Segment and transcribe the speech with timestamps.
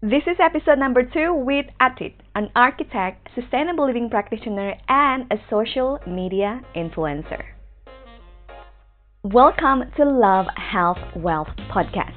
[0.00, 5.98] This is episode number two with Atit, an architect, sustainable living practitioner, and a social
[6.06, 7.42] media influencer.
[9.24, 12.14] Welcome to Love, Health, Wealth podcast.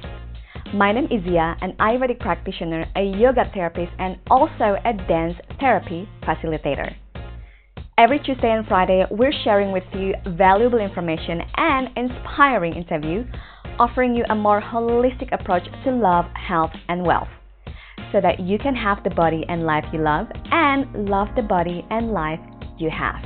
[0.72, 6.08] My name is Zia, an Ayurvedic practitioner, a yoga therapist, and also a dance therapy
[6.22, 6.94] facilitator.
[7.98, 13.24] Every Tuesday and Friday, we're sharing with you valuable information and inspiring interview,
[13.80, 17.26] offering you a more holistic approach to love, health, and wealth
[18.12, 21.84] so that you can have the body and life you love and love the body
[21.90, 22.38] and life
[22.78, 23.24] you have.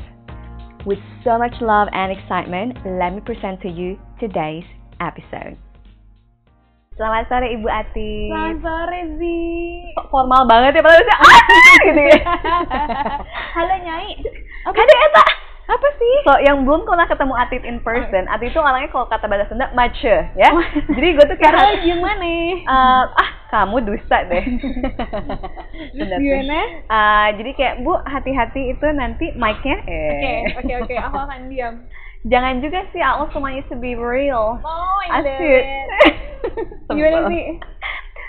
[0.86, 4.64] With so much love and excitement, let me present to you today's
[5.02, 5.58] episode.
[6.96, 8.32] Selamat sore Ibu Ati.
[8.32, 9.40] Selamat sore Zi.
[10.00, 11.42] Kok formal banget ya padahal ah
[11.84, 12.20] gitu ya.
[13.58, 14.16] Halo Nyai.
[14.64, 15.45] Ada eta?
[15.66, 16.14] Apa sih?
[16.22, 19.66] So, yang belum pernah ketemu Atit in person, Atit itu orangnya kalau kata bahasa Sunda
[19.74, 20.48] mace ya.
[20.54, 20.62] Oh.
[20.94, 22.30] Jadi gue tuh kayak gimana?
[22.62, 24.44] Eh, ah kamu dusta deh.
[26.22, 26.60] Gimana?
[26.86, 30.42] Eh, jadi kayak Bu hati-hati itu nanti mic-nya Oke, eh.
[30.54, 30.94] oke, oke.
[30.94, 31.74] Aku akan diam.
[32.26, 33.02] Jangan juga sih
[33.38, 34.58] want you to be real.
[34.58, 35.62] Oh, Asik.
[36.94, 37.44] Gimana sih?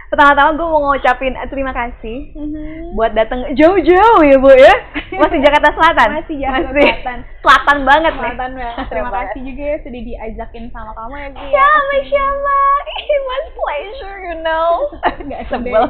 [0.07, 2.95] Pertama-tama gue mau ngucapin eh, terima kasih Mhm.
[2.95, 4.75] buat datang jauh-jauh ya Bu ya.
[5.13, 6.09] Masih Jakarta Selatan.
[6.15, 6.87] Masih Jakarta Masih.
[6.87, 7.19] Selatan.
[7.43, 8.21] Selatan banget nih.
[8.23, 8.85] Selatan banget.
[8.87, 11.45] Terima kasih juga ya sudah diajakin sama kamu ya Zi.
[11.51, 12.71] Ya, Masya Allah.
[12.97, 14.67] It was pleasure, you know.
[15.27, 15.83] Nggak Sebel.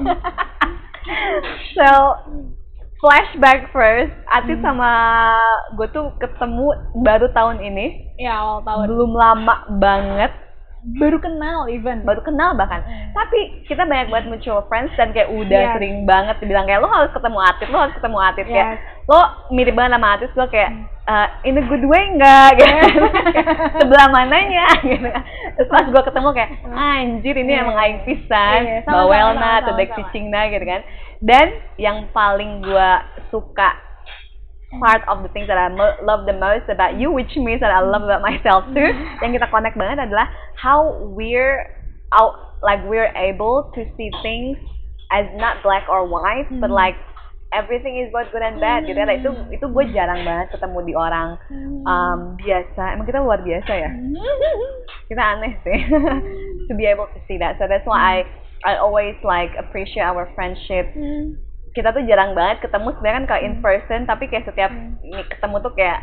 [1.77, 1.88] so,
[2.97, 4.13] flashback first.
[4.27, 4.65] Atit Hmm.
[4.65, 4.91] sama
[5.73, 8.17] gue tuh ketemu baru tahun ini.
[8.17, 8.85] Ya awal tahun.
[8.89, 10.33] Belum lama banget.
[10.95, 12.07] Baru kenal even.
[12.07, 12.80] Baru kenal bahkan.
[12.80, 13.11] Hmm.
[13.11, 15.73] Tapi kita banyak banget mutual friends dan kayak udah Yes.
[15.75, 18.79] sering banget dibilang kayak lo harus ketemu Atit, lo harus ketemu Atit kayak Yes.
[19.03, 19.19] lo
[19.52, 20.83] mirip banget sama Atit gue kayak Hmm.
[21.07, 22.83] "Eh, in a good way enggak gitu Kayak,
[23.79, 25.07] sebelah mananya gitu
[25.55, 27.63] terus pas gue ketemu kayak anjir ini Iya.
[27.63, 30.81] emang aing pisan Iya, sama-sama, bawelna atau cicingna gitu kan
[31.19, 31.47] dan
[31.79, 32.89] yang paling gue
[33.31, 33.69] suka
[34.83, 35.71] part of the things that I
[36.03, 38.91] love the most about you which means that I love about myself too.
[39.23, 40.28] Yang kita connect banget adalah
[40.59, 41.63] how we're
[42.11, 44.59] out like we're able to see things
[45.16, 46.75] as not black or white but Hmm.
[46.75, 46.97] like
[47.56, 49.07] everything is both good and bad gitu ya.
[49.07, 51.39] Itu itu gue jarang banget ketemu di orang
[51.88, 52.91] um, biasa.
[52.91, 53.91] Emang kita luar biasa ya?
[55.07, 55.79] Kita aneh sih.
[56.67, 57.56] To be able to see that.
[57.56, 58.16] So that's why I
[58.67, 61.39] I always like appreciate our friendship Hmm.
[61.77, 62.89] Kita tuh jarang banget ketemu.
[62.97, 64.97] Sebenarnya kan kalau in person tapi kayak setiap Hmm.
[65.05, 65.99] ini ketemu tuh kayak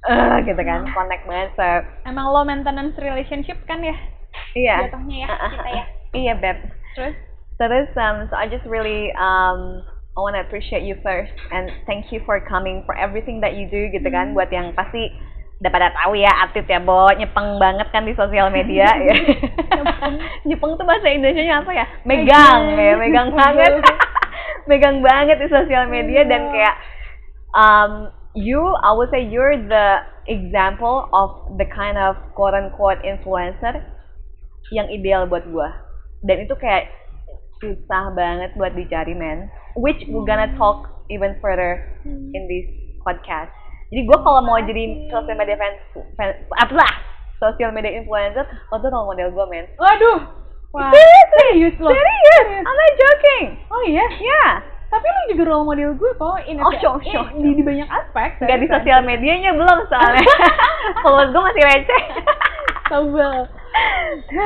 [0.00, 1.52] eh gitu kan connect banget.
[1.54, 1.66] So
[2.08, 3.92] Emang low maintenance relationship kan ya?
[4.56, 4.88] iya.
[4.88, 5.84] Jatuhnya ya, ah, kita ya.
[6.24, 6.58] iya beb.
[6.96, 7.16] Terus?
[7.60, 9.84] terus um, so I just really um
[10.16, 13.68] I want to appreciate you first and thank you for coming for everything that you
[13.68, 15.12] do gitu kan buat yang pasti
[15.60, 19.12] udah pada tahu ya Atit ya Bo nyepeng banget kan di sosial media ya.
[20.48, 20.72] Nyepeng.
[20.72, 21.84] Tuh bahasa Indonesia apa ya?
[22.08, 22.60] Megang.
[22.80, 23.84] Ya megang banget
[24.70, 26.78] megang banget di sosial media dan kayak
[27.58, 33.82] um, you I would say you're the example of the kind of quote unquote influencer
[34.70, 35.74] yang ideal buat gua.
[36.22, 36.86] Dan itu kayak
[37.58, 42.66] susah banget buat dicari men which we're gonna talk even further in this
[43.02, 43.50] podcast.
[43.90, 45.78] Jadi gua kalau mau jadi social media fans,
[46.14, 46.92] fans apa lah
[47.42, 50.39] social media influencer lo tuh role model gua men Waduh.
[50.70, 50.90] Wah.
[50.90, 51.90] serius Serius loh.
[51.90, 54.06] serius I'm not joking Oh iya.
[54.16, 54.50] yeah
[54.86, 57.86] Tapi lu juga role model gue kok in Oh, eh, sure, sure, di, di banyak
[57.86, 58.38] aspek.
[58.38, 60.26] nggak di sosial medianya belum soalnya
[61.02, 62.02] kalau gue masih receh
[62.86, 63.34] Sebel.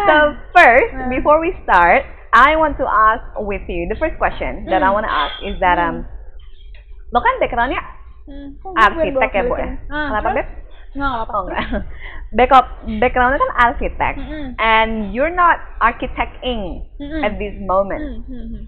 [0.05, 0.17] so
[0.53, 1.09] first Hmm.
[1.09, 4.95] before we start I want to ask with you the first question that I Hmm.
[4.95, 6.05] want to ask is that um
[7.09, 7.81] lo kan backgroundnya
[8.25, 8.57] Hmm.
[8.57, 10.47] gue arsitek ya bu ya Ah, kenapa beb
[10.95, 11.35] Nggak, nggak apa-apa.
[11.35, 11.65] oh enggak
[12.39, 12.67] Backup,
[12.99, 14.47] backgroundnya kan arsitek Mm-mm.
[14.59, 17.23] and you're not architecting Mm-mm.
[17.23, 18.63] at this moment Hmm, hmm, hmm.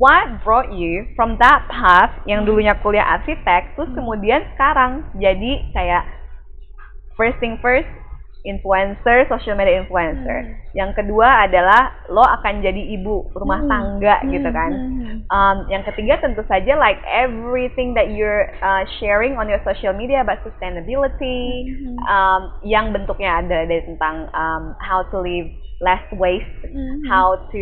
[0.00, 6.04] what brought you from that path yang dulunya kuliah arsitek terus kemudian sekarang jadi kayak
[7.12, 7.88] first thing first
[8.42, 10.56] influencer social media influencer Hmm.
[10.72, 13.68] yang kedua adalah lo akan jadi ibu rumah Hmm.
[13.68, 15.16] tangga Hmm, gitu kan hmm, hmm.
[15.28, 20.22] um, yang ketiga tentu saja like everything that you're uh, sharing on your social media
[20.22, 21.96] about sustainability Mhm.
[22.06, 25.48] um, yang bentuknya ada dari tentang um, how to live
[25.80, 27.04] less waste Mhm.
[27.08, 27.60] how to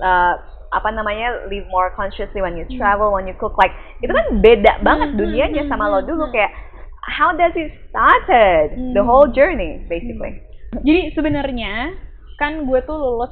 [0.00, 0.34] uh,
[0.72, 4.80] apa namanya live more consciously when you travel when you cook like itu kan beda
[4.80, 6.32] banget Hmm, dunianya hmm, sama lo hmm, dulu hmm.
[6.32, 6.52] kayak
[7.04, 9.08] how does it started the Hmm.
[9.08, 10.38] whole journey basically
[10.72, 11.92] Jadi sebenarnya
[12.40, 13.28] kan gue tuh lulus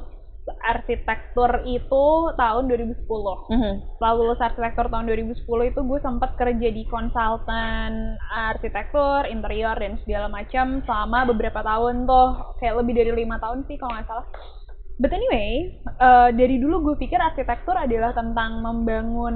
[0.61, 2.05] arsitektur itu
[2.37, 3.49] tahun 2010.
[3.49, 3.73] Mhm.
[3.97, 10.29] Setelah lulus arsitektur tahun 2010 itu gue sempat kerja di konsultan arsitektur, interior dan segala
[10.29, 12.29] macam selama beberapa tahun tuh
[12.61, 14.25] kayak lebih dari lima tahun sih kalau nggak salah.
[15.01, 19.35] But anyway, uh, dari dulu gue pikir arsitektur adalah tentang membangun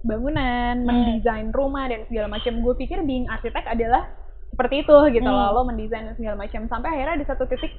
[0.00, 2.60] bangunan, mendesain rumah dan segala macam.
[2.60, 4.06] Gue pikir being arsitek adalah
[4.48, 5.34] seperti itu gitu Hmm.
[5.34, 6.66] loh, lo mendesain dan segala macam.
[6.66, 7.72] Sampai akhirnya di satu titik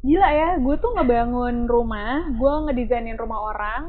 [0.00, 3.82] gila ya, gue tuh ngebangun rumah, gue ngedesainin rumah orang,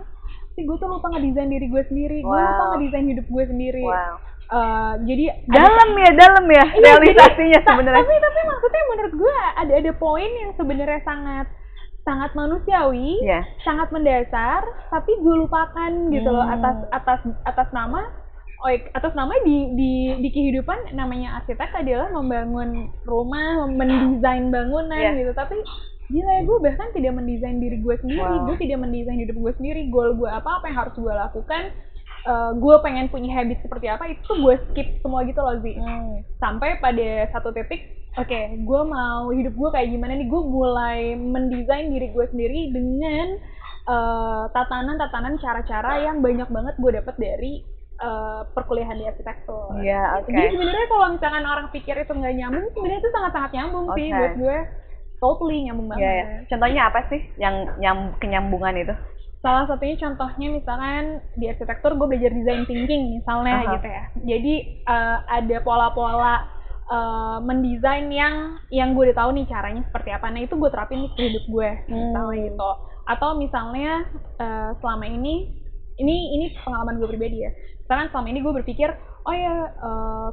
[0.50, 2.72] tapi gue tuh lupa ngedesain diri gue sendiri, gue lupa Wow.
[2.74, 3.84] ngedesain hidup gue sendiri.
[3.84, 4.16] Wow.
[4.46, 7.98] Uh, jadi ada- Dalam ya, dalam ya Iya, realisasinya sebenarnya.
[8.00, 11.48] Tapi tapi maksudnya menurut gue ada ada poin yang sebenarnya sangat
[12.06, 13.42] sangat manusiawi, Iya.
[13.66, 16.56] sangat mendasar, tapi gue lupakan gitu loh Hmm.
[16.56, 18.06] atas atas atas nama
[18.62, 19.92] oh, atas nama di di
[20.22, 22.70] di kehidupan namanya arsitek adalah membangun
[23.04, 25.18] rumah, mendesain bangunan Iya.
[25.18, 25.34] gitu.
[25.34, 25.58] Tapi
[26.06, 28.46] gila ya gue bahkan tidak mendesain diri gue sendiri, Wow.
[28.48, 31.64] gue tidak mendesain hidup gue sendiri, goal gue apa apa yang harus gue lakukan.
[32.26, 35.78] Eh, gue pengen punya habit seperti apa itu tuh gue skip semua gitu loh Zi
[35.78, 36.26] Hmm.
[36.42, 37.86] sampai pada satu titik
[38.18, 43.28] oke gue mau hidup gue kayak gimana nih gue mulai mendesain diri gue sendiri dengan
[43.86, 47.54] eh, tatanan-tatanan cara-cara yang banyak banget gue dapet dari
[47.96, 49.72] eh, perkuliahan di arsitektur.
[49.80, 50.28] Iya, oke.
[50.28, 54.18] Jadi sebenarnya kalau misalkan orang pikir itu nggak nyambung, sebenarnya itu sangat-sangat nyambung sih Oke.
[54.20, 54.58] buat gue.
[55.16, 56.04] Totally nyambung banget.
[56.04, 56.26] Iya, iya.
[56.52, 58.96] Contohnya apa sih yang nyam kenyambungan itu?
[59.46, 63.72] Salah satunya contohnya misalkan di arsitektur gue belajar design thinking misalnya Aha.
[63.78, 64.04] gitu ya.
[64.26, 66.36] Jadi eh, ada pola-pola
[66.90, 70.34] eh, mendesain yang yang gue udah tahu nih caranya seperti apa.
[70.34, 72.46] Nah itu gue terapin di hidup gue misalnya Hmm.
[72.50, 72.72] gitu.
[73.06, 74.10] Atau misalnya
[74.42, 75.54] eh, selama ini
[76.02, 77.54] ini ini pengalaman gue pribadi ya.
[77.86, 78.90] Misalkan selama ini gue berpikir
[79.30, 80.30] oh ya eh,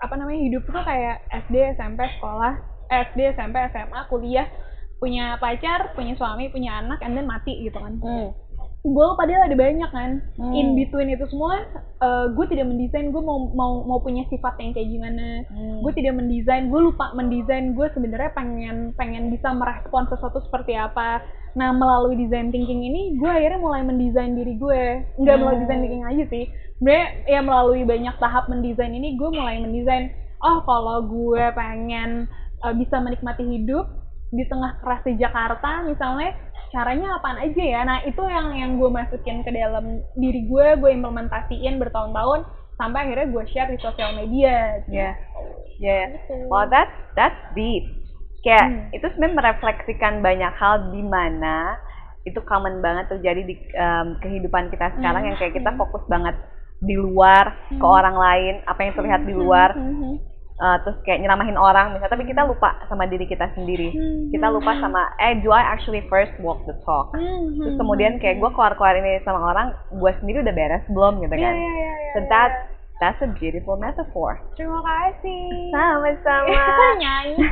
[0.00, 2.52] apa namanya hidup tuh kayak SD, SMP, sekolah,
[3.12, 4.48] SD, SMP, SMA, kuliah
[5.00, 8.00] punya pacar, punya suami, punya anak, and then mati gitu kan
[8.84, 10.52] gue padahal ada banyak kan Hmm.
[10.52, 11.64] in between itu semua
[12.36, 15.80] gue tidak mendesain gue mau mau mau punya sifat yang kayak gimana Hmm.
[15.80, 21.24] gue tidak mendesain gue lupa mendesain gue sebenarnya pengen pengen bisa merespon sesuatu seperti apa
[21.56, 24.82] nah melalui design thinking ini gue akhirnya mulai mendesain diri gue
[25.16, 25.40] nggak Hmm.
[25.40, 26.44] melalui design thinking aja sih
[26.76, 30.12] sebenarnya ya melalui banyak tahap mendesain ini gue mulai mendesain
[30.44, 32.28] oh kalau gue pengen
[32.60, 33.88] uh, bisa menikmati hidup
[34.28, 36.36] di tengah kerasnya Jakarta misalnya
[36.74, 40.90] caranya apaan aja ya nah itu yang yang gue masukin ke dalam diri gue gue
[40.90, 42.42] implementasiin bertahun-tahun
[42.74, 45.10] sampai akhirnya gue share di sosial media Iya.
[45.78, 46.00] Iya.
[46.10, 46.50] Gitu.
[46.50, 47.86] Well, that's that's deep.
[48.42, 48.82] Kayak Hmm.
[48.92, 51.78] itu sebenarnya merefleksikan banyak hal di mana
[52.22, 55.28] itu common banget terjadi di em, kehidupan kita sekarang Hmm.
[55.30, 55.78] yang kayak kita Hmm.
[55.78, 56.34] fokus banget
[56.80, 57.94] di luar ke Hmm.
[57.94, 60.12] orang lain, apa yang terlihat di luar, Mhm.
[60.56, 63.90] Eh, terus kayak nyeramahin orang misalnya, tapi kita lupa sama diri kita sendiri.
[63.90, 64.30] Hmm.
[64.30, 67.10] Kita lupa sama eh do I actually first walk the talk.
[67.10, 67.58] Mhm.
[67.58, 71.42] Terus kemudian kayak gue keluar-keluar ini sama orang, gue sendiri udah beres belum gitu Iya,
[71.42, 71.54] kan.
[71.54, 72.28] iya, iya, iya, So iya.
[72.28, 72.50] that
[72.96, 74.38] that's a beautiful metaphor.
[74.54, 76.54] terima kasih Sama-sama.
[77.02, 77.34] nyanyi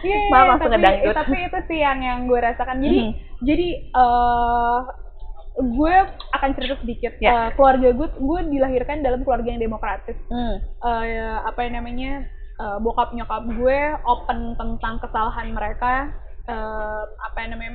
[0.00, 1.12] Iya, iya, Maaf, langsung tapi, ngedangdut.
[1.12, 3.12] tapi itu sih yang yang gue rasakan jadi Mhm.
[3.42, 4.78] jadi eh
[5.52, 5.94] gue
[6.32, 7.30] akan cerita sedikit Ya.
[7.30, 10.56] Eh, keluarga gue gue dilahirkan dalam keluarga yang demokratis Hmm.
[10.80, 12.24] eh apa yang namanya
[12.56, 16.12] eh, bokap nyokap gue open tentang kesalahan mereka
[16.46, 17.72] eh, apa yang namanya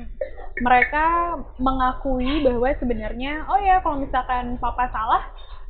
[0.57, 1.05] mereka
[1.57, 5.23] mengakui bahwa sebenarnya oh ya kalau misalkan papa salah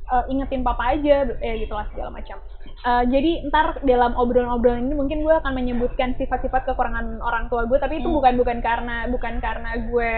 [0.08, 2.38] eh, ingetin papa aja ya gitulah segala macam
[2.86, 7.82] Eh, jadi ntar dalam obrolan-obrolan ini mungkin gue akan menyebutkan sifat-sifat kekurangan orang tua gue
[7.82, 8.18] tapi itu Hmm.
[8.22, 10.12] bukan bukan karena bukan karena gue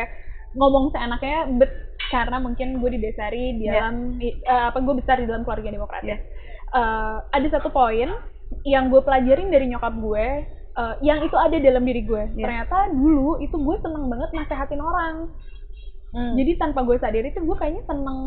[0.54, 1.72] ngomong seenaknya but
[2.08, 3.84] karena mungkin gue didasari di Ya.
[3.84, 6.18] dalam i- eh, apa gue besar di dalam keluarga demokratis Ya.
[6.70, 8.08] Eh, ada satu poin
[8.64, 10.28] yang gue pelajarin dari nyokap gue
[10.78, 12.44] eh, yang itu ada dalam diri gue Ya.
[12.44, 15.16] ternyata dulu itu gue seneng banget nasehatin orang
[16.08, 16.40] Hmm.
[16.40, 18.20] jadi tanpa gue sadar itu gue kayaknya seneng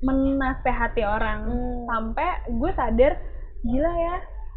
[0.00, 1.84] menasehati orang Hmm.
[1.84, 3.12] sampai gue sadar
[3.62, 4.16] gila ya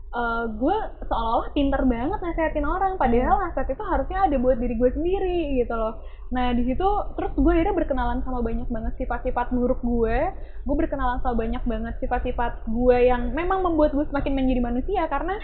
[0.10, 4.90] eh, gue seolah-olah pinter banget nasehatin orang padahal nasihat itu harusnya ada buat diri gue
[4.90, 6.86] sendiri gitu loh nah di situ
[7.18, 10.18] terus gue akhirnya berkenalan sama banyak banget sifat-sifat buruk gue.
[10.62, 15.36] Gue berkenalan sama banyak banget sifat-sifat gue yang memang membuat gue semakin menjadi manusia karena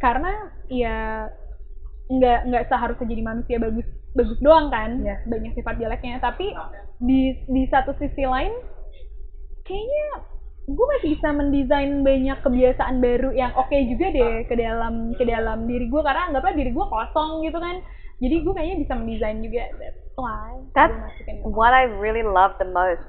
[0.00, 0.32] karena
[0.72, 1.28] ya
[2.08, 5.20] nggak nggak seharusnya jadi manusia bagus bagus doang kan Iya.
[5.28, 6.16] banyak sifat jeleknya.
[6.24, 6.46] Tapi
[7.04, 8.52] di di satu sisi lain
[9.68, 10.06] kayaknya
[10.62, 15.68] gue masih bisa mendesain banyak kebiasaan baru yang oke juga deh ke dalam ke dalam
[15.68, 16.00] diri gue.
[16.00, 17.76] Karena anggaplah diri gue kosong gitu kan
[18.22, 20.94] jadi gue kayaknya bisa mendesain juga that's why That's
[21.26, 23.02] gue what I really love the most.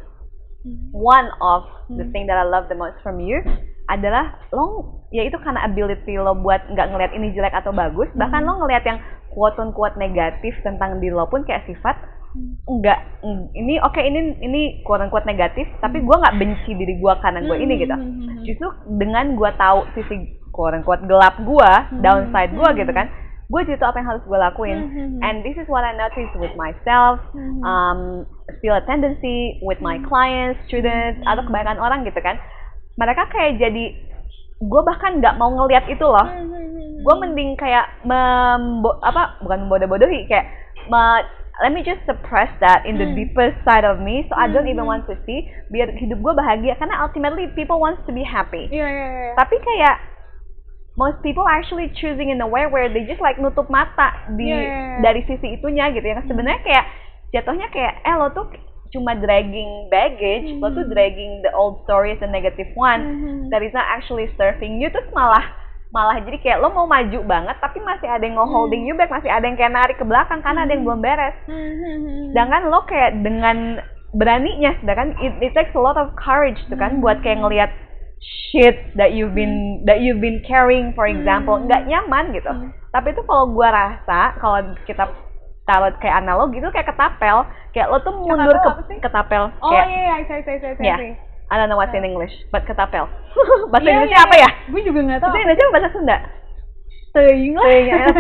[0.64, 0.90] Hmm.
[0.92, 2.12] One of the Hmm.
[2.12, 3.40] thing that I love the most from you
[3.86, 8.42] adalah lo ya itu karena ability lo buat nggak ngelihat ini jelek atau bagus bahkan
[8.42, 8.50] Hmm.
[8.50, 12.00] lo ngelihat yang quote on quote negatif tentang diri lo pun kayak sifat
[12.34, 17.20] mm, ini oke ini ini quote on quote negatif tapi gua nggak benci diri gua
[17.20, 17.96] karena gua ini gitu
[18.42, 20.16] justru dengan gua tahu sisi
[20.50, 22.00] quote on quote gelap gua Hmm.
[22.00, 23.12] downside gua gitu kan
[23.54, 25.22] gue jadi tahu apa yang harus gue lakuin Mhm.
[25.22, 27.62] and this is what I notice with myself Mhm.
[27.62, 28.00] um,
[28.58, 31.30] still a tendency with my clients students Mhm.
[31.30, 32.42] atau kebanyakan orang gitu kan
[32.96, 33.94] mereka kayak jadi
[34.60, 37.06] gue bahkan nggak mau ngelihat itu loh Mhm.
[37.06, 40.50] gue mending kayak membo apa bukan membodoh-bodohi kayak
[40.88, 41.26] me-
[41.62, 43.14] let me just suppress that in the Hmm.
[43.14, 44.98] deepest side of me so I don't even Hmm.
[44.98, 48.88] want to see biar hidup gue bahagia karena ultimately people wants to be happy Iya
[48.88, 49.32] iya iya.
[49.38, 49.96] tapi kayak
[50.94, 55.02] most people actually choosing in a way where they just like nutup mata di Yeah,
[55.02, 56.22] dari sisi itunya gitu ya.
[56.24, 56.86] Sebenarnya kayak
[57.34, 58.46] jatuhnya kayak eh lo tuh
[58.94, 60.94] cuma dragging baggage lo tuh Hmm.
[60.94, 63.02] dragging the old stories the negative one.
[63.02, 63.50] Mhm.
[63.50, 64.90] that is not actually serving you.
[64.90, 65.42] Terus malah
[65.90, 69.30] malah jadi kayak lo mau maju banget tapi masih ada yang nge-holding you back masih
[69.30, 71.38] ada yang kayak narik ke belakang karena ada yang belum beres.
[71.46, 72.34] Mhm.
[72.34, 73.58] sedangkan lo kayak dengan
[74.14, 77.70] beraninya sedangkan it, it takes a lot of courage tuh kan buat kayak ngelihat
[78.24, 79.54] shit that you've been
[79.84, 81.66] that you've been carrying for example Hmm.
[81.66, 82.72] nggak nyaman gitu Hmm.
[82.90, 85.04] tapi itu kalau gua rasa kalau kita
[85.64, 89.88] taruh kayak analogi itu kayak ketapel kayak lo tuh mundur Ketapel ke ketapel Oh kayak
[89.88, 91.16] iya iya, saya saya saya ya saya.
[91.46, 93.08] I don't know what's in English but ketapel
[93.72, 95.30] bahasa Iya, Indonesia iya, apa ya Gue juga nggak tahu.
[95.30, 96.18] itu Indonesia bahasa Sunda
[97.14, 97.70] Teuing lah.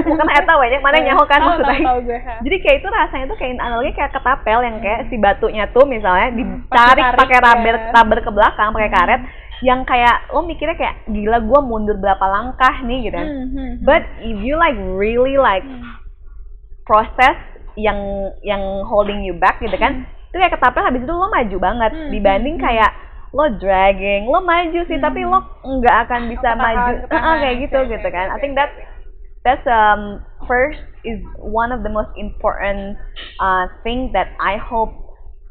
[0.05, 1.97] Bukan eta we, mana nyaho kan maksudnya.
[1.97, 2.13] Gue.
[2.45, 6.29] Jadi kayak itu rasanya tuh kayak analogi kayak ketapel yang kayak si batunya tuh misalnya
[6.29, 7.89] Hmm, ditarik pakai rubber ya.
[7.89, 9.21] rubber ke belakang pakai karet
[9.63, 13.29] yang kayak lo mikirnya kayak gila gua mundur berapa langkah nih gitu kan.
[13.31, 13.85] Hmm, hmm, hmm.
[13.87, 15.99] But if you like really like Hmm.
[16.83, 17.37] proses
[17.79, 17.97] yang
[18.43, 22.11] yang holding you back gitu kan, itu kayak ketapel habis itu lo maju banget Hmm,
[22.11, 22.91] dibanding hmm, kayak
[23.33, 25.03] lo dragging, lo maju sih Hmm.
[25.03, 26.95] tapi lo nggak akan bisa Ketahan, maju.
[27.09, 28.27] Ah, kayak gitu Oke, gitu kan.
[28.29, 28.69] I oke, think that
[29.43, 32.95] that's um first is one of the most important
[33.41, 34.93] uh, thing that I hope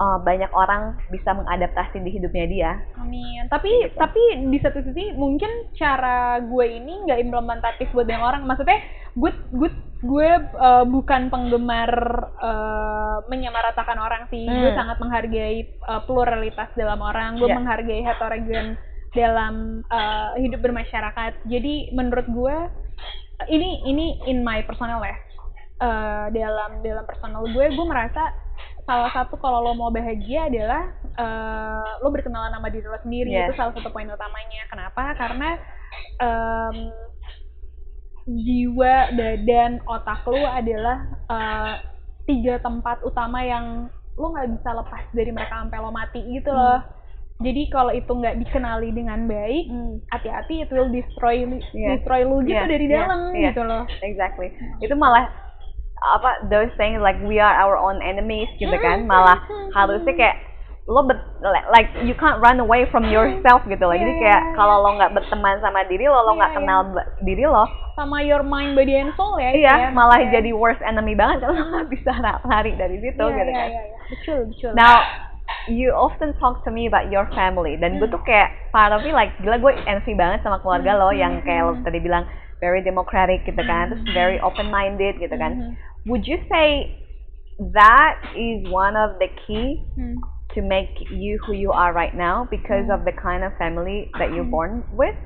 [0.03, 2.71] uh, banyak orang bisa mengadaptasi di hidupnya dia.
[2.99, 3.47] Amin.
[3.47, 3.95] Tapi Gitu.
[3.95, 4.19] tapi
[4.51, 8.43] di satu sisi mungkin cara gue ini nggak implementatif buat banyak orang.
[8.45, 8.83] Maksudnya
[9.15, 9.71] gue gue
[10.03, 10.29] gue
[10.59, 11.93] uh, bukan penggemar
[12.43, 14.43] uh, menyamaratakan orang sih.
[14.43, 14.79] Gue Hmm.
[14.79, 17.39] sangat menghargai uh, pluralitas dalam orang.
[17.39, 17.55] Gue Ya.
[17.55, 18.75] menghargai heterogen
[19.13, 19.55] dalam
[19.87, 21.47] uh, hidup bermasyarakat.
[21.47, 22.57] Jadi menurut gue
[23.47, 25.15] ini ini in my personal ya.
[25.79, 28.31] Uh, dalam dalam personal gue gue merasa
[28.83, 30.83] salah satu kalau lo mau bahagia adalah
[31.15, 33.31] eh, lo berkenalan sama diri lo sendiri.
[33.31, 33.51] Yes.
[33.51, 34.63] itu salah satu poin utamanya.
[34.69, 35.15] Kenapa?
[35.15, 35.49] Karena
[36.19, 36.77] em,
[38.23, 40.99] jiwa badan otak lo adalah
[41.31, 41.75] eh,
[42.27, 46.81] tiga tempat utama yang lo nggak bisa lepas dari mereka sampai lo mati gitu loh.
[47.43, 49.67] Jadi kalau itu nggak dikenali dengan baik
[50.15, 51.99] hati-hati it will destroy Yes.
[51.99, 53.43] destroy lu gitu Yes, dari yes, dalam yes.
[53.51, 53.83] gitu loh.
[53.99, 54.49] Exactly.
[54.79, 55.27] Itu malah
[56.05, 59.69] apa those things like we are our own enemies gitu kan Hmm, malah hmm, hmm,
[59.73, 60.37] harusnya kayak
[60.83, 61.15] lo ber,
[61.71, 63.95] like you can't run away from yourself gitu loh.
[63.95, 66.59] Iya, Jadi kayak kalau lo nggak berteman sama diri lo, lo nggak iya.
[66.59, 70.43] kenal ba- diri lo, sama your mind body and soul ya iya ya, malah maksudnya.
[70.43, 73.55] jadi worst enemy banget kalau lo nggak bisa la- lari dari situ Iya, gitu iya,
[73.55, 73.69] kan.
[73.71, 73.99] iya, iya.
[74.11, 74.97] betul betul Now,
[75.71, 78.15] you often talk to me about your family dan gue Hmm.
[78.19, 81.47] tuh kayak part of me like gila gue envy banget sama keluarga lo yang Hmm,
[81.47, 81.87] kayak lo hmm.
[81.87, 82.27] tadi bilang
[82.63, 85.59] very democratic gitu kan, terus very open minded gitu kan.
[85.59, 85.73] Mhm.
[86.07, 86.95] Would you say
[87.75, 90.23] that is one of the key Hmm.
[90.55, 92.95] to make you who you are right now because Hmm.
[92.95, 95.19] of the kind of family that you're born with?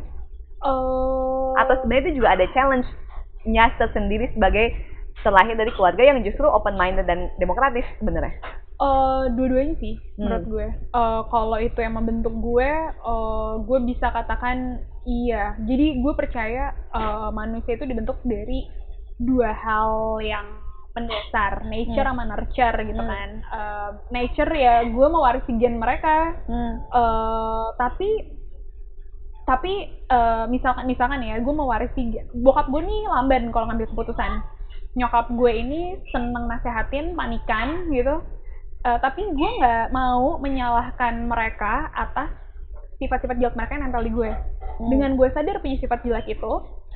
[0.64, 1.52] Oh.
[1.60, 4.72] Atau sebenarnya itu juga ada challenge-nya tersendiri sebagai
[5.20, 8.32] terlahir dari keluarga yang justru open minded dan demokratis sebenarnya.
[8.76, 10.28] Eh, dua-duanya sih Hmm.
[10.28, 10.66] menurut gue.
[10.92, 15.56] Eh, kalau itu yang membentuk gue, eh, gue bisa katakan iya.
[15.64, 18.68] Jadi gue percaya eh, manusia itu dibentuk dari
[19.16, 20.44] dua hal yang
[20.92, 22.12] mendasar, nature Hmm.
[22.12, 23.08] sama nurture gitu Hmm.
[23.08, 23.30] kan.
[23.48, 26.36] Eh, nature ya gue mewarisi gen mereka.
[26.44, 26.74] Hmm.
[26.84, 28.10] Eh, tapi
[29.46, 34.42] tapi eh, misalkan misalkan ya gue mewarisi bokap gue nih lamban kalau ngambil keputusan
[34.92, 35.80] nyokap gue ini
[36.10, 38.20] seneng nasehatin panikan gitu
[38.86, 42.30] Eh, tapi gue nggak mau menyalahkan mereka atas
[43.02, 44.30] sifat-sifat jelek mereka yang nempel di gue
[44.76, 44.92] Hmm.
[44.92, 46.52] dengan gue sadar punya sifat jelek itu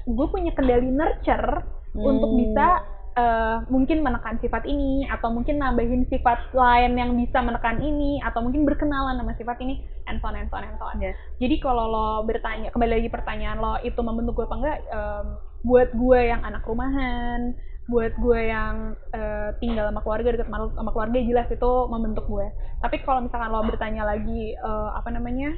[0.06, 2.06] gue punya kendali nurture Hmm.
[2.06, 7.82] untuk bisa eh, mungkin menekan sifat ini atau mungkin nambahin sifat lain yang bisa menekan
[7.82, 10.86] ini atau mungkin berkenalan sama sifat ini and so on and so on and so
[10.86, 10.94] on.
[11.02, 11.18] Yes.
[11.42, 14.78] Jadi kalau lo bertanya kembali lagi pertanyaan lo itu membentuk gue apa enggak?
[14.94, 15.26] Em,
[15.66, 17.58] buat gue yang anak rumahan,
[17.90, 22.46] buat gue yang eh, tinggal sama keluarga dekat sama, keluarga jelas itu membentuk gue.
[22.80, 25.50] Tapi kalau misalkan lo bertanya lagi eh, apa namanya?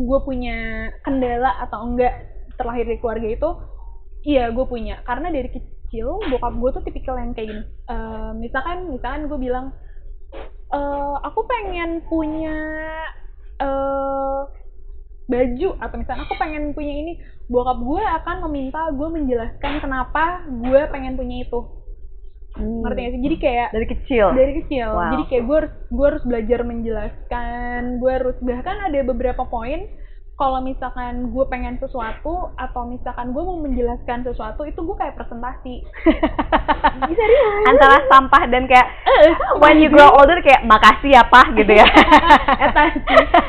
[0.00, 2.14] gue punya kendala atau enggak
[2.56, 3.50] terlahir dari keluarga itu
[4.24, 8.86] iya gue punya karena dari kecil bokap gue tuh tipikal yang kayak gini Eh, misalkan
[8.86, 9.66] misalkan gue bilang
[10.70, 12.54] eh aku pengen punya
[13.58, 14.40] eh
[15.30, 17.12] baju atau misalnya aku pengen punya ini
[17.50, 21.60] bokap gue akan meminta gue menjelaskan kenapa gue pengen punya itu
[22.50, 22.82] Hmm.
[22.82, 24.26] ngerti gak sih jadi kayak Dari kecil.
[24.34, 25.06] dari kecil Wow.
[25.08, 29.86] jadi kayak gue harus gue harus belajar menjelaskan gue harus bahkan ada beberapa poin
[30.34, 35.74] kalau misalkan gue pengen sesuatu atau misalkan gue mau menjelaskan sesuatu itu gue kayak presentasi
[37.12, 41.70] serius Antara sampah dan kayak Eh, when you grow older kayak makasih ya pak gitu
[41.70, 41.84] ya.
[42.64, 43.02] Eta sih.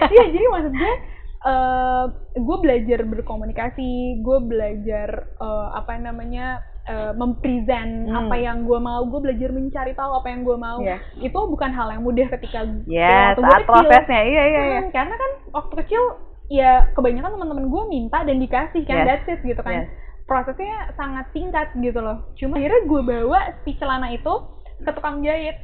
[0.09, 0.93] Iya, jadi maksud gue
[1.41, 8.25] eh gue belajar berkomunikasi, gue belajar eh, apa namanya eh, mempresent Hmm.
[8.25, 10.77] apa yang gue mau, gue belajar mencari tahu apa yang gue mau.
[10.79, 10.97] Iya.
[11.19, 13.69] Itu bukan hal yang mudah ketika Yes, waktu gue kecil.
[13.69, 14.79] prosesnya iya iya iya.
[14.79, 16.03] Hmm, karena kan waktu kecil
[16.47, 19.07] ya kebanyakan teman-teman gue minta dan dikasih kan Yes.
[19.07, 19.85] that's it gitu kan.
[19.85, 19.89] Yes.
[20.23, 22.29] Prosesnya sangat singkat gitu loh.
[22.35, 24.33] Cuma akhirnya gue bawa si celana itu
[24.79, 25.57] ke tukang jahit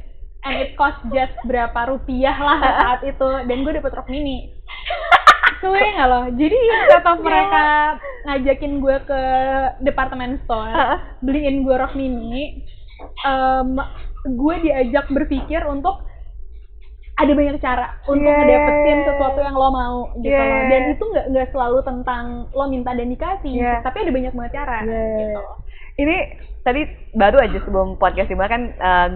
[0.46, 4.52] and it cost just berapa rupiah lah saat itu dan gue dapet rok mini.
[5.62, 6.24] Suwe nggak loh?
[6.38, 7.98] Jadi instead of mereka
[8.30, 9.22] ngajakin gue ke
[9.82, 10.70] departemen store,
[11.18, 12.62] beliin gue rok mini,
[13.26, 13.74] em,
[14.22, 16.07] gue diajak berpikir untuk
[17.18, 18.38] ada banyak cara untuk Yeah.
[18.38, 20.46] ngedapetin sesuatu yang lo mau gitu loh.
[20.54, 20.70] Yeah.
[20.70, 23.82] Dan itu nggak nggak selalu tentang lo minta dan dikasih, Yeah.
[23.82, 25.18] tapi ada banyak banget cara Yeah.
[25.18, 25.42] gitu.
[25.98, 26.16] Ini
[26.62, 26.80] tadi
[27.12, 28.62] baru aja sebelum podcast dimulai kan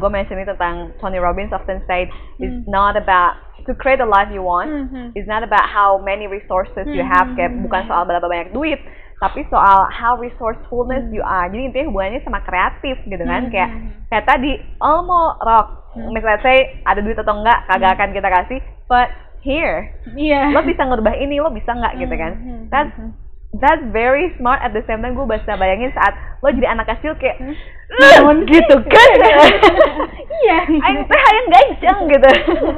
[0.02, 2.10] gue mention tentang Tony Robbins often said
[2.42, 2.66] it's Hmm.
[2.66, 5.14] not about to create the life you want Mhm.
[5.14, 7.62] It's not about how many resources you have, kayak Hmm.
[7.62, 8.82] bukan soal berapa banyak duit,
[9.18, 11.14] tapi soal how resourcefulness Hmm.
[11.14, 11.46] you are.
[11.46, 13.52] Jadi intinya hubungannya sama kreatif gitu kan, Hmm.
[13.52, 13.70] kayak
[14.08, 16.08] kayak tadi, oh mau rock, Hmm.
[16.10, 19.08] misalnya say ada duit atau enggak, kagak akan kita kasih, but
[19.40, 20.50] here, Iya.
[20.50, 22.32] lo bisa ngerubah ini, lo bisa nggak gitu kan?
[22.34, 23.10] Hmm, hmm, That's hmm.
[23.52, 27.12] that's very smart at the same time gue bisa bayangin saat lo jadi anak kecil
[27.20, 27.52] kayak Hmm.
[27.92, 28.16] "Eh,"
[28.48, 29.08] gitu kan
[30.42, 30.58] Iya.
[31.04, 32.28] Teh hayang gajang gitu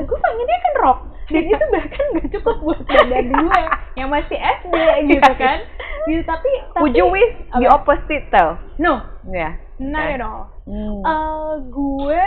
[0.03, 3.61] gue pengennya kan rock dan itu bahkan gak cukup buat badan gue
[3.95, 4.75] yang masih SD
[5.11, 5.59] gitu kan
[6.05, 8.61] gitu tapi tapi Would you wish the opposite though?
[8.77, 9.57] no Ya.
[9.77, 10.17] not Okay.
[10.17, 11.01] at all Hmm.
[11.01, 12.21] Eh, gue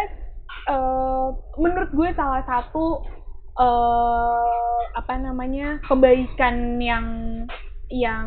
[0.68, 1.28] eh,
[1.58, 3.02] menurut gue salah satu
[3.58, 4.52] eh
[4.94, 7.06] apa namanya kebaikan yang
[7.88, 8.26] yang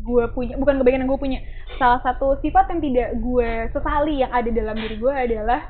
[0.00, 1.40] gue punya bukan kebaikan yang gue punya
[1.76, 5.60] salah satu sifat yang tidak gue sesali yang ada dalam diri gue adalah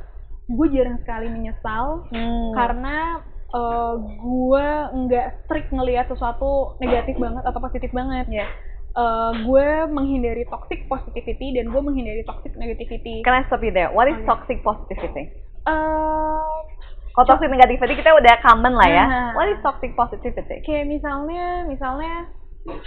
[0.47, 2.53] gue jarang sekali menyesal Hmm.
[2.53, 3.19] karena
[3.51, 8.47] eh, gue nggak strict ngelihat sesuatu negatif banget atau positif banget Ya.
[8.91, 13.91] Eh, gue menghindari toxic positivity dan gue menghindari toxic negativity Can I stop you there?
[13.91, 14.29] What is Oh, ya.
[14.29, 15.31] toxic positivity?
[15.67, 16.43] Eh,
[17.11, 19.05] Kalau toxic negativity kita udah common lah ya.
[19.05, 19.31] Nah.
[19.35, 20.63] What is toxic positivity?
[20.63, 22.31] kayak misalnya misalnya
[22.67, 22.83] mi-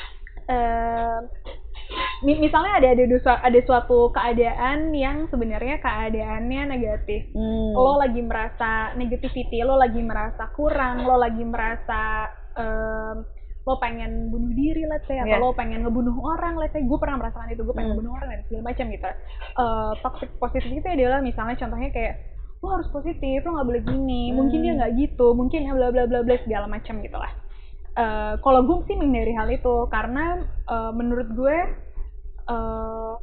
[2.23, 3.03] misalnya ada ada
[3.43, 7.73] ada suatu keadaan yang sebenarnya keadaannya negatif Hmm.
[7.73, 13.25] lo lagi merasa negativity lo lagi merasa kurang lo lagi merasa em,
[13.63, 15.39] lo pengen bunuh diri let's say atau Yeah.
[15.39, 17.99] lo pengen ngebunuh orang let's say gue pernah merasakan itu gue pengen Hmm.
[17.99, 19.08] ngebunuh orang dan segala macam gitu
[19.53, 22.15] Eh, toxic positivity adalah misalnya contohnya kayak
[22.63, 24.79] lo harus positif lo nggak boleh gini mungkin dia Hmm.
[24.79, 27.32] nggak gitu mungkin bla bla bla bla segala macam gitu lah
[27.93, 31.58] Eh, kalau gue sih menghindari hal itu karena eh, menurut gue
[32.49, 33.13] eh,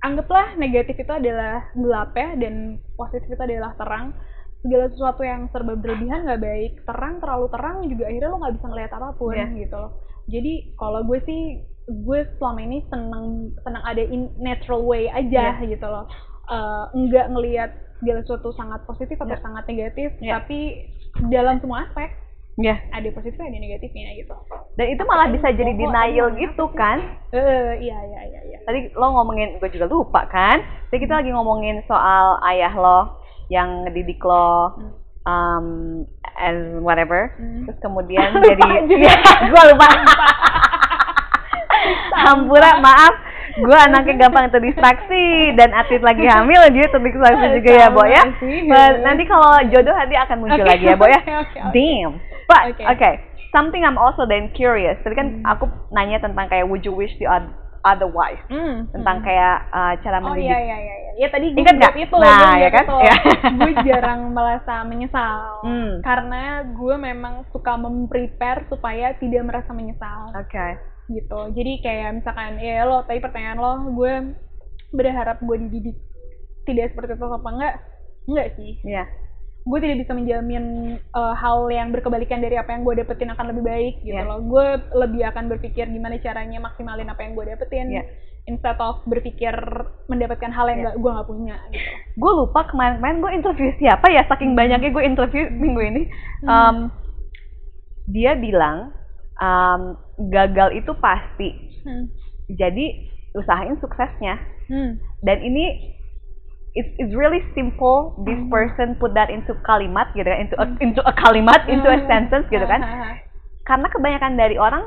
[0.00, 2.54] anggaplah negatif itu adalah gelap ya dan
[2.94, 4.14] positif itu adalah terang
[4.60, 8.66] segala sesuatu yang serba berlebihan nggak baik terang terlalu terang juga akhirnya lo nggak bisa
[8.68, 9.46] ngelihat apa pun Iya.
[9.58, 9.92] gitu loh
[10.24, 11.40] jadi kalau gue sih
[11.84, 13.26] gue selama ini seneng
[13.60, 15.68] senang ada in natural way aja Iya.
[15.68, 16.06] gitu loh
[16.46, 19.42] Eh, nggak ngelihat segala sesuatu sangat positif atau Iya.
[19.42, 20.32] sangat negatif Iya.
[20.38, 20.58] tapi
[21.26, 22.10] dalam semua aspek
[22.60, 22.76] Ya.
[22.90, 24.36] ada positifnya ada negatifnya gitu
[24.74, 26.76] Dan itu malah bisa jadi denial gitu sih?
[26.76, 26.98] kan?
[27.30, 30.60] eh iya iya iya iya Tadi lo ngomongin, gue juga lupa kan?
[30.88, 33.00] Jadi kita lagi ngomongin soal ayah lo
[33.48, 34.92] yang ngedidik lo Hmm.
[35.22, 35.66] um,
[36.34, 37.32] as whatever.
[37.34, 37.64] Hmm.
[37.64, 39.12] Terus kemudian Lupa jadi juga.
[39.50, 39.88] gue lupa.
[42.12, 43.14] Hampura maaf,
[43.60, 48.22] gue anaknya gampang terdistraksi dan atlet lagi hamil dia terdistraksi juga ya, Bo ya.
[48.98, 51.18] Nanti kalau jodoh nanti akan muncul Oke, lagi ya, Bo ya.
[51.18, 51.72] oke, oke, oke.
[51.72, 52.12] Damn.
[52.44, 52.82] But Oke.
[52.84, 53.14] okay,
[53.50, 54.98] something I'm also then curious.
[55.00, 55.46] Tadi kan Hmm.
[55.46, 60.20] aku nanya tentang kayak would you wish the oth- otherwise Hmm, tentang kayak uh, cara
[60.20, 60.52] Oh mendidik.
[60.52, 61.10] iya iya iya iya.
[61.16, 61.94] Ya tadi gue Ingat nggak?
[61.96, 62.84] itu, Nah, ya kan?
[62.84, 62.96] itu.
[62.98, 63.14] Iya.
[63.54, 65.40] gue jarang merasa menyesal.
[65.62, 65.92] Hmm.
[66.00, 70.66] Karena gue memang suka memprepare supaya tidak merasa menyesal Oke.
[71.10, 71.40] Gitu.
[71.50, 74.12] Jadi kayak misalkan ya lo tadi pertanyaan lo, gue
[74.90, 75.96] berharap gue dididik
[76.62, 77.74] tidak seperti itu apa enggak?
[78.24, 78.72] Enggak sih.
[78.82, 79.04] Iya.
[79.60, 80.64] gue tidak bisa menjamin
[81.12, 84.24] uh, hal yang berkebalikan dari apa yang gue dapetin akan lebih baik gitu Iya.
[84.24, 88.02] loh gue lebih akan berpikir gimana caranya maksimalin apa yang gue dapetin Iya.
[88.48, 89.52] instead of berpikir
[90.08, 90.84] mendapatkan hal yang Iya.
[90.88, 95.04] nggak gue nggak punya gitu Gue lupa kemarin-kemarin gue interview siapa ya saking banyaknya gue
[95.04, 96.02] interview minggu ini.
[96.48, 96.76] Um,
[98.08, 98.96] dia bilang
[99.40, 99.96] um,
[100.30, 101.50] gagal itu pasti.
[101.82, 102.12] Hmm.
[102.52, 104.36] Jadi usahain suksesnya.
[104.68, 105.00] Hmm.
[105.24, 105.96] Dan ini
[106.76, 108.20] it's, it's really simple.
[108.22, 108.52] This Hmm.
[108.52, 112.46] person put that into kalimat gitu kan, into a, into a kalimat, into a sentence
[112.52, 112.80] gitu kan.
[113.66, 114.86] Karena kebanyakan dari orang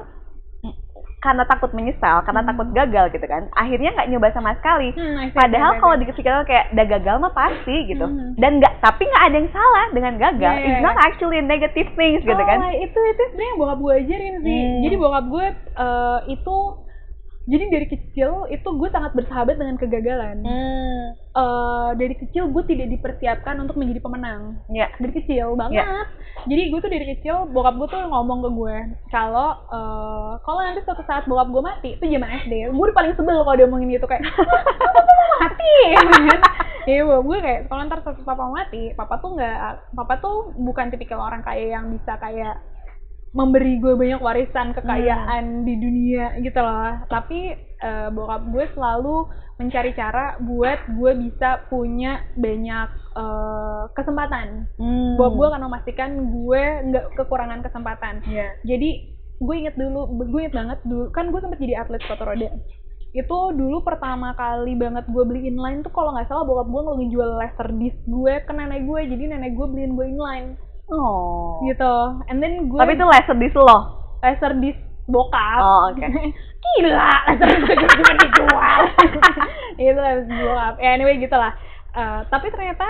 [1.23, 2.51] karena takut menyesal, karena Hmm.
[2.51, 3.47] takut gagal gitu kan.
[3.55, 4.91] Akhirnya nggak nyoba sama sekali.
[4.91, 8.03] Hmm, Padahal kalau dipikir kayak udah gagal mah pasti gitu.
[8.03, 8.35] Mhm.
[8.35, 10.53] Dan nggak tapi nggak ada yang salah dengan gagal.
[10.53, 12.59] Yeah, It's not actually negative things gitu Oh, kan.
[12.75, 14.59] itu itu sebenarnya bokap gue ajarin sih.
[14.59, 14.81] Hmm.
[14.83, 15.45] Jadi bokap gue
[15.79, 16.57] eh, itu
[17.43, 20.39] jadi dari kecil itu gue sangat bersahabat dengan kegagalan.
[20.47, 21.03] Hmm.
[21.35, 24.63] Eh, dari kecil gue tidak dipersiapkan untuk menjadi pemenang.
[24.71, 24.87] Ya.
[24.95, 25.83] Dari kecil banget.
[26.47, 28.75] Jadi gue tuh dari kecil bokap gue tuh ngomong ke gue
[29.11, 32.71] kalau eh, kalau nanti suatu saat bokap gue mati itu zaman SD.
[32.71, 34.23] Gue udah paling sebel kalau dia ngomongin gitu kayak
[35.43, 35.75] mati.
[36.87, 39.59] Iya, bokap gue kayak kalau ntar suatu papa mati, papa tuh nggak,
[39.99, 42.55] papa tuh bukan tipikal orang kaya yang bisa kayak
[43.33, 47.01] memberi gue banyak warisan kekayaan di dunia gitu loh.
[47.09, 49.25] Tapi eh, bokap gue selalu
[49.57, 54.69] mencari cara buat gue bisa punya banyak eh, kesempatan.
[54.77, 55.17] Hmm.
[55.17, 58.21] bokap gue akan memastikan gue nggak kekurangan kesempatan.
[58.29, 58.53] Iya.
[58.63, 58.89] jadi
[59.43, 62.49] gue inget dulu gue inget banget dulu kan gue sempet jadi atlet sepatu roda.
[63.13, 67.29] Itu dulu pertama kali banget gue beli inline tuh kalau nggak salah bokap gue ngejual
[67.41, 69.01] laser disc gue ke nenek gue.
[69.09, 70.49] Jadi nenek gue beliin gue inline
[70.95, 71.59] Oh.
[71.63, 71.93] gitu
[72.27, 73.79] and then gue Tapi itu lesson di lo.
[74.19, 75.99] laser disc bokap Oh, oke.
[76.69, 78.79] gila laser disc gue cuma dijual
[79.81, 81.53] itu laser disc bokap ya anyway gitu lah
[81.93, 82.87] Eh, tapi ternyata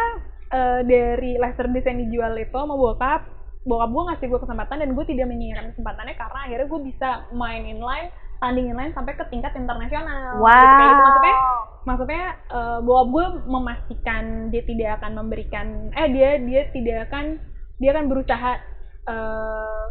[0.48, 3.28] eh, dari laser disc yang dijual itu sama bokap
[3.62, 7.64] bokap gue ngasih gue kesempatan dan gue tidak menyia-nyiakan kesempatannya karena akhirnya gue bisa main
[7.64, 10.48] inline tanding inline sampai ke tingkat internasional Wow.
[10.48, 11.02] Gitu, kayak gitu.
[11.02, 11.36] maksudnya
[11.84, 17.26] maksudnya eh, bokap gue memastikan dia tidak akan memberikan eh dia dia tidak akan
[17.84, 18.52] dia akan berusaha
[19.12, 19.84] eh,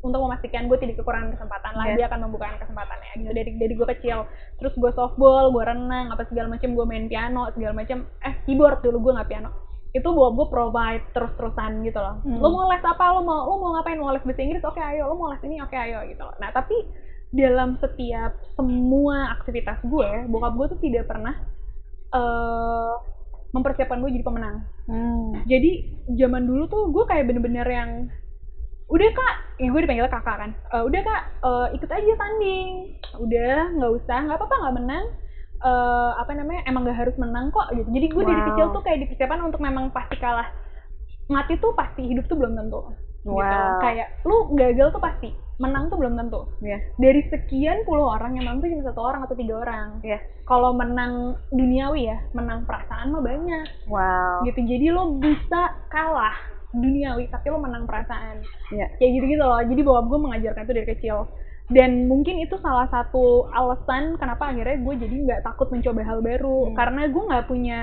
[0.00, 1.86] untuk memastikan gue tidak kekurangan kesempatan lah.
[1.92, 1.96] Yes.
[2.00, 3.10] dia akan membukakan kesempatannya.
[3.20, 4.18] Gitu dari dari gue kecil
[4.62, 8.80] terus gue softball gue renang apa segala macam gue main piano segala macam eh keyboard
[8.80, 9.50] dulu gue nggak piano.
[9.90, 12.22] Itu bokap gue provide terus terusan gitu loh.
[12.22, 12.38] Hmm.
[12.38, 13.04] lo mau les apa?
[13.12, 13.98] Lo mau lo mau ngapain?
[14.00, 14.64] Mau les bahasa Inggris?
[14.64, 15.10] Oke ayo.
[15.10, 15.60] Lo mau les ini?
[15.60, 16.34] Oke ayo gitu loh.
[16.40, 16.76] Nah tapi
[17.30, 21.34] dalam setiap semua aktivitas gue bokap gue tuh tidak pernah
[22.10, 22.94] eh
[23.50, 24.56] mempersiapkan gue jadi pemenang.
[24.86, 25.42] Hmm.
[25.44, 25.70] jadi
[26.12, 27.90] zaman dulu tuh gue kayak bener-bener yang
[28.86, 29.34] udah kak.
[29.56, 30.50] Ya gue dipanggil kakak kan.
[30.50, 31.22] "Eh, udah kak.
[31.40, 32.70] Eh, ikut aja tanding.
[33.16, 35.04] Udah nggak usah nggak apa-apa nggak menang.
[35.60, 37.70] Eh, apa namanya emang nggak harus menang kok.
[37.70, 37.86] Gitu.
[37.86, 38.48] Jadi gue dari Wow.
[38.50, 40.50] kecil tuh kayak dipersiapkan untuk memang pasti kalah.
[41.28, 42.80] Mati tuh pasti hidup tuh belum tentu.
[43.20, 43.30] Gitu.
[43.30, 43.78] Wow.
[43.78, 45.28] kayak lu gagal tuh pasti
[45.60, 46.78] menang tuh belum tentu Iya.
[46.96, 50.18] dari sekian puluh orang yang menang tuh cuma satu orang atau tiga orang Iya.
[50.42, 51.12] kalau menang
[51.50, 54.40] duniawi ya menang perasaan mah banyak Wow.
[54.42, 56.32] gitu jadi lo bisa kalah
[56.72, 58.88] duniawi tapi lo menang perasaan Iya.
[58.96, 61.16] kayak gitu gitu loh jadi bokap gue mengajarkan itu dari kecil
[61.68, 66.58] dan mungkin itu salah satu alasan kenapa akhirnya gue jadi nggak takut mencoba hal baru
[66.66, 66.74] Hmm.
[66.74, 67.78] karena gue nggak punya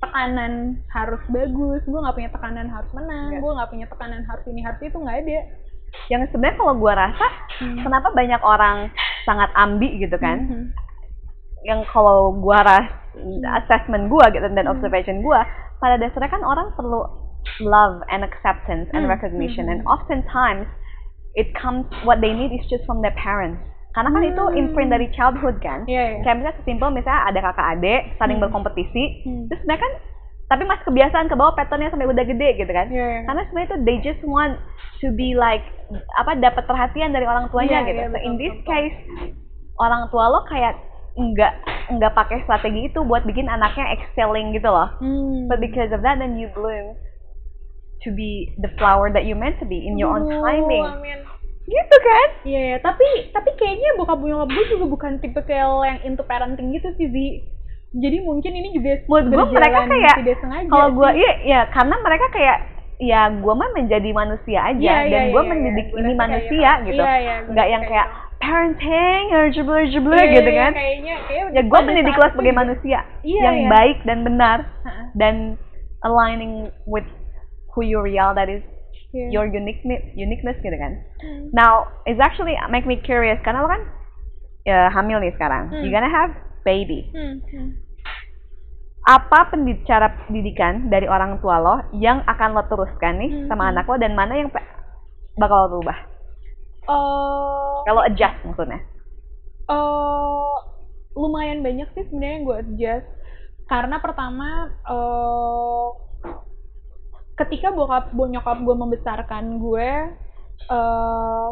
[0.00, 0.52] tekanan
[0.88, 3.40] harus bagus gue nggak punya tekanan harus menang Iya.
[3.42, 5.38] gue nggak punya tekanan harus ini harus itu nggak ada
[6.08, 7.26] Yang sebenarnya kalau gua rasa
[7.60, 7.78] Hmm.
[7.82, 8.90] kenapa banyak orang
[9.22, 10.38] sangat ambi gitu kan?
[10.48, 10.64] Mhm.
[11.66, 12.88] Yang kalau gua ras
[13.62, 14.74] assessment gua gitu dan Hmm.
[14.74, 15.44] observation gua,
[15.78, 17.04] pada dasarnya kan orang perlu
[17.60, 19.12] love and acceptance and Hmm.
[19.12, 19.72] recognition Hmm.
[19.76, 20.68] and oftentimes
[21.38, 23.60] it comes what they need is just from their parents.
[23.90, 24.56] Karena kan itu Hmm.
[24.56, 25.82] imprint dari childhood kan.
[25.84, 26.18] Iya, iya.
[26.22, 28.44] Kayak misalnya sesimpel misalnya ada kakak adik saling Hmm.
[28.46, 29.44] berkompetisi, Hmm.
[29.50, 29.92] terus sebenarnya kan
[30.50, 32.90] tapi masih kebiasaan ke bawah patternnya sampai udah gede gitu kan.
[32.90, 33.20] Iya, iya.
[33.22, 34.58] Karena sebenarnya itu they just want
[34.98, 35.62] to be like
[36.18, 38.00] apa dapat perhatian dari orang tuanya Iya, gitu.
[38.02, 38.66] iya, so in this betul.
[38.66, 38.96] case
[39.78, 40.74] orang tua lo kayak
[41.14, 41.54] nggak
[41.96, 44.90] nggak pakai strategi itu buat bikin anaknya excelling gitu loh.
[44.98, 45.46] Hmm.
[45.46, 46.98] But because of that then you bloom
[48.02, 50.82] to be the flower that you meant to be in your own Aduh, timing.
[50.82, 51.18] amin.
[51.70, 52.28] Gitu kan?
[52.42, 52.76] Iya, ya.
[52.82, 57.26] tapi tapi kayaknya bokap nyokap gue juga bukan tipe yang into parenting gitu sih, Zi.
[57.90, 60.16] Jadi mungkin ini juga Menurut gue mereka kayak
[60.70, 62.58] kalau gue iya ya karena mereka kayak
[63.00, 65.86] ya gue mah menjadi manusia aja iya, dan gue iya, mendidik.
[65.90, 66.86] Gua ini kayak manusia gitu.
[66.86, 68.08] gitu Iya, iya, gua nggak rasa yang kayak kayak
[68.40, 72.98] parenting er, jebler jebler Iya, gitu kan Kayaknya, kayak ya gue mendidik lo sebagai manusia
[73.20, 73.68] Iya, yang iya.
[73.68, 75.02] baik dan benar Ha-ha.
[75.18, 75.34] dan
[76.00, 76.54] aligning
[76.86, 77.04] with
[77.74, 78.62] who you real that is
[79.10, 79.26] Iya.
[79.34, 81.50] your uniqueness uniqueness gitu kan Hmm.
[81.50, 83.82] now it's actually make me curious karena lo kan
[84.62, 85.82] ya, hamil nih sekarang Hmm.
[85.82, 86.30] you gonna have
[86.62, 87.08] baby.
[87.12, 87.70] Hmm, hmm.
[89.00, 93.48] apa pendid cara pendidikan dari orang tua lo yang akan lo teruskan nih Hmm.
[93.48, 94.52] sama anak lo dan mana yang
[95.40, 95.96] bakal lo rubah
[96.90, 98.80] Eh, kalau adjust maksudnya.
[99.70, 100.54] Eh,
[101.14, 103.08] lumayan banyak sih sebenarnya yang gue adjust.
[103.70, 104.48] Karena pertama
[104.84, 105.88] eh
[107.38, 109.90] ketika bokap bo nyokap gue membesarkan gue
[110.66, 111.48] eh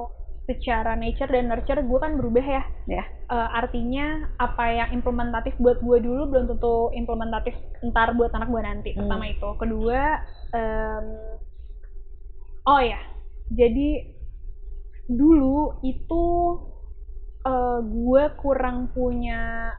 [0.48, 3.04] secara nature dan nurture gue kan berubah ya Ya.
[3.28, 7.52] Eh, artinya apa yang implementatif buat gue dulu belum tentu implementatif
[7.84, 9.04] ntar buat anak gue nanti Hmm.
[9.04, 10.00] pertama itu kedua
[10.56, 11.06] em,
[12.64, 12.96] oh ya
[13.52, 14.08] jadi
[15.04, 16.24] dulu itu
[17.44, 19.72] eh, gue kurang punya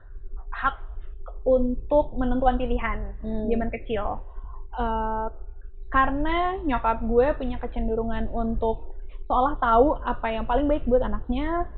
[0.53, 0.75] hak
[1.45, 3.49] untuk menentukan pilihan Hmm.
[3.49, 4.21] zaman kecil
[4.69, 5.27] Eh,
[5.89, 8.98] karena nyokap gue punya kecenderungan untuk
[9.29, 11.69] seolah tahu apa yang paling baik buat anaknya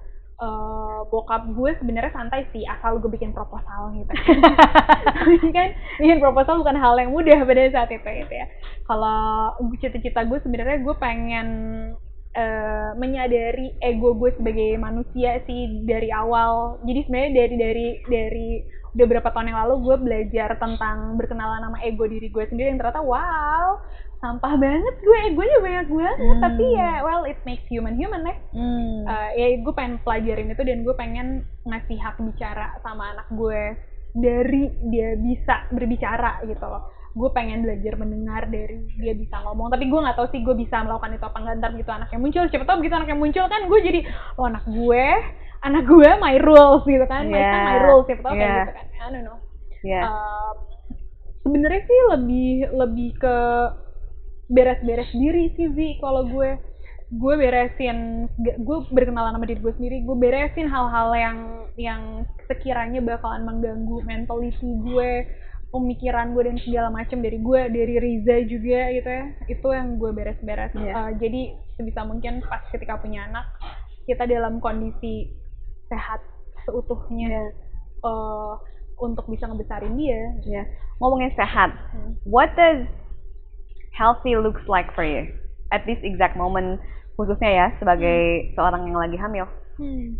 [0.42, 4.10] Eh, bokap gue sebenarnya santai sih asal gue bikin proposal gitu.
[5.56, 5.70] Kan
[6.02, 8.50] bikin proposal bukan hal yang mudah pada saat itu gitu ya.
[8.90, 11.48] Kalau cita-cita gue sebenarnya gue pengen
[12.34, 18.50] eh, menyadari ego gue sebagai manusia sih dari awal jadi sebenarnya dari dari dari
[18.92, 22.80] udah berapa tahun yang lalu gue belajar tentang berkenalan sama ego diri gue sendiri yang
[22.80, 23.80] ternyata wow
[24.20, 26.40] sampah banget gue egonya banyak banget Hmm.
[26.40, 29.02] tapi ya well it makes human human ya Hmm.
[29.08, 31.28] Eh, ya gue pengen pelajarin itu dan gue pengen
[31.64, 33.64] ngasih hak bicara sama anak gue
[34.12, 39.68] dari dia bisa berbicara gitu loh gue pengen belajar mendengar dari dia bisa ngomong.
[39.68, 42.44] Tapi gue nggak tahu sih gue bisa melakukan itu apa enggak ntar gitu anaknya muncul
[42.48, 44.00] siapa tahu begitu anaknya muncul kan gue jadi
[44.40, 45.06] oh anak gue
[45.62, 47.28] anak gue my rules gitu kan.
[47.30, 47.86] My son, my Yeah.
[47.86, 48.42] rules siapa tahu Yeah.
[48.42, 48.86] kayak gitu kan.
[48.88, 49.38] I don't know.
[49.82, 50.02] Ya.
[50.08, 50.56] Um,
[51.44, 53.38] sebenarnya sih lebih lebih ke
[54.52, 56.58] beres-beres diri sih Zi kalau gue.
[57.12, 59.98] Gue beresin gue berkenalan sama diri gue sendiri.
[60.08, 61.38] Gue beresin hal-hal yang
[61.76, 62.02] yang
[62.48, 65.12] sekiranya bakalan mengganggu mentality gue
[65.72, 70.12] pemikiran gue dan segala macam dari gue dari Riza juga gitu ya itu yang gue
[70.12, 70.92] beres-beres Iya.
[70.94, 71.42] Uh, jadi
[71.80, 73.48] sebisa mungkin pas ketika punya anak
[74.04, 75.32] kita dalam kondisi
[75.88, 76.20] sehat
[76.68, 77.56] seutuhnya
[78.04, 78.60] uh,
[79.00, 80.64] untuk bisa ngebesarin dia Ya.
[81.02, 82.14] Ngomongin sehat, Hmm.
[82.30, 82.86] what does
[83.98, 85.26] healthy looks like for you
[85.72, 86.78] at this exact moment
[87.18, 89.46] khususnya ya sebagai seorang yang lagi hamil?
[89.80, 90.20] Hmm.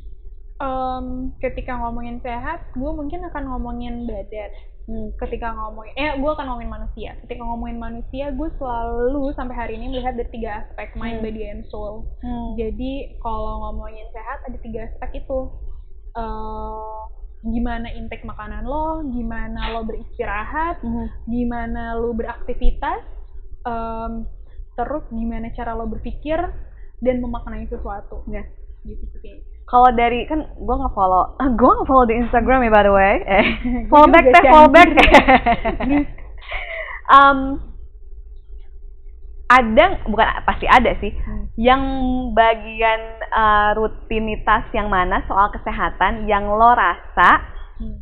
[0.62, 1.06] Em,
[1.42, 4.52] ketika ngomongin sehat, gue mungkin akan ngomongin badan.
[4.92, 5.08] Hmm.
[5.16, 7.16] Ketika ngomongin, eh, gue akan ngomongin manusia.
[7.24, 11.26] Ketika ngomongin manusia, gue selalu sampai hari ini melihat dari tiga aspek mind, Hmm.
[11.26, 12.12] body, and soul.
[12.20, 12.60] Hmm.
[12.60, 15.40] Jadi kalau ngomongin sehat ada tiga aspek itu.
[16.12, 17.00] Eh,
[17.42, 21.08] gimana intake makanan lo, gimana lo beristirahat, Mhm.
[21.26, 23.02] gimana lo beraktivitas,
[23.64, 24.28] em,
[24.76, 26.38] terus gimana cara lo berpikir
[27.00, 28.28] dan memaknai sesuatu.
[28.28, 28.44] Ya.
[28.84, 29.42] Gitu sih.
[29.72, 33.14] Kalau dari kan gue nge-follow, ah, gue nge-follow di Instagram ya by the way.
[33.24, 33.46] Eh,
[33.88, 34.90] follow back teh, follow back.
[37.08, 37.56] um,
[39.52, 41.44] ada bukan pasti ada sih Hmm.
[41.60, 41.82] yang
[42.32, 47.30] bagian uh, rutinitas yang mana soal kesehatan yang lo rasa
[47.76, 48.00] Hmm.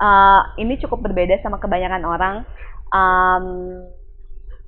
[0.00, 2.34] uh, ini cukup berbeda sama kebanyakan orang
[2.88, 3.44] um,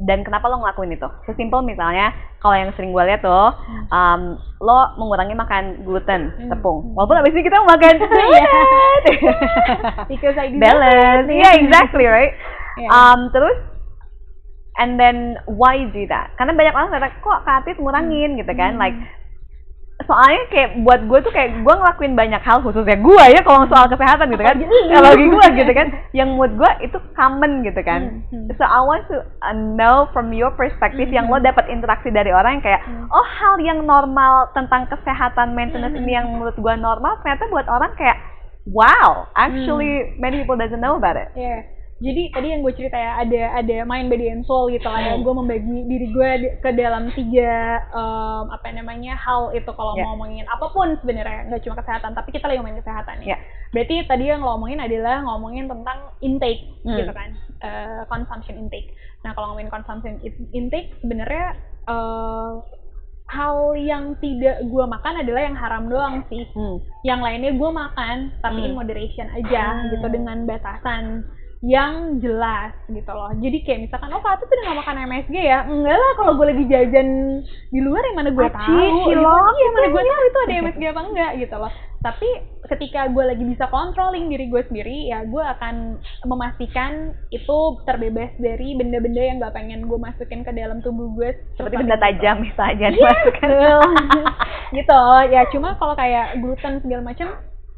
[0.01, 1.05] dan kenapa lo ngelakuin itu?
[1.25, 3.53] Sesimpel misalnya kalau yang sering gue lihat tuh
[3.89, 4.23] um,
[4.59, 6.49] lo mengurangi makan gluten, Hmm.
[6.49, 6.97] tepung.
[6.97, 8.09] Walaupun abis ini kita makan Iya.
[8.09, 9.05] donut.
[10.09, 11.29] Because I do balance.
[11.29, 12.33] Yeah, exactly right.
[12.81, 12.89] Yeah.
[12.89, 13.61] Um, terus
[14.77, 16.33] and then why do that?
[16.35, 18.81] Karena banyak orang kata kok Katit ngurangin gitu kan, Hmm.
[18.81, 18.97] like
[20.11, 23.87] soalnya kayak buat gue tuh kayak gue ngelakuin banyak hal khususnya gue ya kalau soal
[23.87, 24.59] kesehatan gitu kan.
[24.91, 25.89] Kalau lagi gue gitu kan.
[26.11, 28.27] Yang mood gue itu common gitu kan.
[28.27, 28.59] Hmm, hmm.
[28.59, 31.47] so I want to uh, know from your perspective yang lo Hmm.
[31.47, 32.83] dapat interaksi dari orang yang kayak
[33.15, 37.95] oh hal yang normal tentang kesehatan maintenance ini yang menurut gue normal ternyata buat orang
[37.95, 38.19] kayak
[38.69, 41.31] wow actually many people doesn't know about it.
[41.39, 41.80] Iya.
[42.01, 45.13] Jadi tadi yang gue cerita ya ada ada mind body and soul gitu lah ya.
[45.13, 45.21] Hmm.
[45.21, 47.53] Gue membagi diri gue ke dalam tiga
[47.87, 50.03] em, apa namanya hal itu kalau Ya.
[50.03, 53.29] mau ngomongin apa pun sebenarnya nggak cuma kesehatan tapi kita lagi ngomongin kesehatan ya.
[53.31, 53.39] Ya.
[53.71, 56.97] Berarti tadi yang lo ngomongin adalah ngomongin tentang intake Hmm.
[56.97, 58.97] gitu kan, Eh, consumption intake.
[59.21, 61.53] Nah kalau ngomongin consumption in- intake sebenarnya
[61.85, 62.53] eh,
[63.29, 66.81] hal yang tidak gue makan adalah yang haram doang sih Hmm.
[67.03, 68.67] yang lainnya gue makan tapi Hmm.
[68.67, 69.87] in moderation aja Hmm.
[69.93, 71.29] gitu dengan batasan
[71.61, 73.29] yang jelas gitu loh.
[73.37, 75.61] Jadi kayak misalkan oh Kak tuh udah gak makan MSG ya?
[75.69, 77.09] Enggak lah kalau gue lagi jajan
[77.69, 80.09] di luar yang mana gue Aci, tahu cilok, iya mana gitu gue ya.
[80.09, 81.73] tahu itu ada MSG apa enggak gitu loh.
[82.01, 82.29] Tapi
[82.65, 88.73] ketika gue lagi bisa controlling diri gue sendiri ya gue akan memastikan itu terbebas dari
[88.73, 91.29] benda-benda yang gak pengen gue masukin ke dalam tubuh gue
[91.61, 93.49] seperti benda tajam misalnya Iya, dimasukkan.
[94.81, 97.29] gitu ya cuma kalau kayak gluten segala macam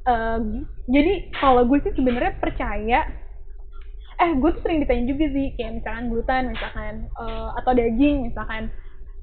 [0.05, 0.39] eh,
[0.87, 3.01] jadi kalau gue sih sebenarnya percaya
[4.23, 8.71] eh gue tuh sering ditanya juga sih kayak misalkan gluten misalkan eh, atau daging misalkan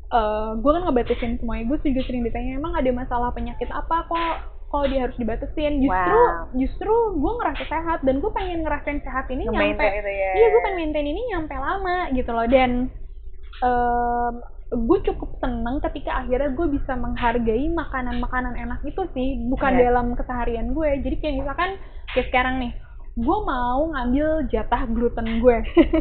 [0.10, 1.64] eh gue kan ngebatasin semuanya.
[1.66, 4.36] Gue juga sering ditanya emang ada masalah penyakit apa kok?
[4.68, 5.80] Kalau dia harus dibatasin?
[5.80, 6.50] Justru Wow.
[6.54, 10.32] justru gue ngerasa sehat dan gue pengen ngerasain sehat ini nyampe Nge-maintain itu ya.
[10.36, 12.46] iya gue pengen maintain ini nyampe lama gitu loh.
[12.46, 12.72] Dan
[13.60, 14.34] em,
[14.70, 19.90] gue cukup seneng ketika akhirnya gue bisa menghargai makanan-makanan enak itu sih bukan Iya.
[19.90, 21.70] dalam keseharian gue jadi kayak misalkan
[22.14, 22.72] kayak sekarang nih
[23.20, 25.58] gue mau ngambil jatah gluten gue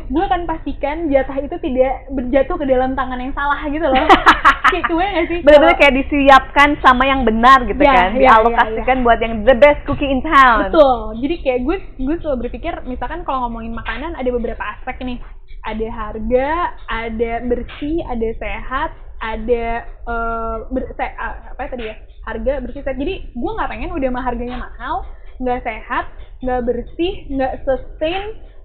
[0.07, 4.07] gue akan pastikan jatah itu tidak berjatuh ke dalam tangan yang salah gitu loh
[4.71, 8.11] kayak gue gak sih Bener-bener Kalau- kayak disiapkan sama yang benar gitu Ya, kan.
[8.13, 10.69] ya, Dialokasikan buat yang the best cookie in town.
[10.69, 11.17] Betul.
[11.19, 15.19] Jadi kayak gue gue selalu berpikir misalkan kalau ngomongin makanan ada beberapa aspek nih.
[15.65, 16.51] Ada harga,
[16.87, 21.97] ada bersih, ada sehat, ada eh, ber- se- ah, apa ya tadi ya?
[22.23, 22.97] Harga, bersih, sehat.
[22.97, 25.01] Jadi gue nggak pengen udah mah harganya mahal,
[25.39, 26.05] nggak sehat,
[26.39, 28.23] nggak bersih, nggak sustain,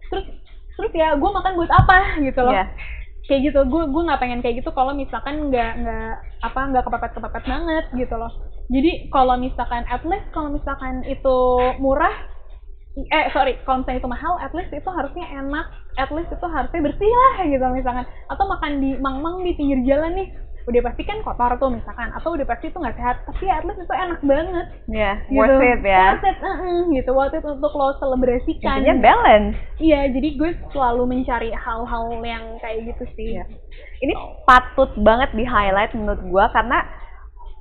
[0.09, 0.25] terus
[0.77, 2.53] terus ya gue makan buat apa gitu loh.
[2.53, 2.65] Iya.
[3.23, 6.11] kayak gitu gue gue nggak pengen kayak gitu kalau misalkan nggak nggak
[6.43, 8.31] apa nggak kepepet kepepet banget gitu loh.
[8.67, 11.37] Jadi kalau misalkan at least kalau misalkan itu
[11.79, 12.11] murah
[12.93, 15.65] eh sorry kalau misalnya itu mahal at least itu harusnya enak
[15.97, 18.05] at least itu harusnya bersih lah gitu misalkan.
[18.27, 20.27] Atau makan di mang-mang di pinggir jalan nih
[20.63, 23.79] udah pasti kan kotor tuh misalkan atau udah pasti itu nggak sehat tapi at least
[23.79, 25.35] itu enak banget Iya, gitu.
[25.35, 26.05] worth it ya.
[26.09, 29.55] worth it uh-uh, gitu worth it untuk lo selebrasikan Intinya balance.
[29.77, 33.45] iya jadi gue selalu mencari hal-hal yang kayak gitu sih Iya.
[33.99, 36.83] Ini patut banget di highlight menurut gua karena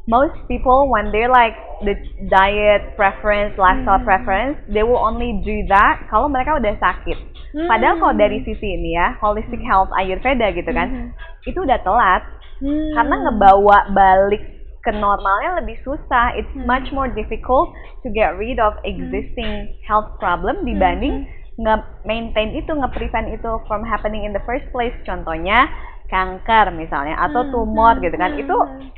[0.04, 1.94] most people when they're like the
[2.26, 4.06] diet preference, lifestyle Hmm.
[4.06, 7.14] preference, they will only do that kalau mereka udah sakit.
[7.54, 7.70] Hmm.
[7.70, 11.08] Padahal kalau dari sisi ini ya, holistic health Ayurveda gitu kan, Mhm.
[11.46, 12.22] itu udah telat
[12.62, 12.94] Hmm.
[12.94, 14.42] karena ngebawa balik
[14.82, 16.38] ke normalnya lebih susah.
[16.38, 16.66] It's Hmm.
[16.66, 21.30] much more difficult to get rid of existing health problem dibanding Hmm.
[21.58, 24.94] nge-maintain itu, nge-prevent itu from happening in the first place.
[25.02, 25.66] Contohnya
[26.08, 28.32] kanker misalnya atau Hmm, tumor hmm, gitu kan.
[28.36, 28.88] hmm, Itu hmm.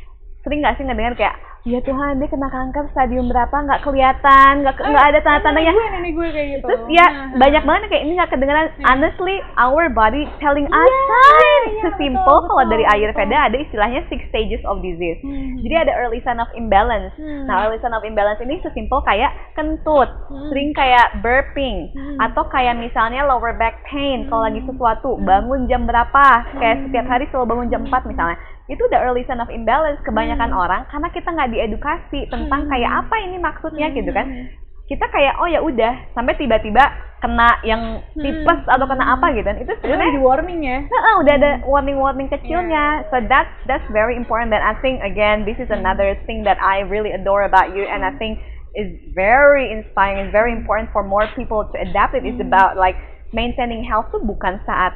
[0.44, 4.76] sering nggak sih ngedengar kayak ya Tuhan dia kena kanker stadium berapa nggak kelihatan nggak
[4.76, 8.02] ke- nggak ada Eh, tanda-tandanya gue gue kayak gitu Terus ya Nah, banyak banget kayak
[8.04, 8.66] ini nggak kedengeran.
[8.70, 8.84] Iya.
[8.84, 11.66] Honestly, our body telling us Iya, signs.
[11.66, 13.46] iya, Sesimpel betul, kalau dari Ayurveda betul.
[13.48, 15.16] ada istilahnya six stages of disease.
[15.18, 15.56] Hmm.
[15.58, 17.16] Jadi ada early sign of imbalance.
[17.16, 17.48] Hmm.
[17.48, 20.46] Nah, early sign of imbalance ini sesimpel kayak kentut, Hmm.
[20.48, 22.16] sering kayak burping, Hmm.
[22.20, 24.68] atau kayak misalnya lower back pain kalau lagi Hmm.
[24.68, 26.84] sesuatu, bangun jam berapa, kayak Hmm.
[26.86, 28.36] setiap hari selalu bangun jam 4 misalnya.
[28.64, 30.62] Itu udah early sign of imbalance kebanyakan Hmm.
[30.62, 32.70] orang karena kita nggak diedukasi tentang Hmm.
[32.72, 34.28] kayak apa ini maksudnya gitu kan.
[34.28, 34.48] Hmm.
[34.84, 36.84] kita kayak oh ya udah sampai tiba-tiba
[37.16, 39.56] kena yang tipes atau kena apa gitu kan.
[39.56, 40.84] Itu sebenarnya di warning ya?
[40.84, 43.08] Heeh, udah ada warning-warning kecilnya.
[43.08, 46.84] So that's that's very important and I think again this is another thing that I
[46.84, 48.44] really adore about you and I think
[48.76, 52.12] is very inspiring and very important for more people to adapt.
[52.12, 53.00] It is about like
[53.32, 54.92] maintaining health tuh bukan saat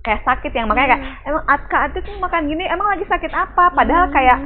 [0.00, 3.70] kayak sakit yang makanya kayak emang Atka tuh makan gini emang lagi sakit apa?
[3.72, 4.14] Padahal Hmm.
[4.14, 4.38] kayak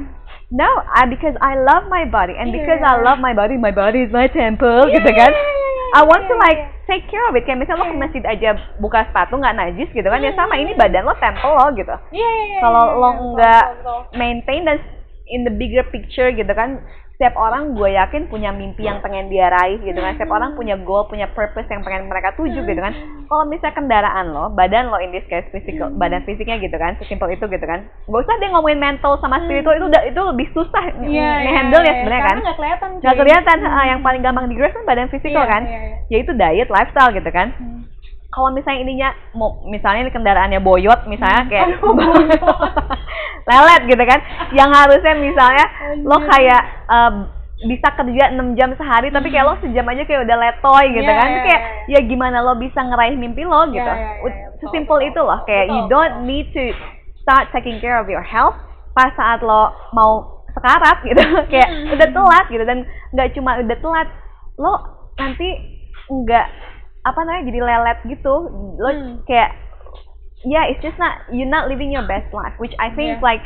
[0.50, 3.04] no I, because I love my body and because I Iya.
[3.04, 5.32] love my body my body is my temple Iya, gitu iya, kan.
[5.32, 7.44] iya, I want to like take care of it.
[7.44, 10.40] Kayak misalnya lo ke masjid aja buka sepatu nggak najis gitu kan ya Hmm.
[10.40, 11.94] sama ini badan lo temple lo gitu.
[12.10, 13.64] Iya, kalau lo nggak
[14.12, 14.80] maintain dan
[15.28, 16.80] in the bigger picture gitu kan
[17.22, 20.18] setiap orang gue yakin punya mimpi yang pengen dia raih gitu kan.
[20.18, 22.90] Setiap orang punya goal punya purpose yang pengen mereka tuju gitu kan.
[23.30, 27.30] Kalau misalnya kendaraan lo badan lo in this case physical badan fisiknya gitu kan sesimpel
[27.30, 30.82] itu gitu kan gak usah deh ngomongin mental sama spiritual itu udah itu lebih susah
[30.98, 31.94] Iya, iya, ngehandle ya iya.
[32.02, 32.36] sebenarnya kan.
[32.42, 33.70] Nggak kelihatan nggak kelihatan Hmm.
[33.70, 35.62] ah, yang paling gampang di kan badan fisikal Iya, kan.
[35.62, 35.96] iya, iya.
[36.10, 37.54] ya itu diet lifestyle gitu kan.
[37.54, 37.86] Hmm.
[38.32, 42.40] Kalau misalnya ininya mau misalnya ini kendaraannya boyot misalnya kayak Aduh, boyot.
[43.44, 44.20] lelet gitu kan.
[44.50, 45.64] Yang harusnya misalnya
[46.00, 47.14] lo kayak em,
[47.62, 51.14] bisa kerja 6 jam sehari tapi kayak lo sejam aja kayak udah letoy gitu Iya,
[51.14, 51.28] kan.
[51.28, 52.00] iya, kayak iya.
[52.00, 52.08] ya.
[52.08, 53.84] gimana lo bisa ngeraih mimpi lo gitu.
[53.84, 55.40] iya, iya, Ut- iya, betul, sesimpel itu loh.
[55.44, 56.26] Kayak you Betul, don't betul.
[56.26, 56.64] need to
[57.20, 58.56] start taking care of your health
[58.92, 61.22] pas saat lo mau sekarat gitu.
[61.52, 61.92] Kayak Hmm.
[61.92, 62.78] udah telat gitu dan
[63.12, 64.08] nggak cuma udah telat
[64.56, 64.74] lo
[65.14, 65.48] nanti
[66.08, 66.46] nggak
[67.02, 68.34] apa namanya jadi lelet gitu
[68.78, 69.14] lo Hmm.
[69.24, 69.50] kayak
[70.42, 73.24] yeah it's just not you're not living your best life which I think Yeah.
[73.24, 73.42] like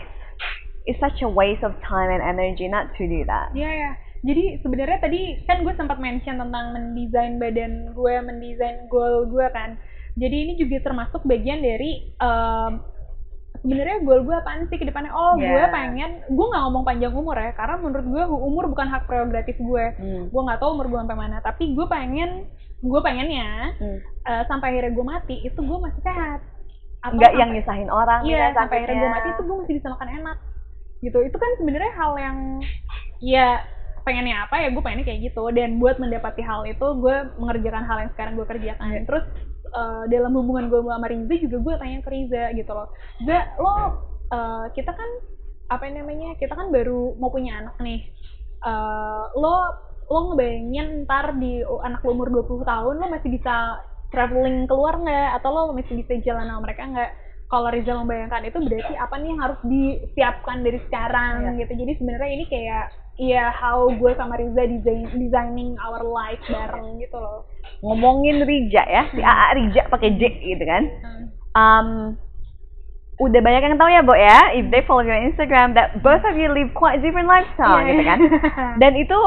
[0.85, 3.92] it's such a waste of time and energy not to do that Iya ya.
[4.27, 9.79] Jadi sebenarnya tadi kan gue sempat mention tentang mendesain badan gue, mendesain goal gue kan.
[10.19, 12.83] Jadi ini juga termasuk bagian dari em,
[13.57, 15.14] sebenarnya goal gue apaan sih ke depannya?
[15.14, 15.71] Oh, gue Yeah.
[15.71, 19.85] pengen, gue nggak ngomong panjang umur ya, karena menurut gue umur bukan hak prerogatif gue.
[19.95, 20.23] Hmm.
[20.27, 23.98] Gue nggak tahu umur gue sampai mana, tapi gue pengen, gue pengennya Hmm.
[24.26, 26.40] eh, sampai akhirnya gue mati itu gue masih sehat.
[27.00, 29.74] Atau nggak yang sampai- nyusahin orang Iya, gitu sampai akhirnya gue mati itu gue masih
[29.74, 30.37] bisa makan enak.
[30.98, 31.18] Gitu.
[31.22, 32.38] Itu kan sebenarnya hal yang
[33.18, 33.48] ya
[34.02, 37.98] pengennya apa ya gue pengennya kayak gitu dan buat mendapati hal itu gue mengerjakan hal
[38.06, 39.24] yang sekarang gue kerjakan terus
[39.66, 42.87] eh, dalam hubungan gue sama Riza juga gue tanya ke Riza gitu loh
[43.27, 43.74] Za lo
[44.31, 45.10] eh, kita kan
[45.66, 48.06] apa namanya kita kan baru mau punya anak nih
[48.56, 49.56] Eh, lo
[50.07, 55.29] lo ngebayangin ntar di anak lo umur 20 tahun lo masih bisa traveling keluar nggak
[55.38, 57.11] atau lo masih bisa jalan sama mereka nggak
[57.46, 61.63] kalau Riza membayangkan itu berarti apa nih yang harus disiapkan dari sekarang Iya.
[61.63, 62.85] gitu jadi sebenarnya ini kayak
[63.17, 67.46] ya how gue sama Riza design, designing our life bareng gitu loh
[67.83, 70.83] Ngomongin Rija ya, si AA Rija pakai J gitu kan.
[71.04, 71.25] Hmm.
[71.52, 71.88] Um,
[73.17, 76.40] udah banyak yang tahu ya, Bo ya, if they follow your Instagram that both of
[76.40, 78.09] you live quite different lifestyle Iya, gitu iya.
[78.09, 78.19] kan.
[78.81, 79.19] Dan itu.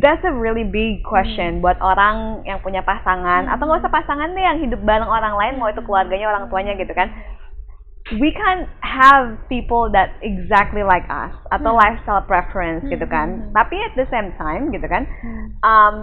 [0.00, 4.42] That's a really big question buat orang yang punya pasangan atau nggak usah pasangan deh
[4.42, 7.12] yang hidup bareng orang lain mau itu keluarganya orang tuanya gitu kan
[8.20, 11.80] we can have people that exactly like us atau Hmm.
[11.80, 13.52] lifestyle preference gitu kan Hmm.
[13.52, 15.46] tapi at the same time gitu kan Hmm.
[15.62, 15.94] um,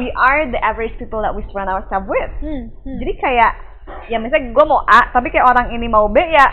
[0.00, 2.70] we are the average people that we surround ourselves with Hmm.
[2.84, 2.96] Hmm.
[2.96, 3.52] jadi kayak
[4.08, 6.48] ya misalnya gue mau A tapi kayak orang ini mau B ya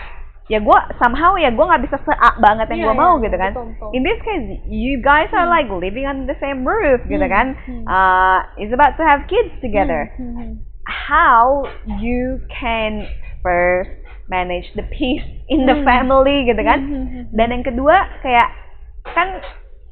[0.51, 3.37] ya gue somehow ya gue nggak bisa se banget yang Iya, gue mau iya, gitu
[3.39, 3.89] kan betul, betul.
[3.95, 7.47] in this case you guys are like living under the same roof gitu Hmm, kan
[7.63, 7.83] hmm.
[7.87, 10.35] uh, is about to have kids together Hmm.
[10.35, 10.51] Hmm.
[10.83, 11.63] how
[12.03, 13.07] you can
[13.39, 13.95] first
[14.27, 15.87] manage the peace in the Hmm.
[15.87, 17.25] family gitu kan Hmm, hmm, hmm.
[17.31, 18.47] dan yang kedua kayak
[19.07, 19.39] kan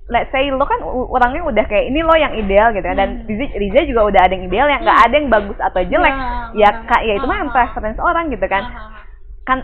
[0.09, 3.39] let's say lo kan orangnya udah kayak ini lo yang ideal gitu kan dan Hmm.
[3.55, 6.69] Riza, juga udah ada yang ideal yang nggak ada yang bagus atau jelek Ya, ya
[6.75, 6.87] benar.
[6.89, 8.63] kak ya itu mah yang preference orang gitu kan
[9.45, 9.59] kan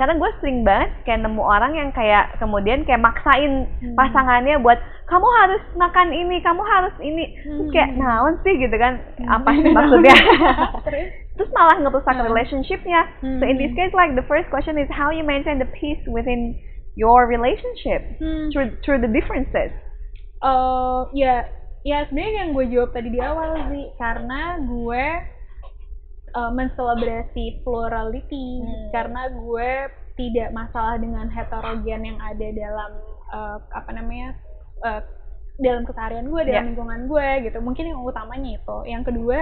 [0.00, 3.92] karena gue sering banget kayak nemu orang yang kayak kemudian kayak maksain Hmm.
[3.92, 8.00] pasangannya buat kamu harus makan ini kamu harus ini terus kayak Hmm.
[8.00, 8.96] naon sih gitu kan
[9.28, 9.60] apa Hmm.
[9.60, 10.16] sih maksudnya
[10.88, 11.48] Terus?
[11.52, 12.24] malah ngerusak Hmm.
[12.24, 13.78] relationshipnya so in this Hmm.
[13.78, 16.56] case like the first question is how you maintain the peace within
[16.96, 18.48] your relationship Hmm.
[18.48, 19.68] through through the differences
[20.40, 21.44] Eh, ya
[21.84, 25.04] ya sebenarnya yang gue jawab tadi di awal sih karena gue
[26.30, 28.48] eh, menselebrasi plurality.
[28.62, 28.88] Hmm.
[28.90, 29.70] karena gue
[30.14, 32.90] tidak masalah dengan heterogen yang ada dalam
[33.30, 34.36] eh, apa namanya
[34.84, 35.02] eh,
[35.60, 36.68] dalam keseharian gue dalam Ya.
[36.72, 37.58] lingkungan gue gitu.
[37.60, 38.76] Mungkin yang utamanya itu.
[38.88, 39.38] Yang kedua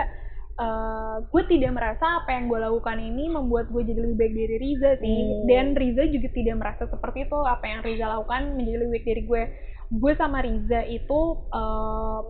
[0.59, 4.57] eh, gue tidak merasa apa yang gue lakukan ini membuat gue jadi lebih baik dari
[4.59, 5.19] Riza sih.
[5.23, 5.47] Hmm.
[5.47, 7.39] dan Riza juga tidak merasa seperti itu.
[7.39, 9.43] Apa yang Riza lakukan menjadi lebih baik dari gue.
[9.95, 11.21] Gue sama Riza itu
[11.55, 12.21] eh,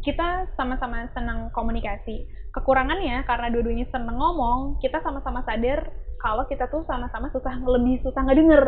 [0.00, 5.86] kita sama-sama senang komunikasi kekurangannya karena dua-duanya seneng ngomong kita sama-sama sadar
[6.20, 8.64] kalau kita tuh sama-sama susah lebih susah ngedenger.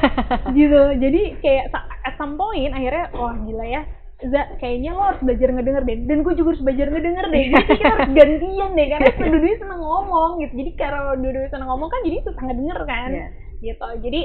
[0.56, 0.82] Gitu.
[0.96, 1.68] Jadi kayak
[2.06, 3.82] at some point akhirnya wah gila ya
[4.16, 5.96] Za, kayaknya lo harus belajar ngedenger deh.
[6.08, 7.42] Dan gue juga harus belajar ngedenger deh.
[7.52, 10.52] Jadi kita harus gantian deh karena dua-duanya seneng ngomong gitu.
[10.56, 13.10] Jadi kalau dua-duanya seneng ngomong kan jadi susah ngedenger kan.
[13.12, 13.26] Iya.
[13.60, 13.86] gitu.
[14.08, 14.20] Jadi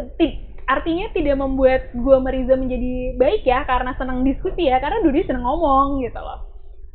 [0.00, 5.00] eh, ti- artinya tidak membuat gue Mariza menjadi baik ya karena senang diskusi ya karena
[5.00, 6.44] dulu seneng ngomong gitu loh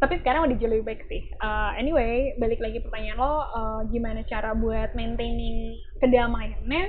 [0.03, 1.31] tapi sekarang udah jauh lebih baik sih.
[1.39, 6.83] Uh, anyway balik lagi pertanyaan lo uh, gimana cara buat maintaining kedamaiannya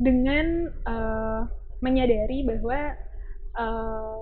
[0.00, 1.44] dengan uh,
[1.84, 2.96] menyadari bahwa
[3.60, 4.16] uh,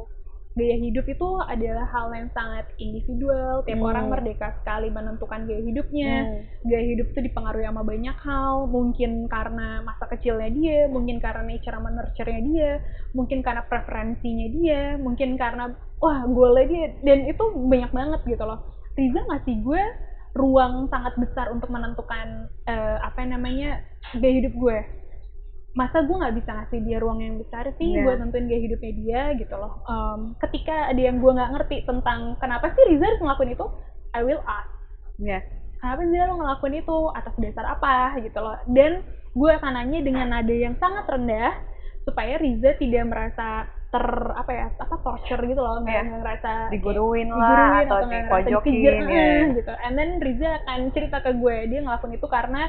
[0.52, 3.64] gaya hidup itu adalah hal yang sangat individual.
[3.64, 3.88] Tiap Hmm.
[3.88, 6.12] orang merdeka sekali menentukan gaya hidupnya.
[6.28, 6.40] Hmm.
[6.68, 8.54] gaya hidup itu dipengaruhi sama banyak hal.
[8.68, 12.70] Mungkin karena masa kecilnya dia mungkin karena nature sama nurture-nya dia
[13.16, 16.86] mungkin karena preferensinya dia mungkin karena wah goalnya dia.
[17.00, 18.60] Dan itu banyak banget gitu loh.
[18.92, 19.82] Riza ngasih gue
[20.32, 23.80] ruang sangat besar untuk menentukan eh, apa namanya
[24.16, 24.78] gaya hidup gue
[25.72, 28.04] masa gue nggak bisa ngasih dia ruang yang besar sih Iya.
[28.04, 29.80] buat nentuin gaya hidupnya dia gitu loh.
[29.84, 33.66] Em, ketika ada yang gue nggak ngerti tentang kenapa sih Riza harus ngelakuin itu
[34.12, 34.68] I will ask.
[35.18, 35.40] Ya
[35.78, 36.96] kenapa sih lo ngelakuin itu?
[37.10, 37.94] Atas dasar apa?
[38.18, 38.56] Gitu loh.
[38.68, 39.00] Dan
[39.32, 41.56] gue akan nanya dengan nada yang sangat rendah
[42.02, 45.80] supaya Riza tidak merasa ter apa ya apa torture gitu loh.
[45.80, 46.02] Nggak Iya.
[46.04, 49.08] nggak ngerasa diguruin lah diguruin atau atau ngerasa dipojokin dikejar ya.
[49.08, 49.72] eh, gitu.
[49.78, 52.62] And then Riza akan cerita ke gue dia ngelakuin itu karena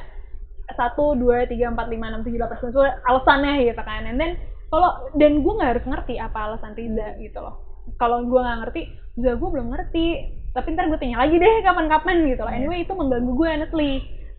[0.71, 4.01] satu dua tiga empat lima enam tujuh delapan sembilan alasannya gitu kan.
[4.07, 4.39] And then
[4.71, 7.55] kalau dan gue nggak harus ngerti apa alasan Riza gitu loh.
[7.99, 8.81] Kalau gue nggak ngerti
[9.19, 10.07] juga gue belum ngerti.
[10.53, 12.53] Tapi ntar gue tanya lagi deh kapan-kapan gitu loh.
[12.53, 12.59] Iya.
[12.63, 13.91] anyway itu mengganggu gue honestly.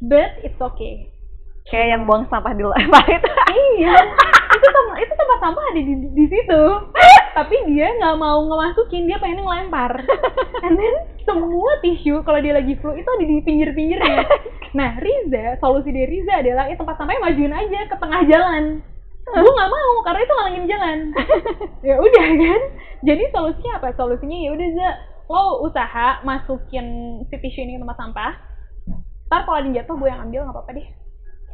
[0.05, 1.14] But it's okay
[1.65, 3.31] kayak yang buang sampah di lempar itu
[3.81, 3.95] iya.
[4.55, 6.63] Itu tem- itu tempat sampah ada di, di situ.
[7.35, 10.05] Tapi dia nggak mau ngemasukin dia pengen ngelempar.
[10.63, 10.95] And then
[11.25, 14.19] semua tisu kalau dia lagi flu itu ada di pinggir-pinggirnya.
[14.77, 18.65] Nah Riza solusi dari Riza adalah ya tempat sampahnya majuin aja ke tengah jalan.
[19.25, 20.99] Gue nggak mau karena itu ngalangin jalan.
[21.81, 22.63] Ya udah kan?
[23.09, 23.89] Jadi solusinya apa?
[23.97, 24.91] Solusinya ya udah Za
[25.25, 26.87] lo usaha masukin
[27.33, 28.33] si tisu ini ke tempat sampah.
[29.33, 30.89] Ntar kalau ada jatuh gue yang ambil nggak apa-apa deh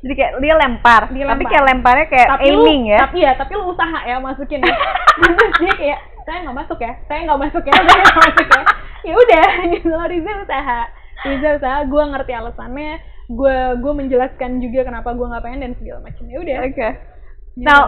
[0.01, 1.51] jadi kayak dia lempar, Dia tapi lempar.
[1.51, 4.77] kayak lemparnya kayak tapi aiming lu, ya tapi ya tapi lu usaha ya masukin ya
[5.61, 8.61] dia kayak saya nggak masuk ya saya nggak masuk ya saya nggak masuk ya
[9.01, 10.81] ya udah gitu loh Riza usaha
[11.23, 12.93] Riza usaha gue ngerti alasannya
[13.29, 16.89] gue gue menjelaskan juga kenapa gue nggak pengen dan segala macam ya udah oke
[17.51, 17.67] Gitu.
[17.67, 17.83] now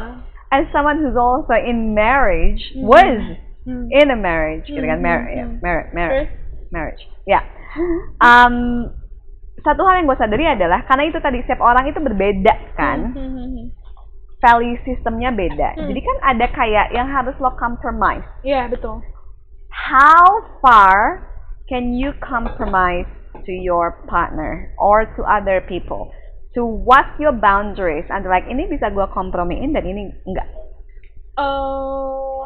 [0.51, 2.85] as someone who's also in marriage Hmm.
[2.85, 3.21] was
[3.63, 3.87] Hmm.
[3.89, 5.57] in a marriage gitu kan Hmm, mar hmm, ya, hmm.
[5.61, 6.29] mar- mar- Terus?
[6.69, 7.41] marriage ya
[8.19, 8.91] um
[9.63, 13.31] satu hal yang gue sadari adalah karena itu tadi setiap orang itu berbeda kan Hmm,
[13.31, 13.67] hmm, hmm.
[14.39, 15.87] value sistemnya beda Hmm.
[15.87, 19.01] jadi kan ada kayak yang harus lo compromise Iya betul.
[19.71, 20.27] how
[20.61, 21.25] far
[21.67, 23.07] can you compromise
[23.43, 26.11] to your partner or to other people
[26.53, 30.49] to what your boundaries and like ini bisa gue kompromiin dan ini enggak
[31.33, 32.41] eh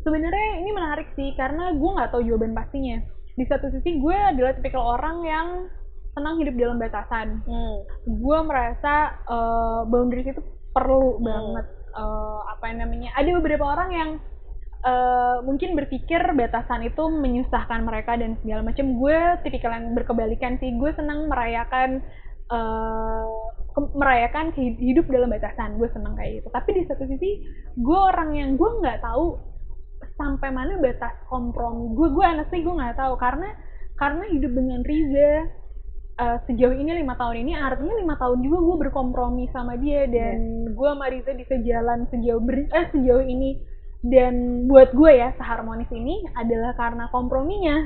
[0.00, 3.02] sebenarnya ini menarik sih karena gue nggak tahu jawaban pastinya.
[3.36, 5.48] Di satu sisi gue adalah tipikal orang yang
[6.16, 7.44] senang hidup dalam batasan.
[8.08, 10.40] Gue merasa eh, boundaries itu
[10.72, 11.66] perlu banget.
[11.92, 13.12] Eh, apa yang namanya?
[13.12, 14.10] Ada beberapa orang yang
[14.80, 18.96] eh, mungkin berpikir batasan itu menyusahkan mereka dan segala macam.
[18.96, 20.72] Gue tipikal yang berkebalikan sih.
[20.80, 22.00] Gue senang merayakan
[22.48, 23.24] eh,
[23.76, 25.76] ke- merayakan hidup dalam batasan.
[25.76, 26.48] Gue senang kayak gitu.
[26.48, 27.44] Tapi di satu sisi
[27.76, 29.55] gue orang yang gue nggak tahu
[30.16, 31.92] sampai mana batas kompromi.
[31.92, 33.14] Gue gue honestly gue nggak tahu.
[33.20, 33.48] Karena
[33.96, 35.30] karena hidup dengan Riza
[36.16, 40.08] eh, sejauh ini lima tahun ini artinya lima tahun juga gue berkompromi sama dia.
[40.08, 43.60] Dan gue sama Riza bisa jalan sejauh ber, eh sejauh ini.
[44.06, 47.76] Dan buat gue ya seharmonis ini adalah karena komprominya.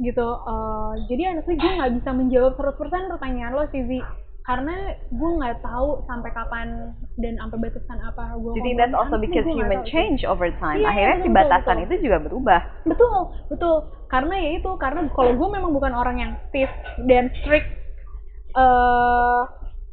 [0.00, 0.28] Gitu.
[0.28, 4.00] Eh, jadi honestly gue nggak bisa menjawab 100% pertanyaan lo sih.
[4.40, 8.78] Karena gue nggak tahu sampai kapan dan sampai batasan apa gue jadi kompromi.
[8.80, 10.80] that's also because human change over time?
[10.80, 11.84] Iya, akhirnya si betul, batasan betul.
[11.84, 12.60] itu juga berubah.
[12.88, 13.16] Betul
[13.52, 13.76] betul.
[14.08, 16.72] Karena ya itu karena kalau gue memang bukan orang yang stiff
[17.04, 17.68] dan strict
[18.50, 19.40] eh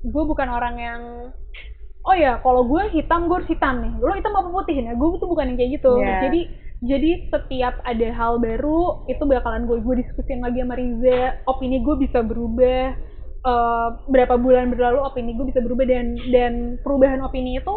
[0.08, 1.02] gue bukan orang yang
[2.08, 3.94] oh ya kalau gue hitam gue harus hitam nih.
[4.00, 4.80] Lo hitam apa putih?
[4.80, 5.92] Nah gue tuh bukan yang kayak gitu.
[6.00, 6.18] Iya.
[6.24, 6.42] jadi
[6.78, 11.44] jadi setiap ada hal baru itu bakalan gue gue diskusin lagi sama Riza.
[11.46, 12.96] Opini gue bisa berubah
[13.46, 17.76] Eh, berapa bulan berlalu opini gue bisa berubah dan dan perubahan opini itu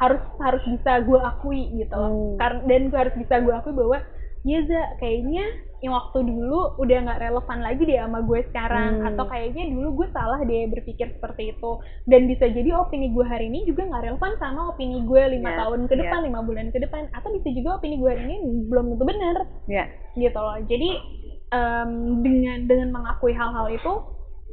[0.00, 2.10] harus harus bisa gue akui gitu loh.
[2.10, 2.36] Hmm.
[2.40, 4.00] Karena dan gue harus bisa gue akui bahwa
[4.40, 5.44] ya Za, kayaknya
[5.80, 9.08] yang waktu dulu udah nggak relevan lagi deh sama gue sekarang Hmm.
[9.12, 11.70] atau kayaknya dulu gue salah deh berpikir seperti itu
[12.04, 15.58] dan bisa jadi opini gue hari ini juga nggak relevan sama opini gue lima Yes,
[15.60, 16.00] tahun ke yes.
[16.04, 18.36] depan lima bulan ke depan atau bisa juga opini gue hari ini
[18.68, 19.36] belum tentu benar
[19.68, 19.84] ya
[20.16, 20.88] gitu loh jadi
[21.52, 23.92] em, dengan dengan mengakui hal-hal itu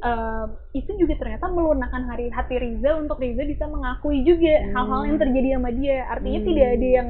[0.00, 4.72] em, itu juga ternyata melunakkan hari hati Riza untuk Riza bisa mengakui juga Hmm.
[4.72, 6.48] hal-hal yang terjadi sama dia artinya Hmm.
[6.48, 7.08] tidak ada yang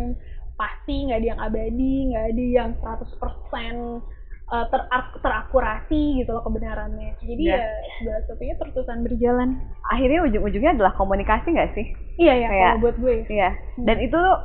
[0.55, 4.03] pasti nggak ada yang abadi nggak ada yang 100%
[4.49, 7.57] eh, terak- terakurasi gitu loh kebenarannya jadi Ya.
[7.61, 7.69] ya
[8.01, 9.49] segala sesuatunya terus-terusan berjalan
[9.85, 11.87] akhirnya ujung-ujungnya adalah komunikasi nggak sih
[12.17, 13.25] iya ya Kayak- kalau buat gue ya.
[13.29, 13.51] Iya,
[13.85, 14.37] dan itu tuh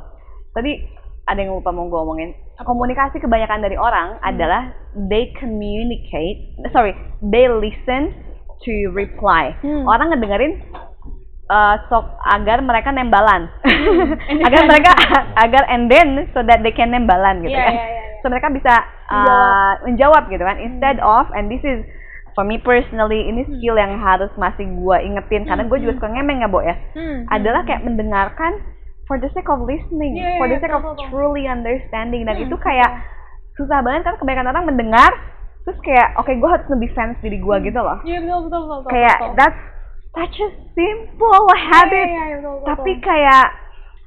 [0.52, 0.72] tadi
[1.24, 2.30] ada yang lupa mau gue omongin.
[2.54, 4.28] Komunikasi kebanyakan dari orang Hmm.
[4.28, 4.62] adalah
[5.08, 6.38] they communicate,
[6.70, 6.92] sorry,
[7.24, 8.12] they listen
[8.60, 9.56] to reply.
[9.58, 9.82] Hmm.
[9.84, 10.62] Orang ngedengerin
[11.46, 14.40] uh, sok agar mereka nembalan, Hmm.
[14.46, 14.92] agar mereka
[15.36, 17.74] agar and then so that they can nembalan gitu Iya, kan.
[17.74, 18.12] iya, iya, iya.
[18.20, 18.74] So mereka bisa
[19.10, 20.28] uh, menjawab.
[20.28, 20.56] gitu kan.
[20.56, 21.84] Instead of and this is
[22.32, 25.44] for me personally ini skill yang harus masih gue ingetin.
[25.44, 26.72] Karena gue juga suka ngemeng ya, Bo ya.
[26.96, 28.64] Hmm, adalah kayak mendengarkan
[29.04, 30.82] for the sake of listening, Iya, for the iya, sake of
[31.12, 32.24] truly understanding.
[32.24, 32.90] Dan Hmm, itu kayak
[33.54, 35.12] susah banget kan kebanyakan orang mendengar
[35.64, 38.90] terus kayak oke gue harus nge-defense diri gue gitu loh iya betul betul betul betul,
[38.92, 39.32] kayak betul.
[39.36, 39.60] that's
[40.12, 43.04] such a simple habit Iya, iya, iya, betul, betul, tapi betul.
[43.04, 43.46] kayak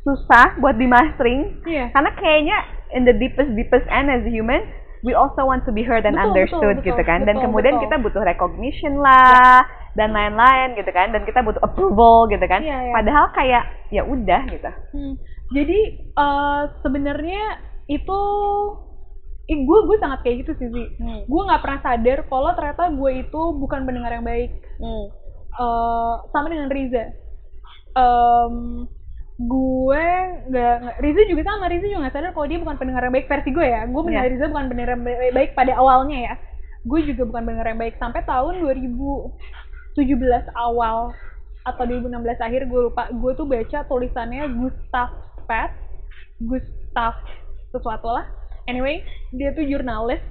[0.02, 2.58] susah buat dimastering iya karena kayaknya
[2.96, 4.64] in the deepest deepest end as a human
[5.04, 7.76] we also want to be heard and Betul, understood betul, gitu kan dan betul, kemudian
[7.76, 7.84] betul.
[7.86, 9.62] kita butuh recognition lah
[9.94, 12.94] dan lain-lain gitu kan dan kita butuh approval gitu kan Iya, iya.
[12.94, 15.14] padahal kayak ya udah gitu Hmm.
[15.48, 15.80] Jadi
[16.12, 17.44] eh, sebenarnya
[17.88, 18.20] itu
[19.48, 20.84] eh, gue gue sangat kayak gitu sih Zi.
[21.00, 21.22] Hmm.
[21.24, 24.52] Gue nggak pernah sadar kalau ternyata gue itu bukan pendengar yang baik.
[24.80, 25.06] Hmm.
[25.58, 27.04] Eh, sama dengan Riza.
[27.98, 28.86] Em,
[29.38, 30.06] gue
[30.52, 33.50] nggak Riza juga sama Riza juga nggak sadar kalau dia bukan pendengar yang baik versi
[33.56, 33.82] gue ya.
[33.88, 34.34] Gue menilai Iya.
[34.36, 36.34] Riza bukan pendengar yang baik, baik pada awalnya ya.
[36.84, 39.32] Gue juga bukan pendengar yang baik sampai tahun 2017
[40.56, 41.16] awal
[41.68, 45.10] atau 2016 akhir gue lupa gue tuh baca tulisannya Gustav
[45.44, 45.76] Spatz
[46.40, 47.20] Gustav
[47.76, 48.24] sesuatu lah
[48.68, 49.02] anyway
[49.32, 50.22] dia tuh jurnalis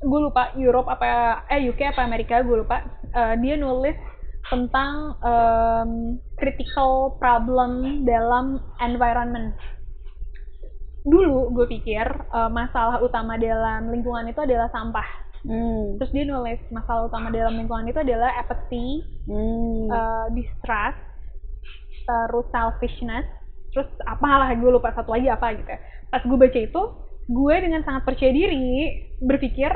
[0.00, 1.04] gue lupa Europe apa
[1.48, 3.98] eh UK apa Amerika gue lupa Eh, dia nulis
[4.46, 5.90] tentang em,
[6.38, 9.50] critical problem dalam environment
[11.02, 15.06] dulu gue pikir eh, masalah utama dalam lingkungan itu adalah sampah
[15.40, 15.96] Hmm.
[15.96, 19.88] terus dia nulis masalah utama dalam lingkungan itu adalah apathy Hmm.
[19.88, 21.00] uh, distrust,
[22.04, 23.24] terus selfishness,
[23.72, 25.64] terus apalah gue lupa satu lagi apa gitu.
[25.64, 25.80] ya.
[26.12, 26.82] Pas gue baca itu,
[27.30, 29.70] gue dengan sangat percaya diri berpikir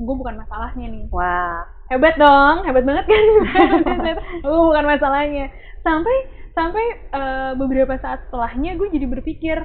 [0.00, 1.04] gue bukan masalahnya nih.
[1.12, 1.60] Wah.
[1.92, 3.24] Hebat dong, hebat banget kan?
[4.48, 5.52] gue bukan masalahnya.
[5.84, 6.16] Sampai
[6.56, 9.56] sampai uh, beberapa saat setelahnya gue jadi berpikir,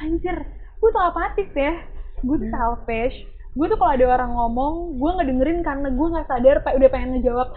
[0.00, 0.36] anjir,
[0.80, 1.76] gue tuh apatis ya,
[2.24, 3.16] gue tuh selfish,
[3.52, 6.88] gue tuh kalau ada orang ngomong gue nggak dengerin karena gue nggak sadar pak udah
[6.88, 7.48] pengen ngejawab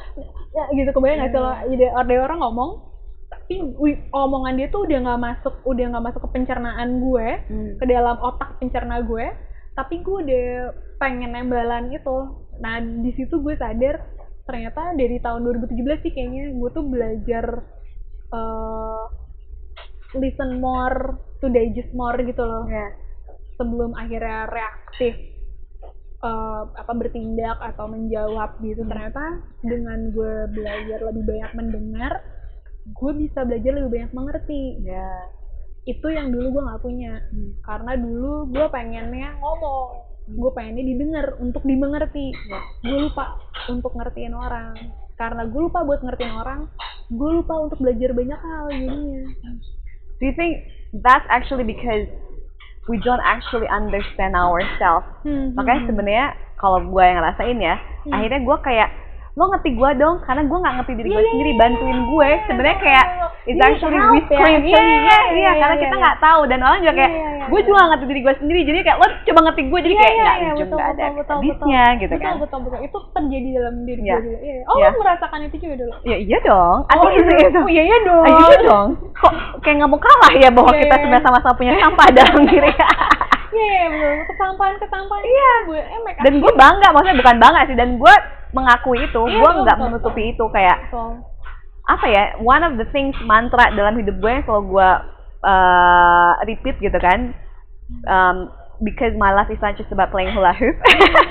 [0.58, 2.72] ya gitu kebayang nggak sih lo ada ada orang ngomong
[3.44, 3.60] tapi
[4.16, 7.76] omongan dia tuh udah nggak masuk udah nggak masuk ke pencernaan gue Hmm.
[7.76, 9.28] ke dalam otak pencerna gue.
[9.76, 10.48] Tapi gue udah
[10.96, 12.18] pengen nembalan itu.
[12.64, 14.00] Nah di situ gue sadar
[14.48, 17.46] ternyata dari tahun 2017 sih kayaknya gue tuh belajar
[18.32, 19.04] eh,
[20.16, 22.64] listen more to digest more gitu loh.
[22.66, 22.88] Ya.
[23.54, 25.14] sebelum akhirnya reaktif
[26.24, 28.88] eh, apa bertindak atau menjawab gitu.
[28.88, 32.14] Ternyata dengan gue belajar lebih banyak mendengar
[32.86, 34.64] gue bisa belajar lebih banyak mengerti.
[34.84, 35.08] Ya.
[35.84, 37.14] itu yang dulu gue nggak punya.
[37.62, 39.90] Karena dulu gue pengennya ngomong.
[40.32, 42.32] Gue pengennya didengar untuk dimengerti.
[42.80, 43.36] Gue lupa
[43.68, 44.80] untuk ngertiin orang.
[45.20, 46.72] Karena gue lupa buat ngertiin orang
[47.12, 49.24] gue lupa untuk belajar banyak hal jadinya.
[50.18, 50.66] Do you think
[51.04, 52.08] that's actually because
[52.88, 55.06] we don't actually understand ourselves?
[55.22, 56.28] Hmm, Makanya hmm, sebenarnya
[56.58, 57.76] kalau gue yang ngerasain ya,
[58.08, 58.14] Hmm.
[58.18, 58.90] akhirnya gue kayak
[59.34, 62.00] lo ngerti gue dong, karena gue nggak ngerti diri Iya, gue iya, sendiri, iya, bantuin
[62.06, 62.28] gue.
[62.28, 63.26] iya, Sebenarnya iya, kayak iya.
[63.44, 66.02] it's Iya, actually help we ya, iya, Iya, iya, iya, iya, karena iya, kita iya.
[66.06, 67.66] nggak tahu dan orang juga Iya, kayak iya, iya, gue iya.
[67.66, 70.14] juga nggak ngerti diri gue sendiri, jadi kayak lo coba ngerti gue, jadi Iya, kayak
[70.14, 71.98] iya, nggak iya, betul, nggak ada betul, habisnya betul.
[71.98, 72.34] gitu betul, kan.
[72.38, 74.16] betul betul itu terjadi dalam diri Iya.
[74.16, 74.62] gue Iya.
[74.64, 74.86] oh Iya.
[74.86, 77.58] lo merasakan itu juga dulu Ya iya dong, oh, itu, itu.
[77.58, 78.88] oh iya iya dong Ah, iya dong.
[79.14, 81.02] Kok kayak nggak mau kalah ya bahwa Iya, kita iya.
[81.02, 82.72] sebenarnya sama-sama punya sampah dalam diri.
[83.54, 85.52] iya iya betul kesampahan kesampahan Iya.
[85.70, 88.16] gue eh make dan gue bangga, maksudnya bukan bangga sih, dan gue
[88.54, 91.22] mengakui itu, Iya, gue nggak betul, menutupi itu kayak betul.
[91.84, 94.90] apa ya, one of the things mantra dalam hidup gue yang selalu gue
[95.44, 97.34] uh, repeat gitu kan,
[98.06, 98.38] um,
[98.82, 100.74] because my life is not just about playing hula hoop,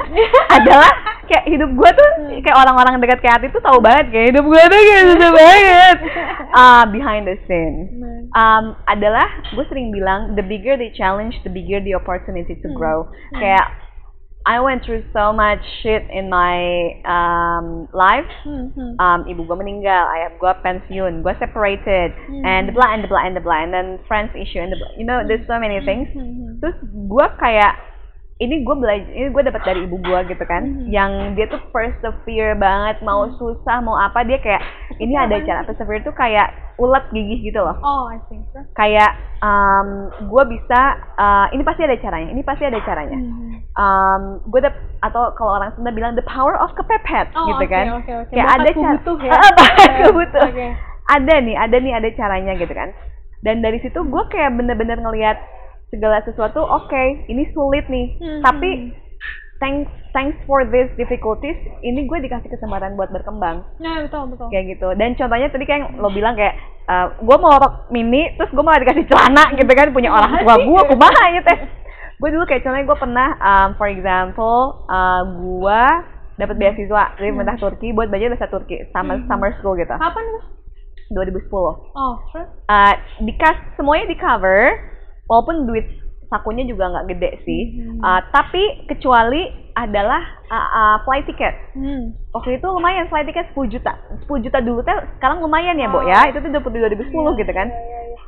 [0.56, 0.90] adalah
[1.26, 2.10] kayak hidup gue tuh
[2.44, 5.96] kayak orang-orang dekat kayak Ati tuh tahu banget kayak hidup gue tuh kayak gitu banget,
[6.52, 7.76] uh, behind the scene.
[8.32, 12.76] Um, adalah gue sering bilang the bigger the challenge, the bigger the opportunity to Hmm.
[12.76, 12.98] grow.
[13.34, 13.66] Kayak
[14.42, 18.26] I went through so much shit in my um, life.
[18.42, 18.98] hmm, hmm.
[18.98, 22.42] Um, ibu gue meninggal, ayah gue pensiun, gue separated, Hmm.
[22.42, 24.78] and the blah and the blah and the blah, and then friends issue and the
[24.82, 24.90] blah.
[24.98, 26.10] You know, there's so many things.
[26.10, 26.50] Hmm, hmm.
[26.58, 27.91] Terus gue kayak
[28.42, 30.90] ini gue belajar, ini gue dapat dari ibu gue gitu kan, Mhm.
[30.90, 34.58] yang dia tuh persevere banget, mau susah, mau apa dia kayak
[34.98, 39.12] ini ada cara persevere tuh kayak ulet gigih gitu loh oh I think so kayak
[39.38, 39.88] um,
[40.24, 40.80] gue bisa
[41.14, 43.60] uh, ini pasti ada caranya ini pasti ada caranya Hmm.
[43.76, 47.70] um, gue dap atau kalau orang Sunda bilang the power of kepepet Oh, gitu oke,
[47.70, 48.32] kan oke, oke.
[48.32, 49.32] kayak ada cara butuh ya.
[49.92, 50.66] Oke, butuh oke.
[51.12, 52.88] ada nih ada nih ada caranya gitu kan
[53.40, 55.38] dan dari situ gue kayak bener-bener ngelihat
[55.92, 58.16] segala sesuatu oke ini sulit nih.
[58.16, 58.40] Hmm.
[58.40, 58.70] tapi
[59.60, 63.62] thanks thanks for these difficulties ini gue dikasih kesempatan buat berkembang.
[63.78, 64.48] Nah betul betul.
[64.48, 64.88] Kayak gitu.
[64.96, 66.56] Dan contohnya tadi kan lo bilang kayak
[67.22, 70.80] gue mau rok mini terus gue malah dikasih celana gitu kan punya orang tua gue
[70.90, 71.58] kumaha gitu teh?
[72.18, 75.82] Gue dulu kayak contohnya gue pernah um, for example uh, gue
[76.36, 79.28] dapat beasiswa dari pemerintah Turki buat belajar bahasa Turki summer Hmm.
[79.28, 79.94] summer school gitu.
[79.94, 80.42] Kapan tuh
[81.12, 81.48] 2010
[81.92, 82.48] oh terus?
[82.66, 84.74] Uh, dikas semuanya di cover
[85.24, 85.86] walaupun duit
[86.26, 88.00] sakunya juga nggak gede sih Hmm.
[88.00, 89.42] Uh, tapi kecuali
[89.72, 92.12] adalah uh, uh, flight ticket hmm.
[92.30, 93.92] waktu itu lumayan flight ticket 10 juta
[94.24, 96.04] 10 juta dulu teh sekarang lumayan ya Bo Oh.
[96.04, 98.20] ya itu tuh udah 2010 gitu kan Iya, iya, iya.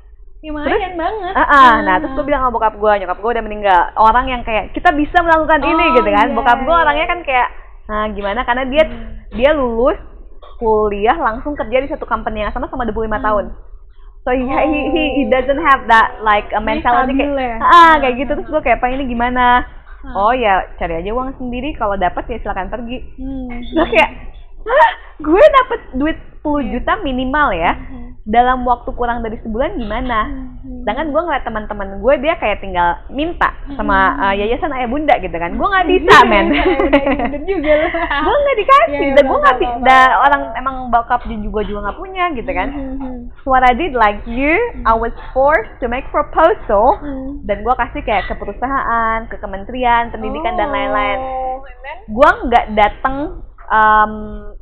[0.44, 1.72] Ya, lumayan banget Ah, ah.
[1.80, 4.92] nah terus gue bilang sama bokap gue nyokap gue udah meninggal orang yang kayak kita
[4.92, 6.82] bisa melakukan ini Oh, gitu kan iya, bokap gue iya.
[6.84, 7.48] orangnya kan kayak
[7.84, 9.04] nah gimana karena dia Hmm.
[9.32, 9.96] dia lulus
[10.54, 13.20] kuliah langsung kerja di satu company yang sama sama 25 Hmm.
[13.20, 13.44] tahun
[14.24, 14.56] so he, Oh.
[14.64, 17.56] he, he, he doesn't have that like a mentality kayak ya?
[17.60, 19.62] ah kayak Ah, gitu ah, terus gue kayak apa ini gimana
[20.04, 20.16] Ah.
[20.18, 23.48] oh ya cari aja uang sendiri kalau dapat ya silakan pergi Hmm.
[23.48, 24.10] Gue kayak,
[24.64, 24.90] Hah?
[25.16, 27.72] gue dapet duit 10 juta minimal ya.
[27.72, 28.02] Hmm.
[28.24, 30.28] Dalam waktu kurang dari sebulan gimana?
[30.28, 30.80] Hmm.
[30.84, 34.20] Sedangkan gue ngeliat teman-teman gue dia kayak tinggal minta sama Hmm.
[34.20, 35.56] uh, yayasan ayah bunda gitu kan.
[35.56, 36.52] Gue nggak bisa men.
[36.52, 37.88] Bener juga lu.
[38.28, 39.00] gue nggak dikasih.
[39.00, 39.96] Iya, Dan gue nggak bisa.
[40.20, 42.68] orang emang bokap juga juga nggak punya gitu kan.
[43.40, 47.00] So what I did like you, I was forced to make proposal.
[47.00, 47.44] hmm.
[47.44, 51.18] Dan gue kasih kayak ke perusahaan, ke kementerian, pendidikan dan lain-lain.
[51.20, 51.60] Oh,
[52.04, 53.40] gue nggak datang
[53.70, 54.12] um,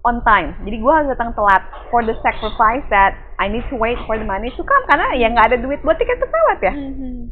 [0.04, 0.54] on time.
[0.62, 4.26] Jadi gue harus datang telat for the sacrifice that I need to wait for the
[4.26, 4.84] money to come.
[4.86, 6.72] Karena ya nggak ada duit buat tiket pesawat ya.
[6.74, 7.22] Hmm, hmm.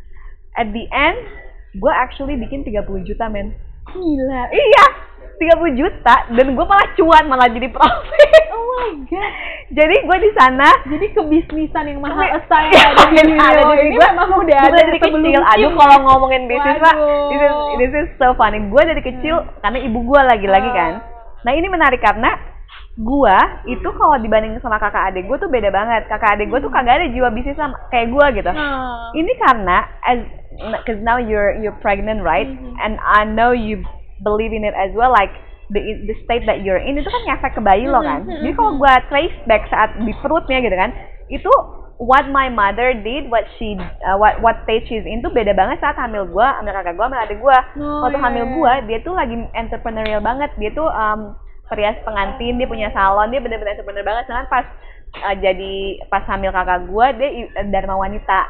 [0.58, 1.18] at the end
[1.78, 3.54] gue actually bikin 30 juta men.
[3.90, 4.42] Gila.
[4.50, 4.86] iya
[5.40, 6.14] 30 juta.
[6.34, 8.30] Dan gue malah cuan malah jadi profit.
[8.70, 9.32] Oh my god.
[9.74, 10.68] jadi gue di sana.
[10.86, 14.08] Jadi kebisnisan yang mahal asal Iya, ada di ada gua.
[14.14, 15.40] memang udah gue ada dari kecil.
[15.42, 16.96] Aduh kalau ngomongin bisnis pak
[17.28, 18.62] this is, this is so funny.
[18.70, 20.92] Gue dari kecil karena ibu gue lagi-lagi kan
[21.43, 22.36] nah ini menarik karena
[22.97, 23.36] gue
[23.66, 27.01] itu kalau dibanding sama kakak adik gue tuh beda banget kakak adik gue tuh kagak
[27.01, 29.14] ada jiwa bisnis sama kayak gue gitu Nah.
[29.14, 30.20] ini karena as
[30.84, 32.76] cause now you're you're pregnant right Mhm.
[32.78, 33.80] and I know you
[34.20, 35.32] believe in it as well like
[35.70, 38.26] the the state that you're in itu kan ngefek ke bayi lo kan.
[38.26, 40.91] Jadi kalau gua trace back saat di perutnya gitu kan,
[41.30, 41.53] itu
[42.01, 45.84] what my mother did, what she uh, what what stage she's in tuh beda banget
[45.84, 47.61] saat hamil gua, hamil kakak gua, hamil adik gua.
[47.76, 48.55] Oh, Waktu iya, hamil iya.
[48.57, 50.51] gua, dia tuh lagi entrepreneurial banget.
[50.57, 51.36] Dia tuh um,
[51.68, 54.24] perias pengantin, dia punya salon, dia bener-bener entrepreneur banget.
[54.26, 54.66] Sedangkan pas
[55.28, 55.74] uh, jadi
[56.09, 58.40] pas hamil kakak gua, dia i- dharma wanita.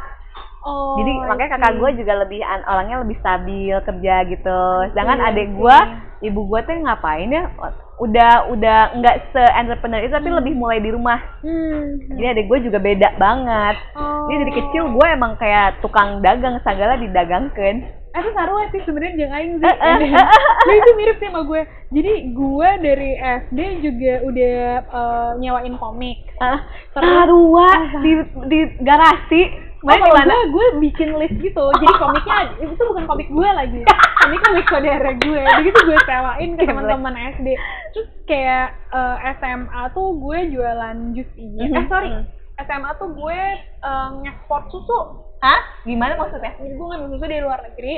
[0.60, 4.60] Oh, Jadi makanya kakak gue juga lebih an- orangnya lebih stabil kerja gitu.
[4.92, 5.76] Sedangkan Iya, adik gue,
[6.22, 7.48] ibu gue tuh ngapain ya?
[7.96, 10.36] Udah udah nggak se entrepreneur itu tapi Hmm.
[10.36, 11.16] lebih mulai di rumah.
[11.40, 11.96] Hmm.
[12.10, 13.76] Jadi adik gue juga beda banget.
[13.94, 14.28] Oh.
[14.28, 17.76] Jadi dari kecil gue emang kayak tukang dagang segala didagangkan.
[18.10, 19.64] Eh, itu sarua sih sebenarnya jeung aing sih.
[19.64, 20.26] Eh, eh, eh, eh,
[20.60, 21.62] Nah, itu mirip sih sama gue.
[21.88, 26.18] Jadi gue dari SD juga udah eh, nyewain komik.
[26.36, 27.68] Ah, Terus- sarua
[28.02, 28.12] di
[28.44, 29.42] di garasi.
[29.80, 30.28] Oh, kalau gimana?
[30.28, 31.64] gue, gue bikin list gitu.
[31.72, 33.80] Jadi komiknya itu bukan komik gue lagi.
[34.20, 35.42] Komik komik saudara gue.
[35.56, 37.48] Begitu gue sewain ke teman-teman SD.
[37.90, 41.64] Terus kayak eh, SMA tuh gue jualan jus ini.
[41.64, 41.88] Eh Mhm.
[41.88, 42.12] sorry.
[42.12, 42.24] Mhm.
[42.60, 43.40] SMA tuh gue
[43.80, 44.98] eh, ngekspor susu.
[45.40, 45.60] Hah?
[45.82, 46.52] Gimana maksudnya?
[46.54, 47.94] Jadi gue ngambil susu dari luar negeri.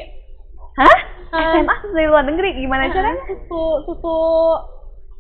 [0.73, 0.97] Hah?
[1.33, 1.59] Ah.
[1.59, 3.23] SMA terus dari luar negeri gimana caranya?
[3.27, 4.17] Susu susu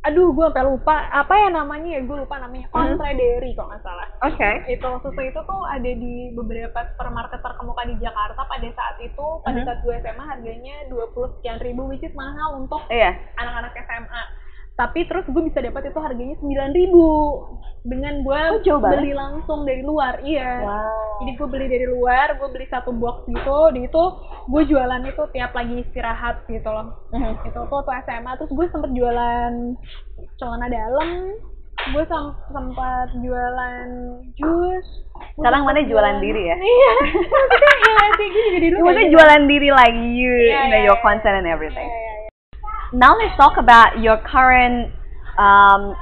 [0.03, 2.67] aduh gue sampai lupa apa ya namanya ya gue lupa namanya.
[2.69, 4.51] Contra Dairy kalau nggak salah Oke.
[4.67, 9.57] itu susu itu tuh ada di beberapa supermarket terkemuka di Jakarta pada saat itu pada
[9.57, 9.65] Mhm.
[9.65, 13.15] saat gue SMA harganya 20 sekian ribu which is mahal untuk Iya.
[13.37, 14.23] anak-anak SMA
[14.83, 17.07] tapi terus gue bisa dapat itu harganya 9 ribu
[17.83, 21.23] dengan gue Oh, beli langsung dari luar iya Wow.
[21.23, 24.05] jadi gue beli dari luar gue beli satu box gitu di itu
[24.45, 27.43] gue jualan itu tiap lagi istirahat gitu loh Mhm.
[27.45, 29.53] itu tuh waktu SMA terus gue sempet jualan
[30.37, 31.11] celana dalam
[31.85, 33.89] gue sem- sempat jualan
[34.33, 34.87] jus
[35.33, 36.57] Sekarang mana jualan diri ya?
[36.75, 39.15] iya maksudnya iya sih gue dulu Maksudnya kayak gitu.
[39.15, 41.03] jualan diri like you, Iya, you know, iya, your iya.
[41.03, 41.83] content and everything.
[41.85, 42.22] iya, iya.
[42.93, 44.93] Now let's talk about your current
[45.41, 45.97] um,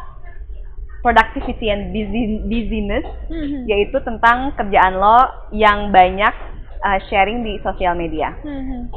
[1.07, 3.70] productivity and busy, busyness, Mhm.
[3.70, 6.34] yaitu tentang kerjaan lo yang banyak
[6.82, 8.34] uh, sharing di sosial media.
[8.43, 8.91] Mhm.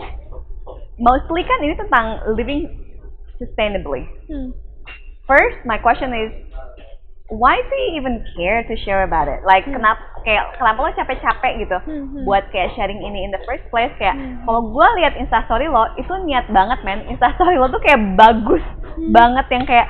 [0.97, 2.65] Mostly kan ini tentang living
[3.37, 4.09] sustainably.
[4.29, 4.53] Hmm.
[5.25, 6.31] First, my question is,
[7.29, 9.41] why do you even care to share about it?
[9.43, 9.79] Like, Hmm.
[9.79, 12.23] kenapa kayak kenapa lo capek-capek gitu Hmm.
[12.23, 13.91] buat kayak sharing ini in the first place?
[13.95, 14.43] Kayak Hmm.
[14.43, 17.07] kalau gue lihat instastory lo, itu niat banget men.
[17.07, 18.63] Instastory lo tuh kayak bagus
[18.95, 19.11] Hmm.
[19.11, 19.87] banget yang kayak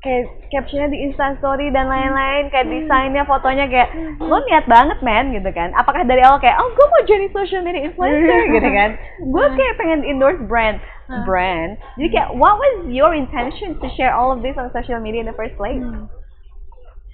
[0.00, 2.72] kayak captionnya di instastory dan lain-lain kayak Hmm.
[2.72, 4.16] desainnya fotonya kayak Hmm.
[4.16, 7.60] lo niat banget men gitu kan apakah dari awal kayak oh gue mau jadi social
[7.60, 9.56] media influencer gitu kan gue Hmm.
[9.60, 11.20] kayak pengen endorse brand Hmm.
[11.28, 15.20] brand jadi kayak what was your intention to share all of this on social media
[15.20, 16.08] in the first place Hmm.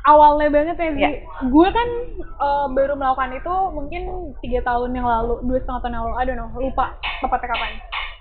[0.06, 0.90] Awalnya banget ya.
[0.94, 1.10] Iya.
[1.50, 1.88] gue kan
[2.22, 4.02] eh, baru melakukan itu mungkin
[4.40, 7.72] tiga tahun yang lalu, dua setengah tahun yang lalu, I don't know, lupa tepatnya kapan.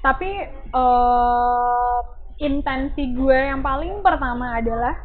[0.01, 0.31] Tapi
[0.73, 1.97] eh,
[2.41, 4.97] intensi gue yang paling pertama adalah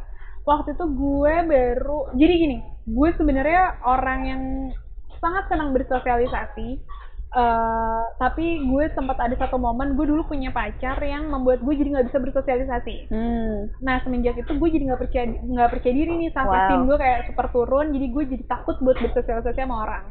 [0.49, 2.57] waktu itu gue baru, jadi gini,
[2.89, 4.43] gue sebenarnya orang yang
[5.21, 6.81] sangat senang bersosialisasi.
[7.31, 11.89] Eh, tapi gue sempat ada satu momen gue dulu punya pacar yang membuat gue jadi
[11.95, 12.97] nggak bisa bersosialisasi.
[13.09, 13.57] hmm.
[13.81, 16.59] Nah semenjak itu gue jadi nggak percaya nggak percaya diri nih self Wow.
[16.59, 20.05] esteem gue kayak super turun jadi gue jadi takut buat bersosialisasi sama orang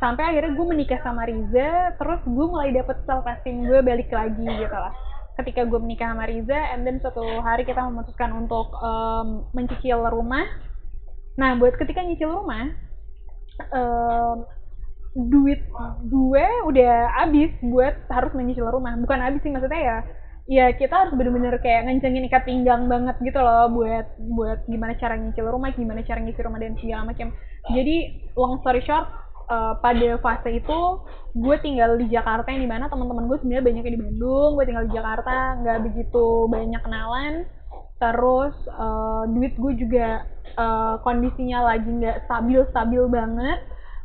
[0.00, 4.42] sampai akhirnya gue menikah sama Riza terus gue mulai dapet self esteem gue balik lagi
[4.42, 4.90] gitu lah
[5.38, 10.42] ketika gue menikah sama Riza and then suatu hari kita memutuskan untuk em, mencicil rumah
[11.38, 12.66] nah buat ketika nyicil rumah
[13.70, 14.36] em,
[15.12, 15.60] duit
[16.08, 18.96] gue udah habis buat harus menyicil rumah.
[18.96, 19.98] Bukan habis sih maksudnya ya
[20.50, 25.14] ya kita harus bener-bener kayak ngencengin ikat pinggang banget gitu loh buat buat gimana cara
[25.14, 27.30] nyicil rumah gimana cara ngisi rumah dan segala macam
[27.70, 27.96] jadi
[28.34, 29.06] long story short
[29.46, 30.80] eh, pada fase itu
[31.38, 34.86] gue tinggal di Jakarta yang di mana teman-teman gue sebenarnya banyak di Bandung gue tinggal
[34.90, 37.34] di Jakarta nggak begitu banyak kenalan.
[38.02, 40.26] Terus eh, duit gue juga
[40.58, 43.62] eh, kondisinya lagi nggak stabil stabil banget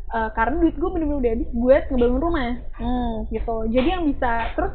[0.08, 2.52] Eh, karena duit gue bener-bener udah habis buat ngebangun rumah.
[2.80, 3.14] Hmm.
[3.28, 3.56] gitu.
[3.68, 4.72] Jadi yang bisa terus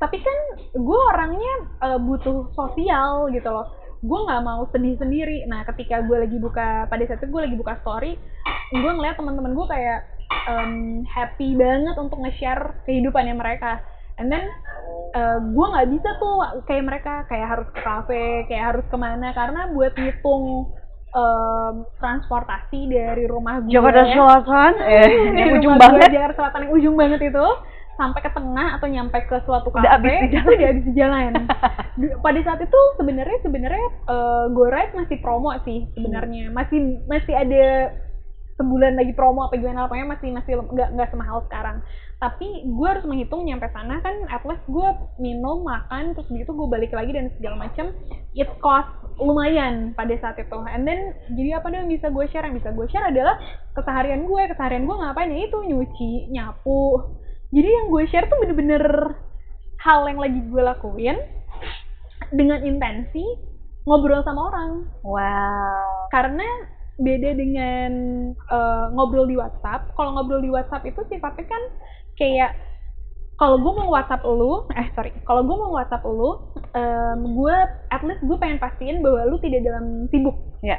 [0.00, 0.38] tapi kan
[0.72, 1.54] gue orangnya
[1.84, 3.68] eh, butuh sosial gitu loh.
[4.00, 5.44] Gue nggak mau sedih sendiri.
[5.52, 8.16] Nah ketika gue lagi buka pada saat itu gue lagi buka story
[8.70, 10.00] gue ngeliat teman-teman gue kayak
[10.46, 13.84] em, happy banget untuk nge-share kehidupannya mereka.
[14.16, 14.48] And then
[15.12, 19.36] eh, gue nggak bisa tuh kayak mereka kayak harus ke kafe kayak harus ke mana.
[19.36, 20.72] Karena buat ngitung
[21.10, 26.60] em, transportasi dari rumah gue Jakarta Selatan eh dari ujung rumah gue, banget Jakarta Selatan
[26.60, 27.46] yang ujung banget itu
[27.92, 30.48] sampai ke tengah atau nyampe ke suatu kafe Udah habis di jalan.
[30.48, 31.32] udah habis di jalan.
[32.16, 36.56] Pada saat itu sebenarnya sebenarnya eh, GoRide masih promo sih sebenarnya Hmm.
[36.56, 37.64] masih masih ada
[38.60, 41.80] sebulan lagi promo apa gimana pokoknya masih masih nggak nggak semahal sekarang.
[42.20, 46.68] Tapi gue harus menghitung nyampe sana kan at least gue minum makan terus begitu gue
[46.68, 47.96] balik lagi dan segala macam
[48.36, 50.58] it cost lumayan pada saat itu.
[50.68, 52.44] And then jadi apa dong yang bisa gue share?
[52.44, 53.40] Yang bisa gue share adalah
[53.72, 55.32] keseharian gue keseharian gue ngapain?
[55.32, 57.16] Ya itu nyuci nyapu.
[57.50, 58.84] Jadi yang gue share tuh bener-bener
[59.80, 61.16] hal yang lagi gue lakuin
[62.36, 63.24] dengan intensi
[63.88, 64.70] ngobrol sama orang.
[65.00, 66.00] Wow.
[66.10, 66.46] karena
[67.00, 67.90] beda dengan
[68.36, 69.92] eh, ngobrol di WhatsApp.
[69.96, 71.62] Kalau ngobrol di WhatsApp itu sifatnya kan
[72.14, 72.52] kayak
[73.40, 77.56] kalau gue mau WhatsApp lu, eh sorry, kalau gue mau WhatsApp lu, em, gue
[77.88, 80.36] at least gue pengen pastiin bahwa lu tidak dalam sibuk.
[80.60, 80.76] Ya.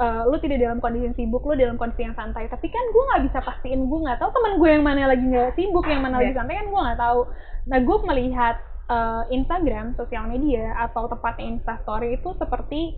[0.00, 2.48] Eh, lu tidak dalam kondisi yang sibuk, lu dalam kondisi yang santai.
[2.48, 5.52] Tapi kan gue nggak bisa pastiin, gue nggak tahu teman gue yang mana lagi nggak
[5.60, 6.40] sibuk, yang mana lagi Iya.
[6.40, 7.20] santai kan gue nggak tahu.
[7.68, 8.56] Nah gue melihat
[8.90, 12.96] eh, Instagram, sosial media atau tepatnya Instastory itu seperti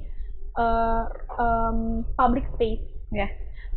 [0.55, 1.03] eh,
[1.39, 1.79] em,
[2.13, 2.85] public space.
[3.11, 3.29] Ya.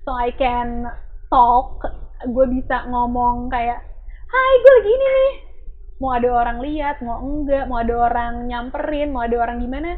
[0.01, 0.85] So I can
[1.27, 1.81] talk,
[2.23, 3.79] gue bisa ngomong kayak,
[4.25, 5.33] Hai, gue lagi ini nih.
[5.95, 9.95] Mau ada orang lihat, mau enggak, mau ada orang nyamperin, mau ada orang gimana,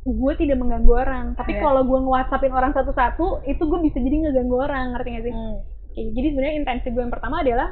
[0.00, 1.26] gue tidak mengganggu orang.
[1.34, 1.60] Tapi Iya.
[1.60, 5.34] kalau gue nge-whatsappin orang satu-satu, itu gue bisa jadi ngeganggu orang, ngerti gak sih?
[5.34, 5.56] Hmm.
[5.90, 7.68] Oke, jadi sebenarnya intensi gue yang pertama adalah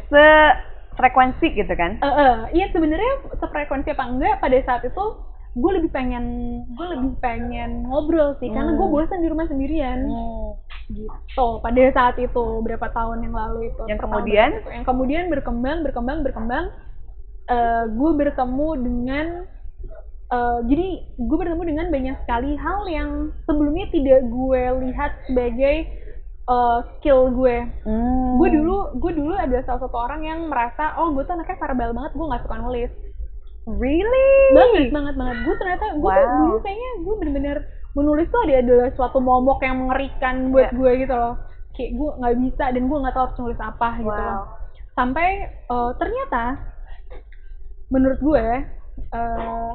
[0.94, 1.98] Sefrekuensi gitu kan?
[1.98, 5.06] Eh, eh, iya sebenarnya sefrekuensi apa enggak pada saat itu
[5.54, 6.26] gue lebih pengen
[6.68, 8.96] gue lebih pengen ngobrol sih karena gue Hmm.
[8.96, 10.58] bosan di rumah sendirian Hmm.
[10.90, 14.50] gitu pada saat itu berapa tahun yang lalu itu Yang kemudian?
[14.52, 14.70] itu.
[14.70, 16.66] yang kemudian berkembang berkembang berkembang
[17.44, 19.26] Eh, gue bertemu dengan
[20.32, 20.88] eh, jadi
[21.20, 23.10] gue bertemu dengan banyak sekali hal yang
[23.44, 25.76] sebelumnya tidak gue lihat sebagai
[26.44, 28.36] eh, skill gue Hmm.
[28.36, 31.92] gue dulu gue dulu adalah salah satu orang yang merasa oh gue tuh anaknya verbal
[31.94, 32.92] banget gue nggak suka nulis
[33.64, 34.32] Really?
[34.52, 36.38] banget banget banget gue ternyata gue tuh Wow.
[36.38, 37.58] dulu kayaknya gue bener-bener
[37.94, 40.76] menulis tuh ada adalah suatu momok yang mengerikan buat Iya.
[40.76, 41.36] gue gitu loh
[41.74, 44.28] kayak gue nggak bisa dan gue nggak tahu harus nulis apa gitu Wow.
[44.28, 44.46] loh
[44.94, 46.44] sampai eh, ternyata
[47.88, 48.46] menurut gue
[49.14, 49.72] eh,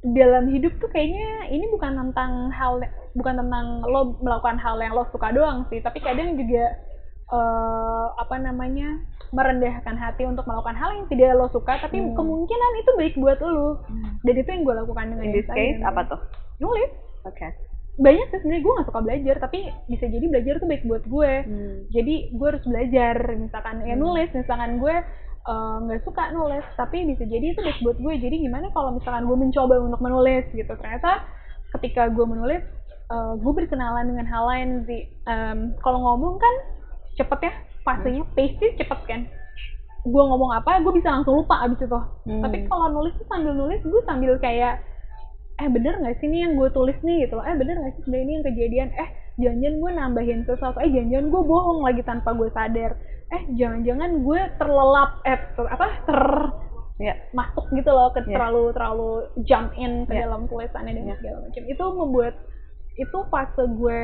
[0.00, 2.80] dalam hidup tuh kayaknya ini bukan tentang hal
[3.12, 6.64] bukan tentang lo melakukan hal yang lo suka doang sih tapi kadang juga
[7.28, 8.88] eh, apa namanya
[9.30, 12.12] merendahkan hati untuk melakukan hal yang tidak lo suka tapi Hmm.
[12.12, 13.86] kemungkinan itu baik buat lo
[14.20, 15.86] dan itu yang gue lakukan dengan In this case, Instagram.
[15.88, 16.20] apa tuh?
[16.58, 16.90] nulis
[17.22, 17.48] Oke.
[17.96, 21.32] banyak sih sebenarnya gue gak suka belajar tapi bisa jadi belajar tuh baik buat gue
[21.44, 21.76] Hmm.
[21.88, 24.02] jadi gue harus belajar misalkan ya Hmm.
[24.02, 24.94] nulis misalkan gue
[25.42, 29.24] eh, nggak suka nulis tapi bisa jadi itu baik buat gue jadi gimana kalau misalkan
[29.24, 31.22] gue mencoba untuk menulis gitu ternyata
[31.70, 32.60] ketika gue menulis
[33.10, 36.54] eh, gue berkenalan dengan hal lain sih Em, kalau ngomong kan
[37.14, 39.20] cepet ya fasenya pace cepet kan
[40.02, 42.40] gue ngomong apa gue bisa langsung lupa abis itu Hmm.
[42.40, 44.80] tapi kalau nulis tuh sambil nulis gue sambil kayak
[45.56, 48.02] eh bener nggak sih nih yang gue tulis nih gitu loh eh bener nggak sih
[48.02, 52.32] sebenarnya ini yang kejadian eh jangan-jangan gue nambahin sesuatu eh jangan-jangan gue bohong lagi tanpa
[52.32, 52.92] gue sadar
[53.28, 56.22] eh jangan-jangan gue terlelap eh ter- apa ter
[57.00, 57.16] Ya.
[57.32, 58.36] masuk gitu loh ke Iya.
[58.36, 59.10] terlalu terlalu
[59.42, 60.28] jump in ke Iya.
[60.28, 61.16] dalam tulisannya dan Iya.
[61.16, 62.34] segala macam itu membuat
[63.00, 64.02] itu fase gue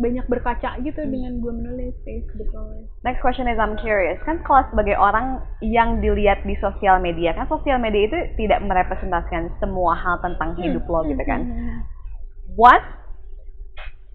[0.00, 1.12] banyak berkaca gitu Hmm.
[1.12, 4.16] dengan gue menulis sih sebetulnya Next question is I'm curious.
[4.24, 9.52] Kan kalau sebagai orang yang dilihat di sosial media, kan sosial media itu tidak merepresentasikan
[9.60, 11.40] semua hal tentang hidup lo gitu kan.
[11.44, 11.80] Hmm, hmm, hmm.
[12.56, 12.82] What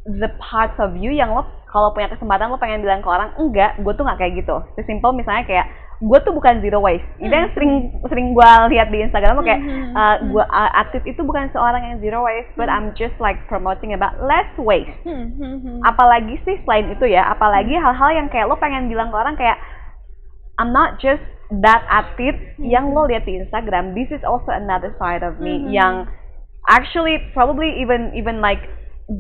[0.06, 3.78] the parts of you yang lo kalau punya kesempatan lo pengen bilang ke orang enggak,
[3.82, 4.56] gue tuh nggak kayak gitu.
[4.78, 5.68] Sesimpel misalnya kayak
[6.04, 7.08] gue tuh bukan zero waste.
[7.24, 10.28] Itu yang sering sering gue lihat di Instagram kayak Hmm, hmm, uh, hmm.
[10.36, 14.20] gue uh, Atit itu bukan seorang yang zero waste, but I'm just like promoting about
[14.20, 14.92] less waste.
[15.08, 15.80] Hmm, hmm, hmm.
[15.88, 19.56] apalagi sih selain itu ya apalagi hal-hal yang kayak lo pengen bilang ke orang kayak
[20.60, 21.24] I'm not just
[21.64, 26.10] that athlete yang lo lihat di Instagram this is also another side of me yang
[26.66, 28.66] actually probably even even like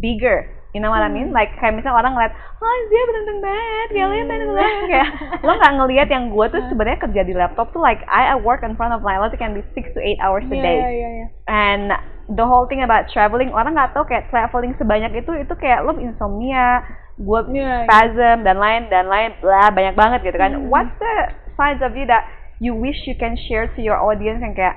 [0.01, 3.87] bigger you know what I mean like kayak misalnya orang ngeliat oh dia benteng banget
[3.95, 5.09] lihat benteng banget kayak
[5.39, 8.59] lo nggak ngelihat yang gue tuh sebenarnya kerja di laptop tuh like I, I work
[8.67, 10.89] in front of my laptop can be six to eight hours a Iya, day iya,
[10.91, 11.27] iya, iya.
[11.47, 11.95] And
[12.27, 15.93] the whole thing about traveling, orang nggak tahu kayak traveling sebanyak itu, itu kayak lo
[15.95, 16.81] insomnia,
[17.15, 17.77] gue Iya, iya.
[17.85, 20.57] spasm dan lain dan lain, blah banyak banget gitu kan.
[20.57, 20.73] Hmm.
[20.73, 21.15] What's the
[21.53, 22.25] sides of you that
[22.57, 24.73] you wish you can share to your audience yang kayak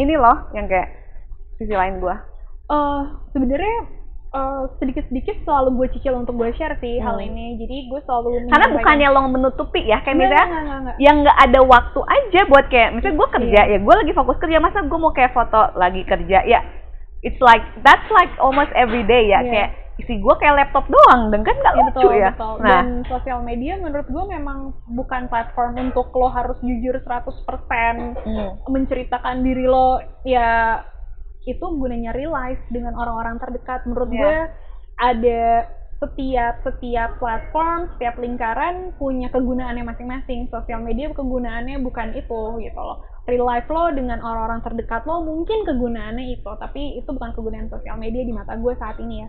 [0.00, 0.88] ini loh, yang kayak
[1.60, 2.16] sisi lain gue.
[2.66, 3.76] eh sebenarnya
[4.36, 7.26] eh, sedikit-sedikit selalu gue cicil untuk gue share sih hal Hmm.
[7.26, 7.56] ini.
[7.56, 10.96] Jadi gue selalu Karena bukannya lo menutupi ya, kayak Nggak, misalnya nggak, nggak, nggak.
[10.98, 13.72] yang nggak ada waktu aja buat kayak misalnya gue kerja Iya.
[13.72, 16.60] ya gue lagi fokus kerja masa gue mau kayak foto lagi kerja ya
[17.20, 19.50] it's like that's like almost every day ya Iya.
[19.50, 22.54] kayak isi gue kayak laptop doang dan kan nggak Iya, lucu ya betul.
[22.60, 28.48] nah Dan sosial media menurut gue memang bukan platform untuk lo harus jujur 100% hmm,
[28.66, 30.84] menceritakan diri lo ya
[31.46, 33.86] itu gunanya real life dengan orang-orang terdekat.
[33.86, 34.20] Menurut Iya.
[34.20, 34.36] gue
[34.98, 35.44] ada
[35.96, 40.50] setiap setiap platform setiap lingkaran punya kegunaannya masing-masing.
[40.52, 43.00] Sosial media kegunaannya bukan itu gitu loh.
[43.24, 46.50] Real life lo dengan orang-orang terdekat lo mungkin kegunaannya itu.
[46.60, 49.28] Tapi itu bukan kegunaan sosial media di mata gue saat ini ya.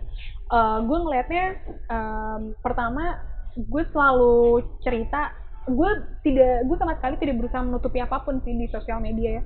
[0.52, 1.46] Eh, gue ngelihatnya
[1.88, 3.16] em, pertama
[3.56, 5.32] gue selalu cerita
[5.68, 5.90] gue
[6.24, 9.42] tidak gue sama sekali tidak berusaha menutupi apa pun sih di sosial media ya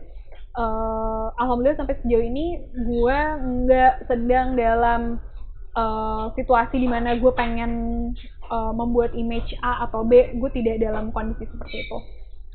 [0.53, 5.16] Eh, alhamdulillah sampai sejauh ini gue nggak sedang dalam
[5.72, 7.72] eh, situasi di mana gue pengen
[8.53, 10.36] eh, membuat image A atau B.
[10.36, 11.98] Gue tidak dalam kondisi seperti itu.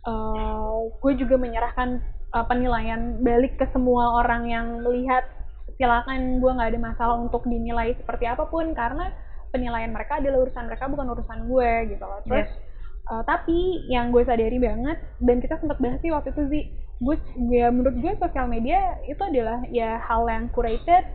[0.05, 1.97] Eh, gue juga menyerahkan
[2.37, 5.25] eh, penilaian balik ke semua orang yang melihat.
[5.77, 9.09] Silakan gue nggak ada masalah untuk dinilai seperti apa pun karena
[9.49, 12.21] penilaian mereka adalah urusan mereka bukan urusan gue gitu loh.
[12.29, 12.49] Terus
[13.07, 16.63] eh, tapi yang gue sadari banget dan kita sempat bahas sih waktu itu sih
[16.97, 17.15] gue
[17.53, 21.05] ya menurut gue sosial media itu adalah ya hal yang curated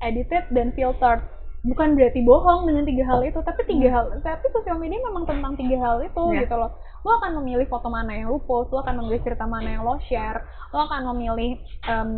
[0.00, 1.20] edited dan filtered.
[1.60, 5.52] Bukan berarti bohong dengan tiga hal itu tapi tiga hal tapi sosial media memang tentang
[5.60, 6.48] tiga hal itu Iya.
[6.48, 6.72] gitu loh.
[7.04, 10.00] Lo akan memilih foto mana yang lo post lo akan memilih cerita mana yang lo
[10.08, 10.40] share
[10.72, 12.10] lo akan memilih em,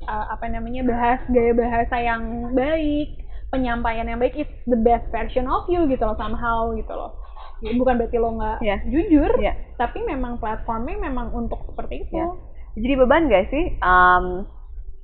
[0.00, 2.22] eh, apa namanya bahas gaya bahasa yang
[2.56, 3.20] baik
[3.52, 7.12] penyampaian yang baik it's the best version of you gitu loh somehow gitu loh
[7.58, 8.76] bukan berarti lo nggak Iya.
[8.84, 9.52] jujur Iya.
[9.74, 12.28] tapi memang platformnya memang untuk seperti itu Iya.
[12.76, 14.44] jadi beban gak sih um,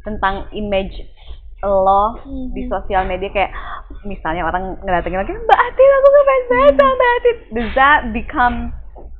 [0.03, 0.92] tentang image
[1.61, 2.18] lo
[2.50, 2.68] di Mhm.
[2.68, 3.55] sosial media kayak
[4.03, 8.57] misalnya orang ngedatengin lagi Mbak Atin aku ngefans banget sama Mbak Atin does that become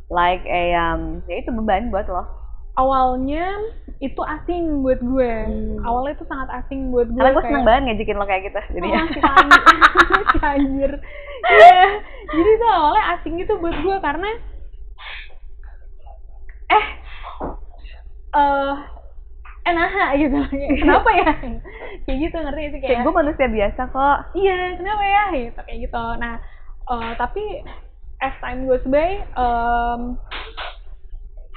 [0.09, 2.27] like a um, ya itu beban buat lo
[2.75, 3.47] awalnya
[3.99, 5.77] itu asing buat gue Hmm.
[5.83, 8.59] awalnya itu sangat asing buat gue karena gue kayak- seneng banget ngejekin lo kayak gitu
[8.73, 9.63] jadinya Oh, si anjir.
[10.33, 10.93] Si anjir.
[11.43, 11.87] Iya.
[12.33, 14.31] Jadi itu awalnya asing gitu buat gue karena
[16.71, 16.87] eh
[18.33, 18.75] eh
[19.63, 20.39] eh nah gitu.
[20.81, 21.33] Kenapa ya?
[22.03, 25.81] kayak gitu ngerti sih kayak kayak gue manusia biasa kok iya kenapa ya gitu kayak
[25.87, 26.05] gitu.
[26.19, 26.35] Nah,
[26.89, 27.43] eh, tapi
[28.23, 30.01] as time goes by em,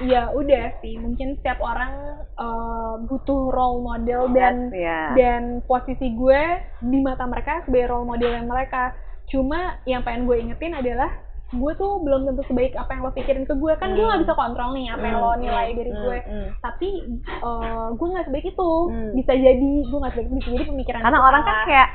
[0.03, 1.93] ya udah sih mungkin setiap orang
[2.35, 5.01] eh, butuh role model dan That's- ya.
[5.15, 6.41] dan posisi gue
[6.83, 8.91] di mata mereka sebagai role model yang mereka
[9.25, 11.09] cuma yang pengen gue ingetin adalah
[11.45, 14.33] gue tuh belum tentu sebaik apa yang lo pikirin ke gue kan gue nggak bisa
[14.33, 16.47] kontrol nih apa yang lo Hmm, nilai hmm, dari hmm, gue hmm.
[16.59, 16.89] tapi
[17.23, 19.11] eh, gue nggak sebaik itu Hmm.
[19.13, 21.89] bisa jadi gue nggak sebaik itu bisa jadi pemikiran karena orang kan kayak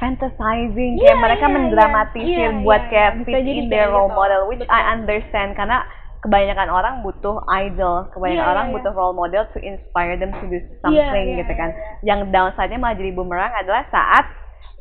[0.00, 2.62] fantasizing Iya, kayak mereka iya, mendramatisir iya.
[2.64, 3.24] buat Iya, kayak iya.
[3.26, 4.16] Fit in their role gitu.
[4.16, 4.92] model which I Betul.
[4.96, 5.78] understand karena
[6.20, 10.44] kebanyakan orang butuh idol kebanyakan Iya, orang iya, butuh role model to inspire them to
[10.48, 11.84] do something iya, gitu iya, kan iya.
[12.06, 14.24] yang downside-nya malah jadi bumerang adalah saat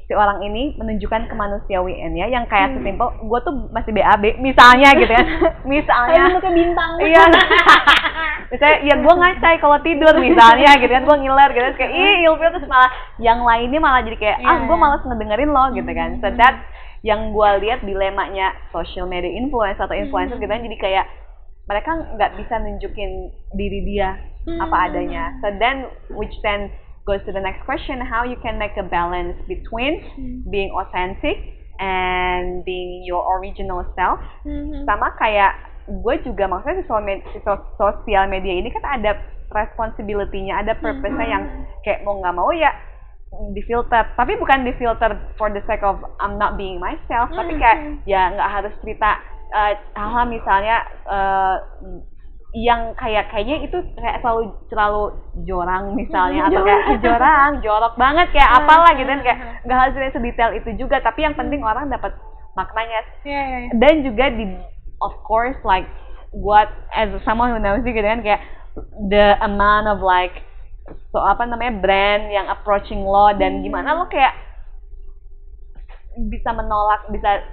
[0.10, 2.82] si orang ini menunjukkan kemanusiawian ya yang kayak Hmm.
[2.82, 7.24] sesimpel gue tuh masih BAB misalnya gitu kan Kayak misalnya bentuknya bintang Iya.
[8.49, 12.49] Misalnya ya gue ngacai kalau tidur misalnya gitu kan gue ngiler gitu kayak ih ilfil
[12.49, 14.66] terus malah yang lainnya malah jadi kayak ah Iya.
[14.66, 16.10] gue malas ngedengerin lo gitu kan.
[16.18, 16.38] So Hmm.
[16.38, 16.55] that
[16.99, 20.41] yang gue lihat dilemanya social media influencer atau influencer Hmm.
[20.41, 21.05] gitu kan jadi kayak
[21.64, 23.12] mereka nggak bisa nunjukin
[23.53, 24.18] diri dia
[24.57, 24.86] apa Hmm.
[24.89, 25.24] adanya.
[25.39, 26.74] So then which then
[27.10, 30.45] goes to the next question how you can make a balance between Hmm.
[30.53, 31.41] being authentic
[31.82, 34.86] and being your original self Mhm.
[34.86, 35.57] sama kayak
[35.89, 37.26] gue juga maksudnya di sosial media,
[37.82, 39.18] sosial media ini kan ada
[39.49, 41.43] responsibility-nya, ada purpose-nya yang
[41.82, 42.70] kayak mau nggak mau ya
[43.57, 44.05] difilter.
[44.14, 48.49] Tapi bukan difilter for the sake of I'm not being myself, tapi kayak ya nggak
[48.53, 49.18] harus cerita
[49.49, 50.78] eh, hal-hal misalnya
[51.10, 51.55] eh,
[52.50, 55.04] yang kayak kayaknya itu kayak selalu terlalu
[55.45, 59.39] jorang misalnya atau kayak jorang, jorok banget kayak apalah gitu kan kayak
[59.70, 62.10] nggak cerita sedetail itu juga, tapi yang penting orang dapat
[62.58, 63.06] maknanya.
[63.22, 63.72] Iya, iya, iya.
[63.78, 64.45] dan juga di
[64.97, 65.86] of course like
[66.34, 68.41] what as someone who knows you gitu kan kayak
[69.14, 70.41] the amount of like
[71.14, 74.34] so apa namanya brand yang approaching lo dan gimana lo kayak
[76.18, 77.45] bisa menolak bisa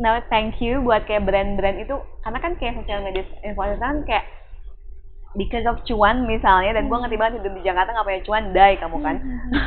[0.00, 1.98] no thank you buat kayak brand-brand itu.
[2.22, 4.24] Karena kan kayak sosial media influencer kan kayak
[5.34, 8.74] because of cuan misalnya dan gue ngerti banget hidup di Jakarta nggak punya cuan dai
[8.76, 9.16] kamu kan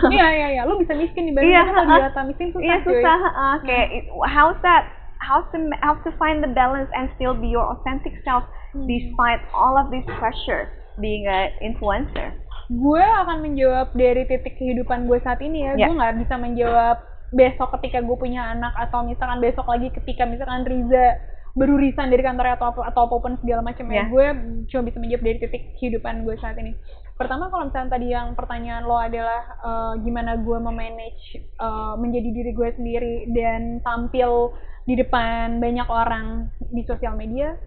[0.08, 0.62] Iya, iya, iya.
[0.64, 2.00] Lu bisa miskin di Bali, Iya, tapi kalau di heeh.
[2.02, 3.56] Jakarta miskin susah, Iya susah, heeh.
[3.64, 3.88] kayak
[4.26, 4.84] how's that?
[5.20, 8.84] How to how to find the balance and still be your authentic self Hmm.
[8.86, 12.36] despite all of this pressure being a influencer.
[12.68, 15.88] gue akan menjawab dari titik kehidupan gue saat ini ya Ya.
[15.88, 17.00] gue nggak bisa menjawab
[17.30, 21.16] besok ketika gue punya anak atau misalkan besok lagi ketika misalkan Riza
[21.58, 23.96] baru resign dari kantor atau atau apa pun segala macam Ya.
[23.98, 24.26] ya gue
[24.68, 26.78] cuma bisa menjawab dari titik kehidupan gue saat ini
[27.14, 32.52] pertama kalau misalnya tadi yang pertanyaan lo adalah eh, gimana gue memanage eh, menjadi diri
[32.54, 34.54] gue sendiri dan tampil
[34.86, 37.58] di depan banyak orang di sosial media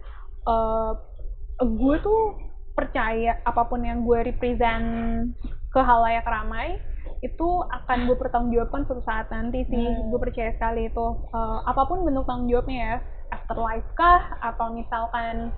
[0.45, 0.91] eh,
[1.59, 2.21] gue tuh
[2.71, 4.85] percaya apa pun yang gue represent
[5.67, 6.79] ke halayak ramai
[7.19, 10.09] itu akan gue pertanggungjawabkan suatu saat nanti sih Hmm.
[10.09, 12.95] gue percaya sekali itu Eh, apa pun bentuk tanggung jawabnya ya
[13.31, 14.37] afterlife kah?
[14.43, 15.55] Atau misalkan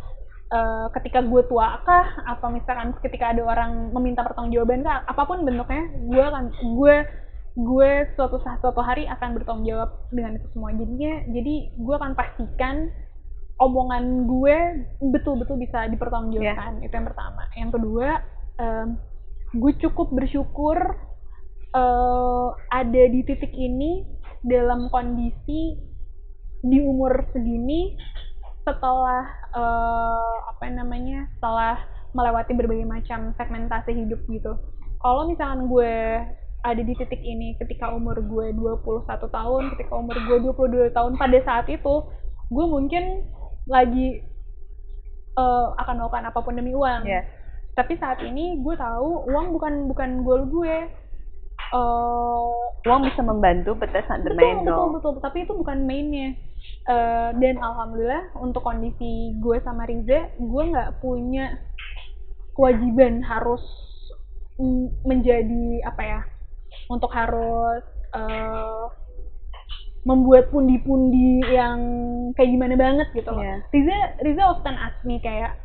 [0.54, 2.08] eh, ketika gue tua kah?
[2.30, 5.04] Atau misalkan ketika ada orang meminta pertanggungjawaban kah?
[5.10, 6.46] Apa pun bentuknya gue akan
[6.80, 6.96] gue
[7.54, 10.74] gue suatu saat suatu hari akan bertanggung jawab dengan itu semua.
[10.74, 12.90] Jadinya jadi gue akan pastikan
[13.62, 14.58] omongan gue
[15.14, 16.82] betul-betul bisa dipertanggungjawabkan.
[16.82, 17.44] Itu yang pertama.
[17.54, 18.08] Yang kedua
[18.58, 18.88] em,
[19.54, 20.78] gue cukup bersyukur
[21.78, 24.02] eh, ada di titik ini
[24.44, 25.93] dalam kondisi
[26.64, 27.94] di umur segini
[28.64, 31.76] setelah eh, apa namanya setelah
[32.16, 34.56] melewati berbagai macam segmentasi hidup gitu.
[35.04, 36.24] Kalau misalkan gue
[36.64, 41.38] ada di titik ini ketika umur gue 21 tahun ketika umur gue 22 tahun pada
[41.44, 42.08] saat itu
[42.48, 43.28] gue mungkin
[43.68, 44.24] lagi
[45.36, 47.04] eh, akan melakukan apa pun demi uang.
[47.04, 47.28] Yes.
[47.74, 50.76] tapi saat ini gue tahu uang bukan bukan goal gue.
[51.74, 52.52] Eh,
[52.86, 54.90] Uang bisa membantu, but that's not the betul main betul goal.
[54.94, 55.14] betul.
[55.20, 56.38] Tapi itu bukan mainnya
[56.84, 61.56] Eh, dan alhamdulillah untuk kondisi gue sama Riza gue nggak punya
[62.60, 63.64] kewajiban harus
[65.08, 66.22] menjadi apa ya
[66.92, 68.86] untuk harus eh,
[70.04, 71.80] membuat pundi-pundi yang
[72.36, 73.40] kayak gimana banget gitu loh.
[73.40, 73.64] Iya.
[73.72, 75.56] Riza Riza often ask me kayak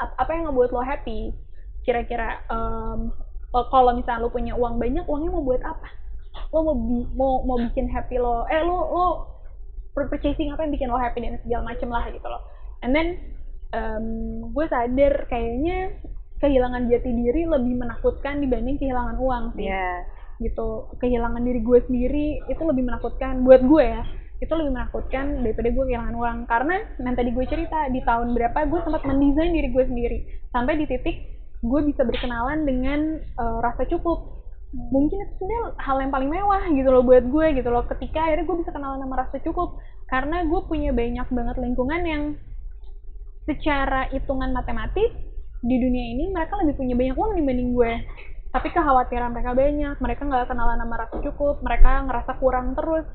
[0.00, 1.36] ap- apa yang ngebuat lo happy?
[1.84, 2.40] Kira-kira
[3.52, 5.88] lo- kalau misalnya lo punya uang banyak, uangnya mau buat apa?
[6.50, 9.06] Lo mau bi- mau mau bikin happy lo, eh lo lo
[9.92, 12.42] purchasing apa yang bikin lo happy dan segala macem lah gitu loh.
[12.84, 13.08] And then
[13.72, 14.06] em,
[14.52, 15.96] gue sadar kayaknya
[16.36, 20.04] kehilangan jati diri lebih menakutkan dibanding kehilangan uang sih Iya.
[20.36, 24.04] gitu kehilangan diri gue sendiri itu lebih menakutkan buat gue ya
[24.36, 28.68] itu lebih menakutkan daripada gue kehilangan uang karena yang tadi gue cerita di tahun berapa
[28.68, 30.18] gue sempat mendesain diri gue sendiri
[30.52, 31.16] sampai di titik
[31.64, 34.35] gue bisa berkenalan dengan eh, rasa cukup
[34.74, 37.86] mungkin itu sebenarnya hal yang paling mewah gitu loh buat gue gitu loh.
[37.86, 39.78] Ketika akhirnya gue bisa kenalan sama rasa cukup.
[40.06, 42.22] Karena gue punya banyak banget lingkungan yang
[43.46, 45.10] secara hitungan matematis
[45.62, 47.92] di dunia ini mereka lebih punya banyak uang dibanding gue.
[48.54, 49.94] Tapi kekhawatiran mereka banyak.
[49.98, 51.54] Mereka nggak kenalan sama rasa cukup.
[51.62, 53.06] Mereka ngerasa kurang terus.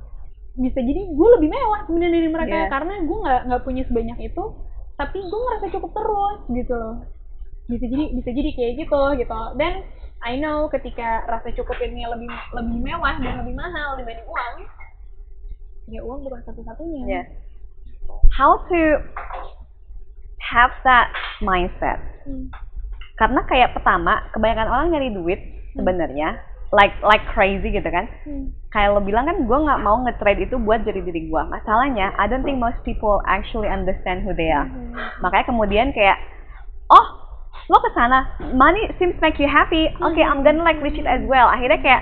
[0.55, 2.55] Bisa jadi gue lebih mewah sebenarnya dari mereka.
[2.55, 2.67] Iya.
[2.71, 4.43] karena gue nggak nggak punya sebanyak itu.
[4.99, 6.95] Tapi gue ngerasa cukup terus gitu loh.
[7.71, 9.39] Bisa jadi bisa jadi kayak gitu gitu.
[9.55, 9.73] Dan
[10.21, 14.55] I know ketika rasa cukup ini lebih lebih mewah dan lebih mahal dibanding uang
[15.91, 17.27] ya uang bukan satu-satunya Yes.
[18.31, 18.81] How to
[20.39, 21.11] have that
[21.43, 21.99] mindset?
[22.25, 22.49] Hmm.
[23.19, 25.39] Karena kayak pertama, kebanyakan orang nyari duit
[25.77, 26.41] sebenarnya
[26.71, 28.07] like like crazy gitu kan.
[28.23, 28.55] Hmm.
[28.71, 31.41] Kayak lo bilang kan gue nggak mau nge-trade itu buat jadi diri gue.
[31.51, 34.67] Masalahnya, I don't think most people actually understand who they are.
[34.67, 34.95] Hmm.
[35.21, 36.17] Makanya kemudian kayak,
[36.89, 37.20] oh
[37.69, 39.91] lo ke sana, money seems make you happy.
[39.91, 41.51] Okay, I'm gonna like reach it as well.
[41.51, 42.01] Akhirnya kayak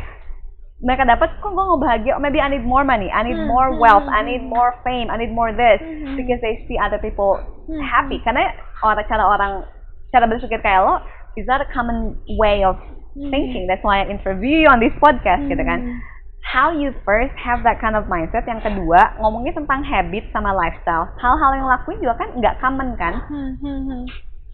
[0.80, 2.12] mereka dapat kok gue nggak bahagia.
[2.16, 5.12] Oh, maybe I need more money, I need more hmm, wealth, I need more fame,
[5.12, 6.16] I need more this Hmm, hmm.
[6.16, 7.40] because they see other people
[7.70, 8.18] Hmm, happy.
[8.26, 8.50] Karena
[8.82, 9.52] orang cara orang
[10.10, 10.98] cara berpikir kayak lo
[11.38, 12.80] is that a common way of
[13.14, 13.68] thinking.
[13.68, 16.02] That's why I interview you on this podcast gitu kan.
[16.40, 18.48] How you first have that kind of mindset.
[18.48, 21.12] Yang kedua, ngomongin tentang habit sama lifestyle.
[21.20, 23.14] Hal-hal yang lakuin juga kan nggak common kan.
[23.28, 24.04] Hmm, hmm, hmm.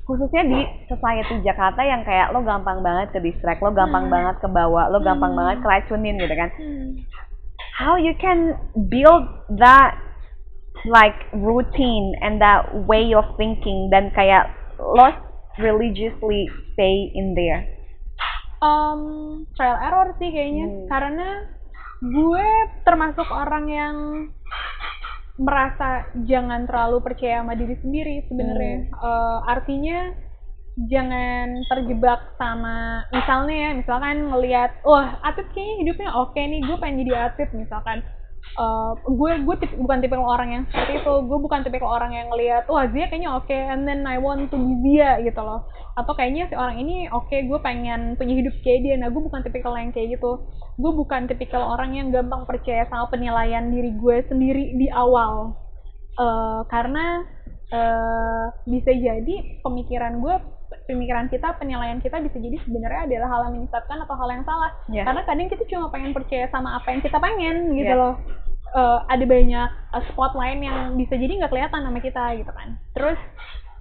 [0.05, 4.13] Khususnya di society Jakarta yang kayak lo gampang banget ke distract, lo gampang Hmm.
[4.13, 5.39] banget ke bawah, lo gampang Hmm.
[5.41, 6.49] banget keracunin gitu kan.
[6.53, 6.89] Hmm.
[7.81, 8.53] How you can
[8.87, 9.25] build
[9.57, 9.97] that
[10.85, 14.45] like routine and that way of thinking dan kayak
[14.77, 15.09] lo
[15.57, 17.65] religiously stay in there.
[18.61, 20.85] um, trial error sih kayaknya Hmm.
[20.89, 21.29] karena
[22.01, 22.47] gue
[22.81, 23.95] termasuk orang yang
[25.35, 28.77] merasa jangan terlalu percaya sama diri sendiri sebenarnya.
[28.87, 29.99] Eh, artinya
[30.75, 36.99] jangan terjebak sama misalnya ya misalkan ngelihat wah atlet kayaknya hidupnya oke nih gue pengen
[37.07, 38.03] jadi atlet misalkan
[38.55, 41.13] Eh, gue gue tip- bukan tipe orang yang seperti itu.
[41.27, 44.55] Gue bukan tipe orang yang ngelihat wah dia kayaknya oke and then I want to
[44.55, 45.67] be dia gitu loh.
[45.99, 48.95] Atau kayaknya si orang ini oke gue pengen punya hidup kayak dia.
[48.95, 50.47] Nah gue bukan tipikal yang kayak gitu.
[50.79, 55.59] Gue bukan tipikal orang yang gampang percaya sama penilaian diri gue sendiri di awal.
[56.15, 57.27] Eh, karena
[57.75, 59.35] eh, bisa jadi
[59.67, 60.35] pemikiran gue
[60.85, 64.71] pemikiran kita penilaian kita bisa jadi sebenarnya adalah hal yang menyesatkan atau hal yang salah.
[64.89, 65.05] Yeah.
[65.05, 67.99] karena kadang kita cuma pengen percaya sama apa yang kita pengen gitu Yeah.
[67.99, 68.15] loh.
[68.75, 72.77] Eh, ada banyak eh, spot lain yang bisa jadi nggak kelihatan sama kita gitu kan.
[72.93, 73.19] Terus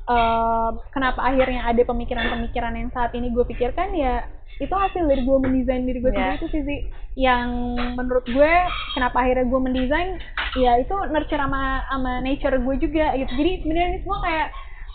[0.09, 3.93] eh, kenapa akhirnya ada pemikiran-pemikiran yang saat ini gue pikirkan?
[3.93, 4.25] Ya
[4.63, 6.39] itu hasil dari gue mendesain diri gue Yeah.
[6.39, 6.81] sendiri itu sih
[7.19, 8.53] yang menurut gue
[8.95, 10.11] kenapa akhirnya gue mendesain?
[10.55, 13.33] Ya itu nurture sama sama nature gue juga gitu.
[13.35, 14.49] Jadi sebenarnya ini semua kayak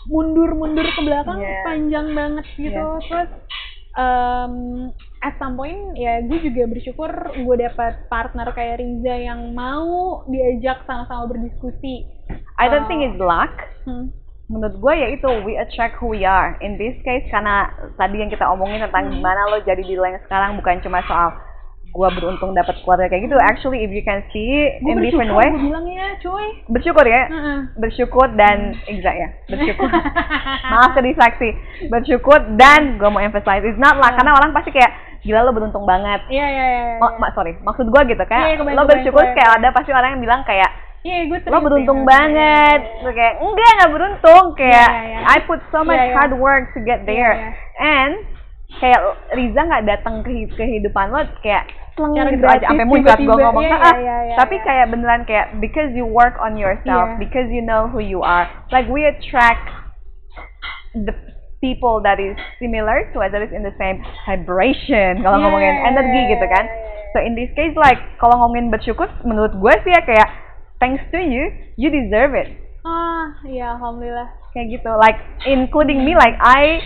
[0.06, 1.60] mundur-mundur ke belakang Yeah.
[1.62, 3.04] panjang banget gitu Yeah.
[3.04, 3.30] terus
[3.94, 4.54] um,
[5.20, 10.86] at some point ya gue juga bersyukur gue dapat partner kayak Riza yang mau diajak
[10.86, 12.06] sama-sama berdiskusi.
[12.56, 13.52] I don't Uh, think it's luck.
[13.84, 14.14] Hmm.
[14.48, 16.56] Menurut gue ya itu we attract who we are.
[16.58, 19.14] In this case karena tadi yang kita omongin tentang Hmm.
[19.18, 21.34] gimana lo jadi diri lo yang sekarang bukan cuma soal
[21.90, 23.36] gue beruntung dapat keluarga kayak gitu.
[23.36, 26.46] Actually if you can see Gue in different bersyukur way, bilangnya cuy.
[26.66, 27.22] bersyukur ya.
[27.26, 27.58] Heeh.
[27.76, 28.58] Bersyukur dan
[28.92, 29.28] exact ya.
[29.48, 29.88] Bersyukur.
[30.66, 31.48] Maaf ke distraksi.
[31.86, 34.90] Bersyukur dan gue mau emphasize it's not luck karena orang pasti kayak
[35.20, 36.24] gila lo beruntung banget.
[36.28, 36.82] Iya iya iya.
[36.86, 36.96] iya.
[36.96, 39.36] Ma- ma- sorry, maksud gue gitu Iya, kayak kebayang, lo kebayang, bersyukur kebayang.
[39.36, 43.70] kayak ada pasti orang yang bilang kayak Iya, gue lo beruntung banget Terus kayak enggak
[43.74, 45.32] nggak beruntung kayak Iya, iya, iya.
[45.32, 46.14] I put so much Iya, iya.
[46.14, 47.50] hard work to get there Iya, iya.
[47.80, 48.14] and
[48.76, 49.00] kayak
[49.32, 53.36] Riza nggak datang ke hi- kehidupan lo kayak seleng Secara gitu aja sampai muncrat gue
[53.36, 54.64] ngomong Iya, "Ah, iya, iya, tapi iya.
[54.64, 57.18] kayak beneran kayak because you work on yourself Iya.
[57.18, 59.66] because you know who you are like we attract
[60.94, 61.14] the
[61.58, 65.74] people that is similar to us that is in the same vibration kalau Iya, ngomongin
[65.74, 66.64] iya, energi iya, gitu kan.
[67.10, 70.28] So in this case like kalau ngomongin bersyukur menurut gue sih ya kayak
[70.78, 72.48] thanks to you you deserve it
[72.80, 74.30] Ah, iya alhamdulillah.
[74.50, 76.80] kayak gitu like including me like I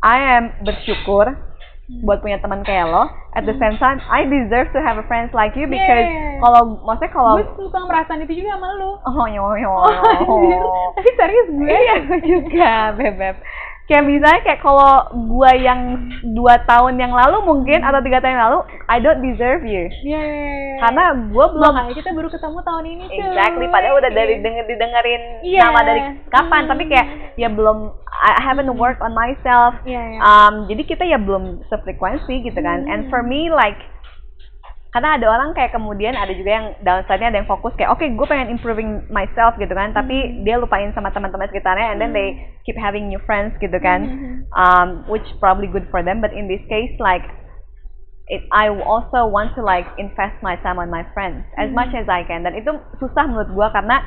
[0.00, 1.32] I am bersyukur
[2.00, 5.32] buat punya teman kayak lo at the same time I deserve to have a friends
[5.32, 6.40] like you because Yeah.
[6.40, 8.90] kalau maksudnya kalau Gue suka merasaan itu juga sama lu.
[8.96, 10.92] oh yo yo Oh.
[10.94, 11.68] Tapi serius gue.
[11.68, 13.36] iya gue juga bebek
[13.84, 15.80] kayak misalnya kayak kalau gue yang
[16.32, 20.20] dua tahun yang lalu mungkin atau tiga tahun yang lalu I don't deserve you Iya,
[20.20, 20.76] iya, iya.
[20.80, 23.20] karena gue belum Makanya kita baru ketemu tahun ini cuy.
[23.20, 25.60] Exactly, padahal udah dari denger didengerin Iya.
[25.62, 26.70] nama dari kapan, Hmm.
[26.72, 27.06] tapi kayak
[27.36, 27.78] ya belum
[28.14, 29.74] I haven't worked on myself.
[29.84, 30.18] Iya, iya.
[30.22, 32.88] Um, jadi kita ya belum sefrekuensi gitu kan.
[32.88, 33.76] And for me like
[34.94, 38.26] karena ada orang kayak kemudian ada juga yang downside-nya ada yang fokus kayak oke gue
[38.30, 39.90] pengen improving myself gitu kan.
[39.90, 44.06] Tapi dia lupain sama teman-teman sekitarnya and then they keep having new friends gitu kan.
[44.54, 46.22] Um, which probably good for them.
[46.22, 47.26] But in this case like
[48.30, 52.06] it I also want to like invest my time on my friends as much as
[52.06, 52.46] I can.
[52.46, 52.70] Dan itu
[53.02, 53.98] susah menurut gua karena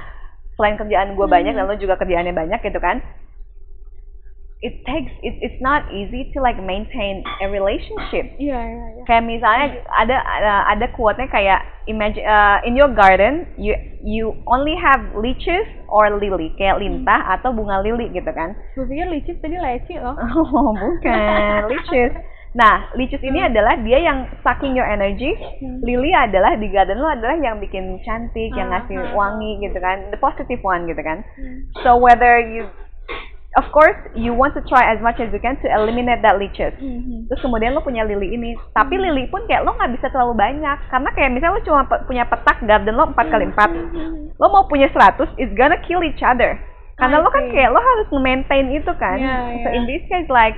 [0.55, 3.03] selain kerjaan gua banyak dan lo juga kerjaannya banyak gitu kan
[4.59, 9.03] it takes it, it's not easy to like maintain a relationship Iya, iya, iya.
[9.05, 14.73] kayak misalnya ada ada, ada quote-nya kayak imagine uh, in your garden you you only
[14.73, 19.57] have leeches or lily kayak lintah atau bunga lili gitu kan Gue pikir licis tadi
[19.57, 20.17] leci loh.
[20.37, 21.69] Oh, bukan.
[21.69, 22.13] Leeches.
[22.57, 25.37] Nah, leeches ini adalah dia yang sucking your energy.
[25.61, 25.77] Hmm.
[25.85, 29.77] Lily adalah di garden lo adalah yang bikin cantik, yang Ah, ngasih ah, wangi gitu
[29.77, 30.09] kan.
[30.09, 31.21] The positive one gitu kan.
[31.37, 31.69] Hmm.
[31.85, 32.65] So whether you
[33.57, 36.77] of course you want to try as much as you can to eliminate that leeches.
[36.77, 37.25] Mhm.
[37.25, 40.77] Terus kemudian lo punya lili ini, tapi lili pun kayak lo nggak bisa terlalu banyak
[40.87, 44.37] karena kayak misalnya lo cuma pe- punya petak garden lo 4 kali 4 Mhm.
[44.37, 46.55] lo mau punya 100 it's gonna kill each other
[46.95, 47.53] karena I lo kan see.
[47.57, 49.77] kayak lo harus nge-maintain itu kan Yeah, so yeah.
[49.77, 50.57] in this case like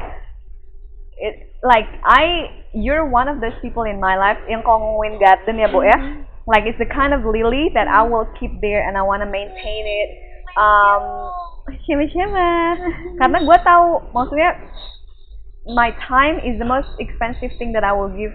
[1.19, 5.67] it like I you're one of those people in my life yang ngomongin garden ya
[5.67, 6.23] bu ya Mhm.
[6.47, 9.83] like it's the kind of lily that I will keep there and I wanna maintain
[9.85, 10.09] it
[10.55, 11.03] um
[11.85, 12.47] siapa-siapa
[13.15, 14.49] karena gue tahu maksudnya
[15.69, 18.33] my time is the most expensive thing that I will give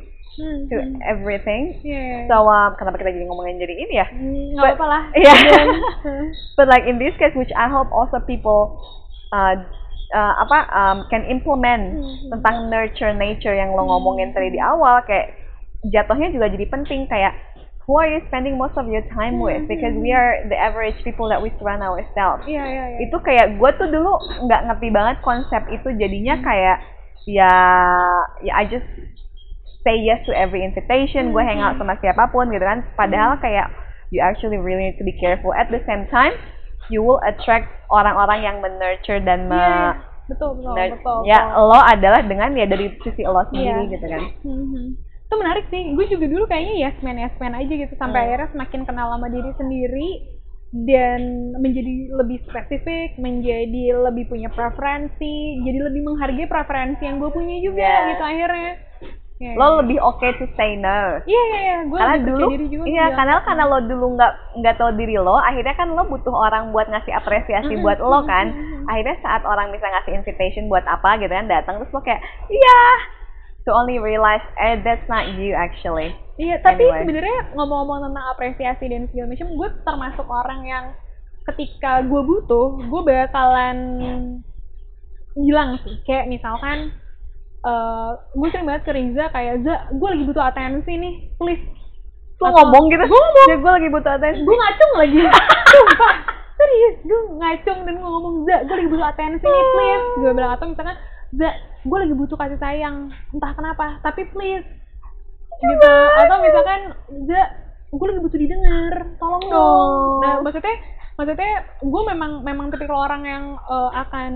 [0.70, 2.26] to everything Iya.
[2.26, 5.02] so um, kenapa kita jadi ngomongin jadi ini ya Hmm, but- apa-apa lah.
[5.18, 5.38] Yeah.
[5.38, 5.82] Dan-
[6.58, 8.82] but like in this case which I hope also people
[9.30, 9.54] uh,
[10.10, 12.34] uh, apa um, can implement Mhm.
[12.34, 15.38] tentang nurture nature yang lo ngomongin tadi di awal kayak
[15.86, 17.34] jatuhnya juga jadi penting kayak
[17.84, 19.68] who are you spending most of your time with?
[19.68, 22.44] Because we are the average people that we surround ourselves.
[22.48, 22.98] Iya, iya, iya.
[23.04, 24.12] itu kayak gue tuh dulu
[24.48, 25.88] nggak ngerti banget konsep itu.
[25.94, 26.76] Jadinya kayak
[27.24, 27.52] ya
[28.40, 28.88] ya I just
[29.84, 31.32] say yes to every invitation.
[31.32, 32.88] Gue hang out sama siapa pun gitu kan.
[32.96, 33.68] Padahal kayak
[34.08, 35.52] you actually really need to be careful.
[35.52, 36.32] At the same time
[36.88, 41.18] you will attract orang-orang yang menurture dan me Iya, betul, betul, nur- betul.
[41.24, 41.68] ya betul.
[41.68, 43.92] lo adalah dengan ya dari sisi lo sendiri Iya.
[43.92, 44.22] gitu kan.
[44.44, 44.84] Mhm.
[45.24, 45.92] Itu menarik sih.
[45.92, 48.26] Gue juga dulu kayaknya yes man yes man aja gitu sampai Hmm.
[48.28, 50.08] akhirnya semakin kenal sama diri sendiri
[50.76, 51.20] dan
[51.56, 57.78] menjadi lebih spesifik, menjadi lebih punya preferensi, jadi lebih menghargai preferensi yang gue punya juga
[57.80, 58.08] Iya.
[58.10, 58.72] gitu akhirnya.
[59.34, 59.76] Ya, lo ya.
[59.82, 62.84] lebih okay to say no Iya iya iya, gue karena dulu diri juga.
[62.86, 66.30] iya bilang, karena karena lo dulu nggak nggak tahu diri lo akhirnya kan lo butuh
[66.32, 68.54] orang buat ngasih apresiasi buat lo kan
[68.86, 72.80] akhirnya saat orang bisa ngasih invitation buat apa gitu kan datang terus lo kayak iya
[73.64, 76.98] to only realize eh that's not you actually Iya, tapi Anyway.
[77.00, 80.84] sebenarnya ngomong-ngomong tentang apresiasi dan segala macam, gue termasuk orang yang
[81.44, 83.78] ketika gue butuh, gue bakalan
[85.36, 86.90] bilang sih, kayak misalkan
[87.62, 91.62] eh gue sering banget ke Riza kayak Za, gue lagi butuh atensi nih, please.
[92.36, 93.46] lo ngomong gitu Gue ngomong.
[93.46, 95.18] ya gue lagi butuh atensi Gue ngacung lagi,
[95.70, 96.14] sumpah.
[96.54, 100.06] Serius, gue ngacung dan gue ngomong Za, gue lagi butuh atensi nih, please.
[100.18, 100.96] Gue bilang atau misalkan
[101.32, 101.50] Za,
[101.84, 103.12] gue lagi butuh kasih sayang.
[103.30, 104.00] Entah kenapa.
[104.00, 104.64] Tapi please
[105.54, 105.94] gitu.
[106.18, 106.80] Atau misalkan
[107.12, 107.48] enggak
[107.92, 108.94] gue lagi butuh didengar.
[109.20, 109.54] Tolong dong.
[109.54, 110.20] Oh.
[110.24, 110.76] nah maksudnya
[111.14, 114.32] maksudnya gue memang memang tipikal orang yang eh, akan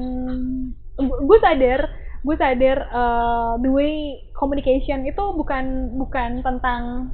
[0.98, 1.80] gue sadar
[2.18, 3.94] gue sadar eh, the way
[4.34, 7.10] communication itu bukan bukan tentang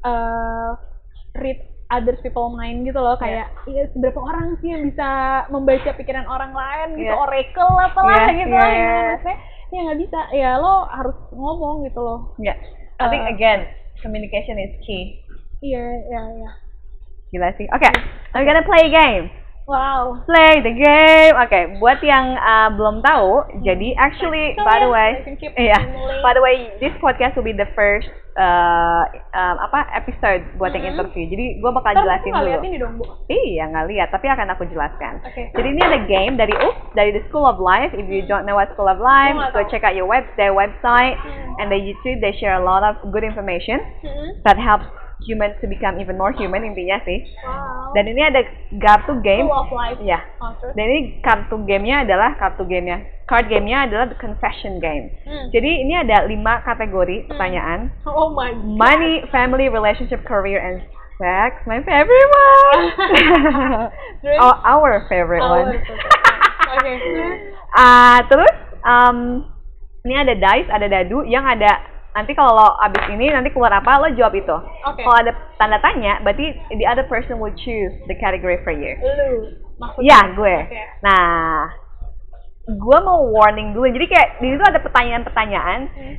[0.00, 0.70] eh
[1.36, 1.60] read
[1.90, 3.18] others people mind gitu loh.
[3.18, 5.10] Kayak iya seberapa orang sih yang bisa
[5.50, 7.10] membaca pikiran orang lain gitu?
[7.10, 7.18] Iya.
[7.18, 8.94] oracle apalah Iya, gitu iya, lah iya.
[9.14, 9.38] maksudnya
[9.70, 12.58] ya nggak bisa ya lo harus ngomong gitu loh Yeah.
[13.00, 13.60] I think Uh, again,
[14.02, 15.24] communication is key.
[15.62, 15.80] iya
[16.10, 16.50] iya iya
[17.30, 17.64] Gila sih.
[17.70, 17.86] Oke,
[18.34, 19.30] I'm gonna play a game.
[19.70, 21.34] Wow Play the game.
[21.36, 23.30] Oke, buat yang uh, belum tahu,
[23.62, 25.22] jadi actually, by the way,
[25.56, 26.20] iya, simulate.
[26.20, 29.02] by the way, this podcast will be the first uh,
[29.32, 30.92] um, apa episode buat yang Mhm.
[30.92, 31.24] interview.
[31.26, 32.66] Jadi gue bakal Ntar jelasin lihat dulu.
[32.66, 35.22] ini dong bu Iya, nggak lihat, tapi akan aku jelaskan.
[35.22, 35.42] Oke.
[35.52, 37.90] Jadi ini ada game dari Oops, dari the School of Life.
[37.92, 39.70] If you don't know what School of Life, go tahu.
[39.70, 41.58] check out your web, their website, Hmm.
[41.58, 42.18] and the YouTube.
[42.18, 44.42] They share a lot of good information Hmm.
[44.42, 44.86] that helps
[45.22, 47.24] humans to become even more human intinya sih.
[47.42, 48.40] wow Dan ini ada
[48.78, 49.46] kartu game.
[49.46, 50.22] Of life Ya.
[50.38, 50.54] oh?
[50.72, 53.02] Dan ini kartu gamenya adalah kartu gamenya.
[53.26, 55.10] Card gamenya adalah the confession game.
[55.22, 55.50] Hmm.
[55.50, 57.94] Jadi ini ada lima kategori pertanyaan.
[58.02, 60.82] oh my god Money, family, relationship, career, and
[61.16, 61.62] sex.
[61.64, 62.84] My favorite one.
[64.40, 65.78] Oh, our favorite Oh, one.
[66.70, 67.34] oke terus?
[67.72, 69.46] Ah, terus um,
[70.02, 71.80] ini ada dice, ada dadu yang ada
[72.10, 74.56] nanti kalau lo abis ini nanti keluar apa lo jawab itu.
[74.84, 75.00] Oke.
[75.00, 78.98] Kalau ada tanda tanya, berarti the other person will choose the category for you.
[78.98, 79.28] lu
[79.78, 80.56] maksudnya Iya, gue.
[80.66, 80.80] Oke.
[81.00, 81.70] Nah,
[82.66, 83.88] gue mau warning dulu.
[83.88, 86.14] Jadi kayak di situ ada pertanyaan-pertanyaan Hmm.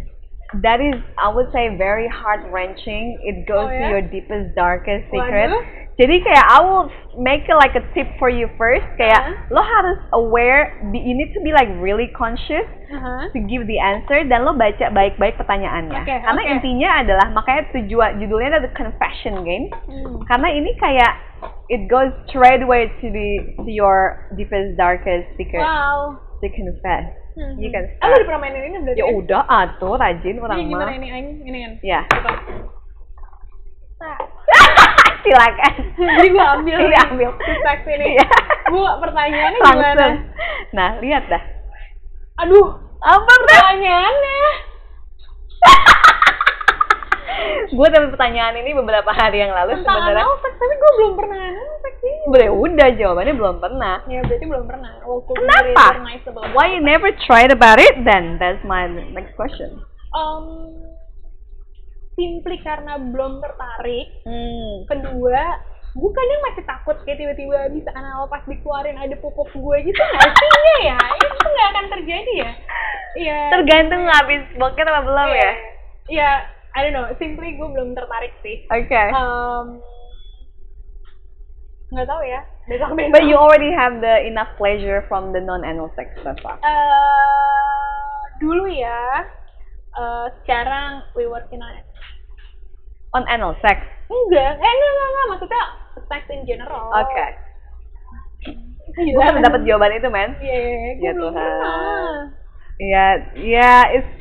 [0.60, 3.16] that is, I would say, very heart wrenching.
[3.24, 3.88] It goes Oh, to ya?
[3.88, 5.48] your deepest, darkest secret.
[5.48, 5.64] Waduh.
[6.02, 6.90] Jadi kayak I will
[7.22, 8.82] make it like a tip for you first.
[8.98, 9.54] Kayak Uh-huh.
[9.54, 13.30] lo harus aware, be- you need to be like really conscious Aha.
[13.30, 16.02] to give the answer dan lo baca baik-baik pertanyaannya.
[16.02, 16.52] Oke, Karena oke.
[16.58, 19.70] intinya adalah makanya tujuan judulnya adalah the confession game.
[19.86, 20.26] Hmm.
[20.26, 21.14] Karena ini kayak
[21.70, 23.28] it goes straight away to the
[23.62, 27.06] to your deepest darkest secret wow to confess.
[27.38, 27.62] Hmm.
[27.62, 28.18] You can Ah, lu start.
[28.18, 30.98] udah pernah mainin ini berarti Ya udah atuh rajin Ini orang gimana mah.
[30.98, 32.00] ini aing ini kan Ya.
[32.10, 32.32] Coba.
[34.02, 34.18] Nah.
[35.22, 35.74] Silakan.
[35.96, 37.30] Jadi gua ambil Iya, nih, ambil.
[37.38, 38.18] teks ini.
[38.18, 38.28] Iya.
[38.68, 39.88] Bu, pertanyaannya gimana?
[39.94, 40.14] Langsung.
[40.72, 41.44] Nah, lihat dah.
[42.42, 42.68] Aduh,
[43.00, 44.40] Apa pertanyaannya.
[47.72, 50.28] Gue dapet pertanyaan ini beberapa hari yang lalu Tentang sebenarnya.
[50.44, 52.22] tapi gua belum pernah anal seks ini.
[52.28, 53.96] Boleh udah jawabannya belum pernah.
[54.06, 54.92] Ya, berarti belum pernah.
[55.02, 55.86] Kenapa?
[56.52, 58.36] Why you never tried about it then?
[58.38, 59.82] That's my next question.
[60.12, 60.76] Um,
[62.16, 64.08] simply karena belum tertarik.
[64.28, 64.86] Hmm.
[64.88, 65.44] Kedua,
[65.92, 70.50] kadang masih takut kayak tiba-tiba bisa anal pas dikeluarin ada pupuk gue gitu nggak sih
[70.56, 72.52] Iya ya itu nggak akan terjadi ya
[73.20, 75.44] iya Tergantung habis bokeh apa belum Iya.
[75.44, 75.52] ya?
[76.12, 76.32] Iya,
[76.76, 77.08] I don't know.
[77.20, 78.64] Simply gue belum tertarik sih.
[78.68, 79.04] Oke.
[79.16, 79.80] Um,
[81.92, 82.42] nggak tahu ya.
[82.68, 83.12] Besok besok.
[83.12, 86.56] But you already have the enough pleasure from the non-anal sex so far.
[86.64, 89.28] Eh, dulu ya.
[89.98, 91.88] Eh, sekarang we working on it.
[93.12, 93.84] On anal sex.
[94.08, 95.26] Enggak, eh enggak enggak enggak.
[95.36, 95.64] Maksudnya
[96.08, 96.92] sex in general.
[96.96, 97.26] Oke.
[98.92, 99.16] Gila.
[99.16, 100.36] Gue kan dapat jawaban itu, man.
[100.44, 100.60] Iya,
[101.00, 102.24] gue Ya belum Tuhan.
[102.82, 103.06] Iya,
[103.38, 104.12] iya, it's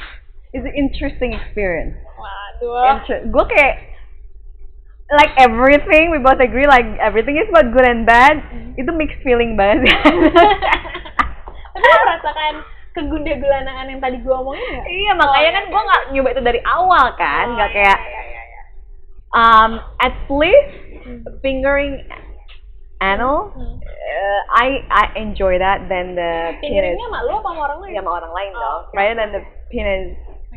[0.53, 1.97] it's an interesting experience.
[2.19, 3.01] Waduh.
[3.01, 3.75] Inter- gue kayak
[5.11, 8.39] like everything we both agree like everything is about good and bad.
[8.79, 9.91] Itu mixed feeling banget.
[11.75, 12.55] Tapi merasakan
[12.91, 14.85] kegunda gulanaan yang tadi gue omongin nggak?
[14.87, 17.99] iya, makanya Oh, kan gue nggak nyoba itu dari awal kan, Oh, nggak iya, kayak
[18.01, 18.63] iya, iya, iya.
[19.33, 21.25] um at least Hmm.
[21.41, 21.97] fingering
[23.01, 23.57] anal.
[23.57, 23.81] Hmm.
[23.81, 26.93] uh, I I enjoy that than the penis.
[26.93, 27.91] Fingeringnya sama lu apa sama orang lain?
[27.91, 28.81] Ya, sama orang lain Oh, dong.
[28.85, 29.43] oke, Rather oke, than the
[29.73, 30.05] penis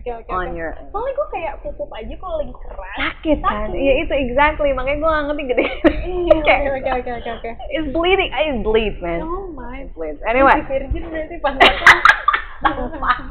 [0.04, 2.96] Oke oke on your Soalnya gue kayak pupup aja kalau lagi keras.
[3.00, 3.72] sakit kan?
[3.72, 5.64] Iya itu exactly makanya gue gak ngerti gede.
[5.64, 7.50] Iya, Oke oke oke oke oke.
[7.72, 8.28] It's bleeding.
[8.36, 9.24] I bleed man.
[9.24, 9.88] Oh my.
[9.88, 10.20] It bleeds.
[10.28, 10.60] Anyway.
[10.68, 11.56] Virgin berarti pas
[13.00, 13.26] makan.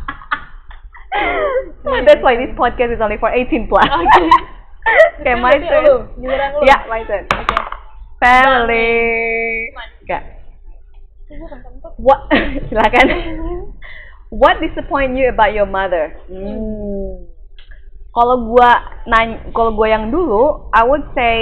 [2.09, 3.85] That's why this podcast is only for 18 plus.
[3.93, 4.25] Oke.
[5.21, 5.85] Okay, my turn.
[5.85, 6.65] lu, lu.
[6.65, 7.29] Yeah, my turn.
[7.37, 7.53] Oke.
[8.17, 9.69] Family.
[10.09, 10.25] Gak.
[11.29, 11.93] Gue kentut.
[12.01, 12.33] What?
[12.73, 13.07] Silakan.
[14.33, 16.17] What disappoint you about your mother?
[16.25, 17.29] Hmm.
[18.13, 21.37] Kalau gua nanya, kalau gua yang dulu, I would say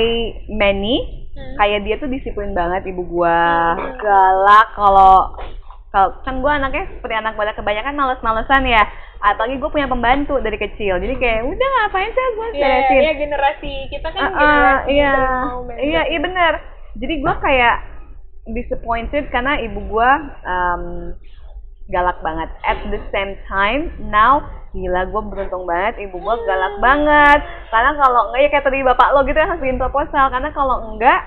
[0.51, 1.23] many.
[1.31, 1.55] Hmm.
[1.55, 4.75] Kayak dia tuh disiplin banget ibu gua, galak.
[4.75, 5.39] Kalau
[5.91, 8.83] kalau kan gua anaknya seperti anak pada kebanyakan males-malesan ya.
[9.21, 13.01] Apalagi gue punya pembantu dari kecil, jadi kayak udah ngapain sih gue Iya, beresin.
[13.05, 15.13] iya generasi kita kan Ah, ah, generasi iya,
[15.45, 16.53] mau iya, iya benar.
[16.97, 17.77] Jadi gue kayak
[18.49, 20.11] disappointed karena ibu gue
[20.41, 20.85] um,
[21.91, 22.49] galak banget.
[22.63, 24.41] At the same time, now
[24.71, 27.41] gila gue beruntung banget ibu gue galak banget.
[27.69, 30.25] Karena kalau enggak ya kayak tadi bapak lo gitu yang harus bikin proposal.
[30.31, 31.21] Karena kalau enggak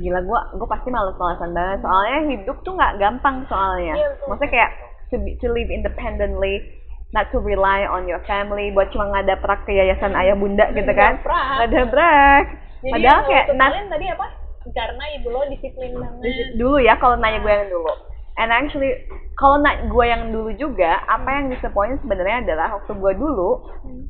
[0.00, 4.70] gila gue gue pasti males-malesan banget soalnya hidup tuh nggak gampang soalnya Iya, maksudnya kayak
[5.12, 6.64] to, be, to live independently
[7.12, 11.20] not to rely on your family buat cuma ngadaprak ke yayasan ayah bunda gitu kan
[11.20, 11.44] Ngadaprak.
[11.60, 12.44] ngadaprak
[12.80, 14.26] padahal kayak kalian tadi apa?
[14.72, 16.56] Karena ibu lo disiplin banget.
[16.56, 17.92] dulu ya kalau nanya gue yang dulu
[18.40, 18.96] and actually
[19.36, 23.50] kalau na gue yang dulu juga apa yang disappoint sebenarnya adalah waktu gue dulu
[23.80, 24.08] Hmm.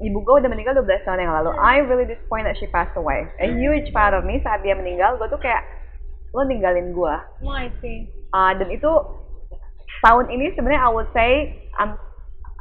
[0.00, 3.28] ibu gue udah meninggal 12 tahun yang lalu I really disappointed that she passed away
[3.38, 5.60] a huge part of me saat dia meninggal gue tuh kayak
[6.32, 8.08] lo ninggalin gue Oh, I see.
[8.30, 8.88] Uh, dan itu
[10.00, 11.30] tahun ini sebenarnya I would say
[11.76, 11.98] um,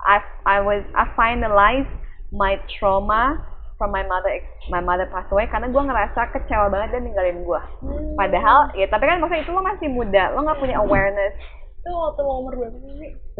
[0.03, 1.87] I I was I finalized
[2.35, 3.39] my trauma
[3.80, 4.27] from my mother
[4.68, 7.61] my mother passed away karena gue ngerasa kecewa banget dan ninggalin gue.
[7.80, 8.14] Hmm.
[8.19, 11.34] Padahal ya tapi kan maksudnya itu lo masih muda, lo nggak punya awareness
[11.80, 13.11] Itu waktu lo umur berapa sih?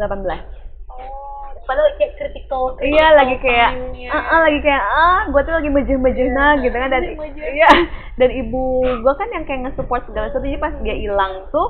[0.90, 3.70] Oh, padahal kayak critical, critical Iya lagi kayak,
[4.10, 7.02] ah ah, lagi kayak ah gue tuh lagi mejeh-mejeh nah gitu kan dan
[7.36, 7.70] iya
[8.16, 11.68] dan ibu gue kan yang kayak nge-support segala sesuatu jadi pas dia hilang tuh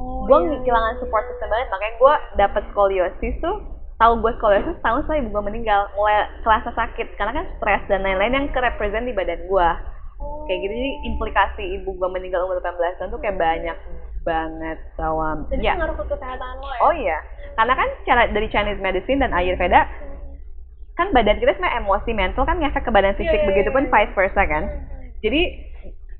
[0.00, 0.56] Oh, gue iya.
[0.64, 3.56] kehilangan support system banget makanya gue dapet skoliosis tuh
[4.00, 5.92] tahu gue skoliosis tahun setelah ibu gue meninggal.
[5.94, 7.20] Mulai kerasa sakit.
[7.20, 9.68] Karena kan stres dan lain-lain yang kerepresent di badan gue.
[10.20, 10.44] Oh.
[10.44, 10.72] kayak gitu.
[10.76, 13.76] Jadi implikasi ibu gue meninggal umur 18 tahun tuh kayak banyak
[14.20, 16.80] banget sawam Dan ya ngaruh ke kesehatan lo ya?
[16.84, 17.18] oh iya.
[17.56, 19.88] Karena kan cara dari Chinese medicine dan Ayurveda
[21.00, 23.32] kan badan kita sebenarnya emosi mental kan ngefek ke badan fisik.
[23.32, 23.92] Iya, iya, begitupun iya.
[23.96, 24.64] vice versa kan.
[25.24, 25.40] Jadi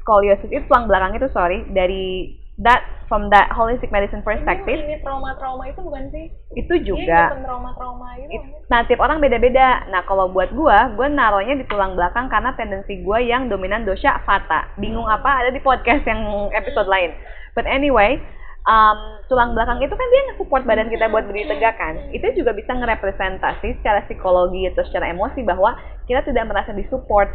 [0.01, 4.79] skoliosis itu tulang belakang itu sorry dari that from that holistic medicine perspective.
[4.79, 6.31] Ini trauma-trauma itu bukan sih?
[6.55, 7.21] itu Iya, juga.
[7.35, 8.31] bukan trauma-trauma itu.
[8.39, 9.87] It- nah tiap orang beda-beda.
[9.91, 14.19] Nah kalau buat gua gua naruhnya di tulang belakang karena tendensi gua yang dominan dosha
[14.23, 16.23] vata bingung apa ada di podcast yang
[16.55, 17.11] episode lain.
[17.59, 18.23] But anyway
[18.69, 21.99] um, tulang belakang itu kan dia nge-support badan kita buat berdiri tegak kan?
[22.15, 25.75] Itu juga bisa ngerepresentasi secara psikologi atau secara emosi bahwa
[26.07, 27.31] kita tidak merasa disupport.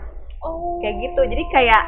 [0.46, 0.78] Oh.
[0.78, 1.22] kayak gitu.
[1.26, 1.84] Jadi kayak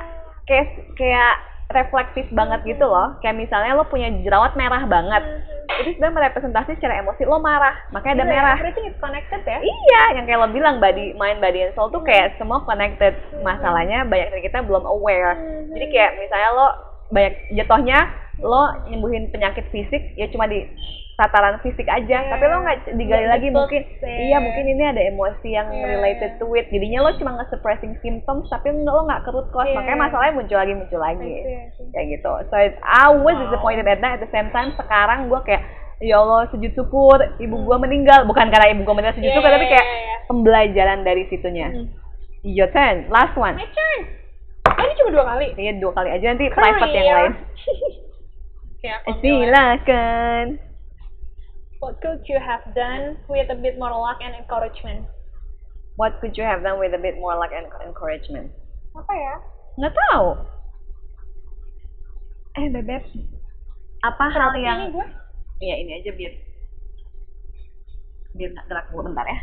[0.50, 1.34] kayak kayak
[1.68, 3.20] reflektif banget gitu loh.
[3.20, 5.24] Kayak misalnya lo punya jerawat merah banget.
[5.84, 8.58] Itu sebenarnya merepresentasi secara emosi lo marah makanya ada Iya, merah.
[8.58, 9.60] Everything is connected ya?
[9.60, 13.14] Iya, yang kayak lo bilang body, mind, body, and soul tuh kayak semua connected.
[13.44, 15.36] Masalahnya banyak dari kita belum aware.
[15.76, 16.68] Jadi kayak misalnya lo
[17.12, 18.00] banyak jatuhnya
[18.44, 20.68] lo nyembuhin penyakit fisik ya cuma di
[21.18, 24.18] tataran fisik aja, tapi lo nggak digali Nggak lagi mungkin deh.
[24.24, 26.70] iya mungkin ini ada emosi yang Iya, related to it.
[26.70, 29.76] Jadinya lo cuma nge-suppressing symptoms tapi lo nggak ke root cause, Iya.
[29.76, 31.34] makanya masalahnya muncul lagi muncul lagi
[31.90, 32.32] kayak gitu.
[32.48, 34.14] So it- I was disappointed at that.
[34.14, 35.66] At the same time sekarang gue kayak
[35.98, 39.50] ya Allah sujud syukur ibu gue meninggal bukan karena ibu gue meninggal sujud Iya, syukur
[39.50, 40.18] tapi iya, kayak iya, iya.
[40.26, 41.68] pembelajaran dari situnya.
[41.74, 41.88] Hmm.
[42.46, 43.58] Your turn, last one.
[43.58, 44.02] My turn.
[44.70, 45.48] Oh, ini cuma dua kali.
[45.58, 47.18] Iya dua kali aja nanti private yang Career.
[47.18, 47.34] lain.
[49.18, 50.46] Silakan.
[51.78, 55.06] What could you have done with a bit more luck and encouragement?
[55.94, 58.50] What could you have done with a bit more luck and encouragement?
[58.98, 59.34] Apa ya?
[59.78, 60.28] Nggak tahu.
[62.58, 63.06] Eh bebek,
[64.02, 65.08] apa hal yang ini gue?
[65.62, 66.34] Iya ini aja biar
[68.34, 69.40] biar nggak gerak dulu bentar ya.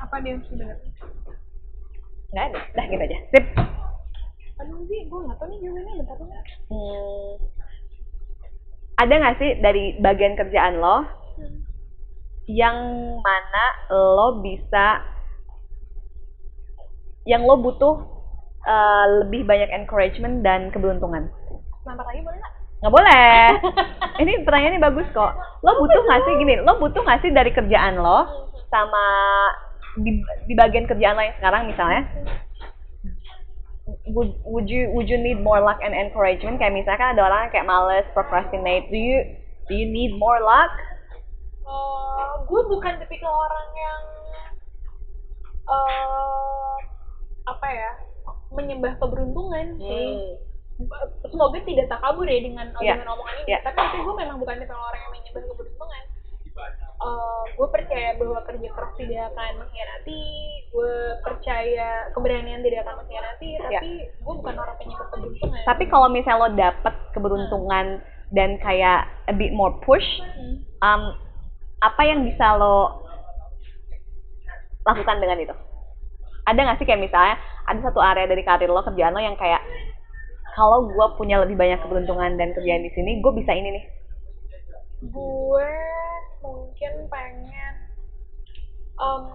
[0.00, 0.88] Apa dia sebenarnya?
[2.32, 3.18] Nggak ada, dah gitu aja.
[3.28, 3.44] Sip.
[4.64, 6.44] Aduh, sih, gue nggak tahu nih jawabannya bentar bentar.
[6.72, 7.32] Hmm,
[9.04, 11.23] ada nggak sih dari bagian kerjaan lo
[12.44, 12.76] yang
[13.24, 15.00] mana lo bisa
[17.24, 18.04] yang lo butuh
[18.68, 21.32] eh, lebih banyak encouragement dan keberuntungan.
[21.88, 22.54] Nampak lagi boleh nggak?
[22.84, 23.40] nggak boleh.
[24.22, 25.32] Ini pertanyaannya bagus kok.
[25.64, 29.04] Lo butuh nggak sih gini lo butuh nggak sih dari kerjaan lo sama
[30.04, 32.04] di, di bagian kerjaan lo yang sekarang misalnya?
[34.12, 36.60] Would, would you would you need more luck and encouragement?
[36.60, 38.92] Kayak misalkan ada orang yang kayak males procrastinate.
[38.92, 39.32] Do you
[39.64, 40.72] do you need more luck
[41.64, 44.02] Eh, gue bukan tipikal orang yang
[45.64, 46.74] eh
[47.44, 47.90] apa ya
[48.52, 50.36] menyembah keberuntungan sih.
[51.24, 52.98] Semoga tidak takabur ya dengan Iya.
[52.98, 53.48] dengan omongan ini.
[53.48, 53.58] Iya.
[53.62, 56.02] Tapi itu gue memang bukan tipikal orang yang menyembah keberuntungan.
[56.94, 60.22] Eh, gue percaya bahwa kerja keras tidak akan mengkhianati.
[60.70, 63.48] Gue percaya keberanian tidak akan mengkhianati.
[63.58, 65.62] Tapi gue bukan orang penyembah keberuntungan.
[65.64, 67.86] Tapi kalau misalnya lo dapet keberuntungan
[68.32, 70.62] dan kayak a bit more push Hmm.
[70.80, 71.02] um,
[71.84, 73.04] apa yang bisa lo
[74.88, 75.54] lakukan dengan itu?
[76.48, 77.36] Ada nggak sih kayak misalnya
[77.68, 79.60] ada satu area dari karir lo kerjaan lo yang kayak
[80.54, 83.84] kalau gue punya lebih banyak keberuntungan dan kerjaan di sini, gue bisa ini nih.
[85.04, 85.70] gue
[86.40, 87.74] mungkin pengen
[88.96, 89.28] um,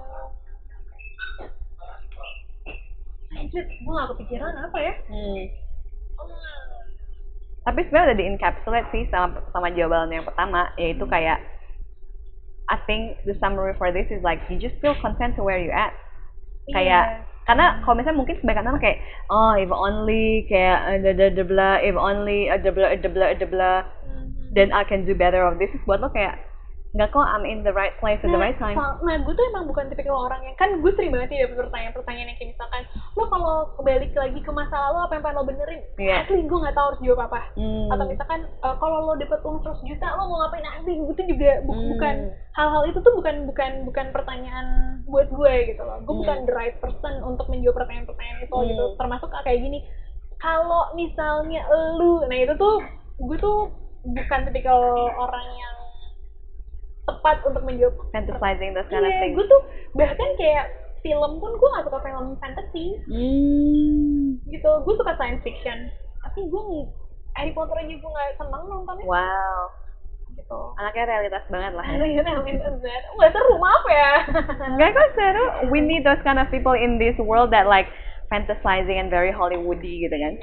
[3.37, 5.45] anjir gue gak kepikiran apa ya Hmm.
[6.19, 6.65] Hmm,
[7.63, 11.37] tapi sebenarnya udah di encapsulate sih sama sama jawaban yang pertama yaitu kayak
[12.69, 15.73] I think the summary for this is like you just feel content to where you
[15.73, 15.93] at.
[16.69, 19.01] Kayak karena kalau misalnya mungkin sebagian orang kayak
[19.33, 23.09] oh if only kayak uh, da da da bla if only uh, da bla da
[23.09, 23.73] bla da bla.
[24.53, 25.69] Then I can do better of this.
[25.85, 26.48] Buat lo kayak
[26.89, 29.45] nggak kok I'm in the right place at the right time Nah, nah gue tuh
[29.47, 32.81] emang bukan tipikal orang yang kan gue sering banget ya dapet pertanyaan-pertanyaan yang kayak misalkan
[33.13, 35.81] lo kalau balik lagi ke masa lalu apa yang pengen lo benerin?
[35.95, 36.25] Iya.
[36.25, 37.41] Asli gue nggak tahu harus jawab apa.
[37.53, 37.87] Hmm.
[37.89, 40.91] Atau misalkan eh, kalau lo dapet uang 100 juta lo mau ngapain nanti?
[40.97, 41.89] Itu juga bu- Hmm.
[41.93, 42.15] bukan
[42.51, 44.65] hal-hal itu tuh bukan bukan bukan pertanyaan
[45.05, 45.97] buat gue gitu loh.
[46.01, 46.21] Gue Hmm.
[46.25, 48.65] bukan the right person untuk menjawab pertanyaan-pertanyaan itu Hmm.
[48.65, 48.83] gitu.
[48.95, 49.85] Termasuk kayak gini.
[50.37, 51.61] Kalau misalnya
[51.93, 52.81] lu, nah itu tuh
[53.19, 53.69] gue tuh
[54.01, 54.79] bukan tipikal
[55.13, 55.75] orang yang
[57.09, 59.61] tepat untuk menjawab fantasizing those kind of Iya, things gue tuh
[59.93, 60.65] bahkan kayak
[60.99, 64.37] film pun gue gak suka film fantasy Hmm.
[64.45, 64.69] gitu.
[64.83, 65.87] Gue suka science fiction.
[66.19, 66.63] Tapi gue
[67.33, 69.59] Harry Potter aja gue gak seneng nontonnya wow
[70.29, 70.59] gitu.
[70.77, 74.11] anaknya realitas banget lah Gak seru, maaf ya.
[74.71, 75.45] Enggak kok seru.
[75.67, 77.89] We need those kind of people in this world that like
[78.27, 80.33] fantasizing and very Hollywoody gitu kan.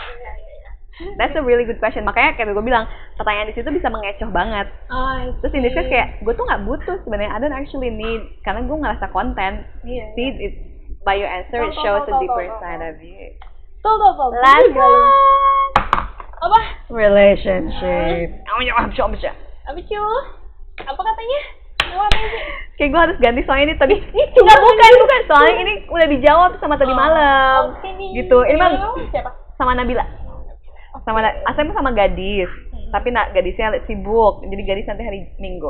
[1.20, 2.08] That's a really good question.
[2.08, 2.88] Makanya kayak gue bilang,
[3.20, 4.64] pertanyaan di situ bisa mengecoh banget.
[4.88, 7.36] Ah, Terus in this case kayak gue tuh nggak butuh sebenarnya.
[7.36, 9.68] I don't actually need karena gue ngerasa konten.
[9.84, 10.04] Iya.
[10.16, 10.54] See, it,
[11.04, 13.36] by your answer it shows tuh, a deeper side of you.
[13.84, 14.28] Tuh, tuh, tuh.
[14.40, 15.04] Last one.
[16.36, 16.60] Apa?
[16.88, 18.26] Relationship.
[18.48, 19.32] Oh ya, sih, apa sih?
[20.80, 21.40] Apa katanya?
[22.76, 23.96] Kayak gue harus ganti soalnya ini tadi.
[24.00, 27.60] Itu Enggak bukan bukan soalnya ini udah dijawab sama tadi Oh, malam.
[28.12, 28.36] Gitu.
[28.48, 28.70] Ini mah
[29.12, 29.30] siapa?
[29.56, 30.04] sama Nabila.
[31.04, 32.48] Sama Na- asalnya sama gadis.
[32.88, 34.46] Tapi nak gadisnya sibuk.
[34.46, 35.68] Jadi gadis nanti hari Minggu.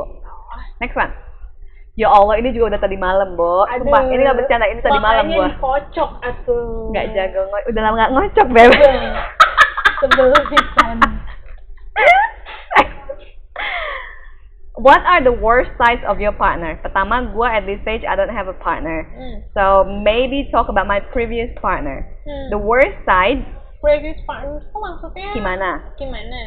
[0.79, 1.11] Next one.
[1.97, 3.65] Ya Allah, ini juga udah tadi malam, Bo.
[3.73, 5.49] Sumpah, ini gak bercanda, ini tadi malam gua.
[5.49, 6.93] dikocok atuh.
[6.93, 8.69] Gak jago, ngo- udah lama gak ngocok, Beb.
[10.05, 10.99] Sebel pisan.
[14.77, 16.77] What are the worst sides of your partner?
[16.85, 19.09] Pertama, gua at this stage I don't have a partner.
[19.09, 19.37] Hmm.
[19.57, 22.05] So maybe talk about my previous partner.
[22.29, 22.53] Hmm.
[22.53, 23.41] The worst side
[23.81, 25.71] previous partner tuh maksudnya gimana?
[26.01, 26.41] gimana?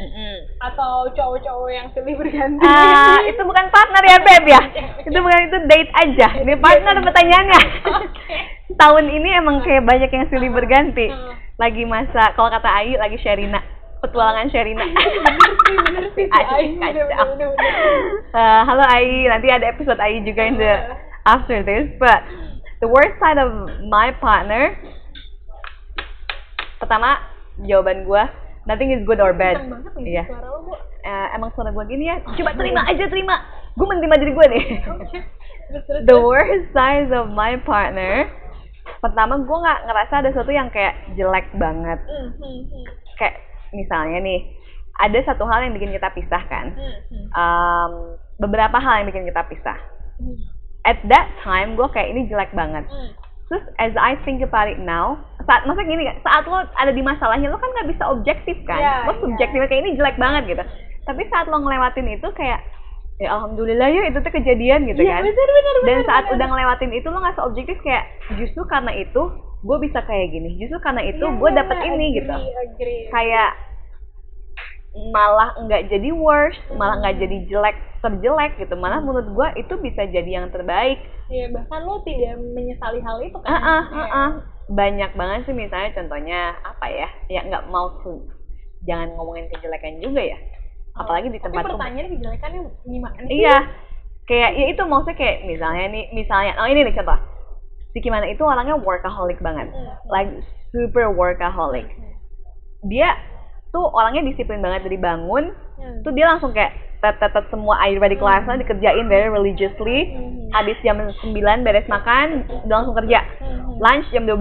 [0.60, 2.66] Atau cowok-cowok yang silih berganti?
[2.66, 4.60] Ah, itu bukan partner ya, Beb ya.
[5.08, 6.28] Itu bukan itu date aja.
[6.44, 7.60] Ini partner pertanyaannya.
[7.88, 8.38] Oke.
[8.80, 11.10] Tahun ini emang kayak banyak yang silih berganti.
[11.10, 11.34] Hmm.
[11.58, 13.60] Lagi masa kalau kata Ayu lagi Sherina.
[14.00, 14.84] Petualangan Sherina.
[14.86, 16.26] bener sih, bener sih.
[18.68, 20.72] halo Ai, nanti ada episode Ai juga in the
[21.28, 21.84] after this.
[22.00, 22.24] But
[22.80, 23.52] the worst side of
[23.88, 24.72] my partner,
[26.80, 27.20] pertama
[27.60, 28.26] jawaban gua,
[28.64, 29.60] nothing is good or bad.
[30.00, 30.24] Iya.
[30.26, 30.74] Bu.
[31.00, 32.20] Eh, emang suara gua gini ya.
[32.24, 33.40] Coba terima aja terima.
[33.78, 34.64] Gue menerima diri gue nih.
[35.70, 38.26] Terus, terus, the worst side of my partner,
[38.98, 42.02] pertama gue nggak ngerasa ada sesuatu yang kayak jelek banget.
[42.04, 42.84] Hmm, hmm, hmm.
[43.14, 43.38] Kayak
[43.70, 44.40] misalnya nih,
[44.98, 46.74] ada satu hal yang bikin kita pisah kan.
[46.74, 46.98] Hmm,
[47.30, 49.78] Um, beberapa hal yang bikin kita pisah.
[50.18, 50.36] hmm.
[50.82, 52.88] At that time, gue kayak ini jelek banget.
[53.50, 57.02] Terus as I think about it now, saat maksudnya gini kan, saat lo ada di
[57.02, 59.20] masalahnya, lo kan nggak bisa objektif kan, Iya, lo iya.
[59.20, 60.62] subjektif kayak ini jelek banget gitu.
[61.02, 62.62] Tapi saat lo ngelewatin itu kayak,
[63.18, 65.26] ya alhamdulillah ya itu tuh kejadian gitu Iya, kan.
[65.26, 66.34] bener, bener, Dan bener, saat bener.
[66.38, 68.04] udah ngelewatin itu lo nggak seobjektif kayak,
[68.38, 69.22] justru karena itu
[69.60, 72.32] gue bisa kayak gini, justru karena itu Iya, gue iya, dapet ini agree, gitu.
[72.54, 73.00] agree.
[73.10, 73.50] Kayak
[75.10, 78.74] malah nggak jadi worse, malah nggak jadi jelek terjelek gitu.
[78.74, 81.02] Malah menurut gue itu bisa jadi yang terbaik.
[81.30, 83.48] Iya, bahkan lo tidak menyesali hal itu kan?
[83.48, 84.02] Ah, Iya.
[84.02, 84.30] ah, ah.
[84.66, 87.90] banyak banget sih misalnya contohnya apa ya ya nggak mau
[88.80, 90.38] jangan ngomongin kejelekan juga ya
[90.94, 91.74] apalagi di tempat Tapi umum.
[91.74, 93.34] pertanyaannya kejelekannya gimana sih?
[93.34, 93.56] iya
[94.26, 97.18] kayak ya itu maksudnya kayak misalnya nih misalnya oh ini nih contoh
[97.90, 99.90] si Kimana itu orangnya workaholic banget Hmm.
[100.06, 100.30] like
[100.70, 101.90] super workaholic
[102.86, 103.10] dia
[103.70, 105.50] tuh orangnya disiplin banget dari bangun
[106.06, 106.70] tuh dia langsung kayak
[107.00, 110.12] tet tet tet semua air di kelasnya dikerjain very religiously.
[110.12, 110.36] Hmm.
[110.50, 111.30] habis jam 9
[111.62, 113.22] beres makan udah langsung kerja.
[113.38, 113.78] Hmm.
[113.78, 114.36] lunch jam 12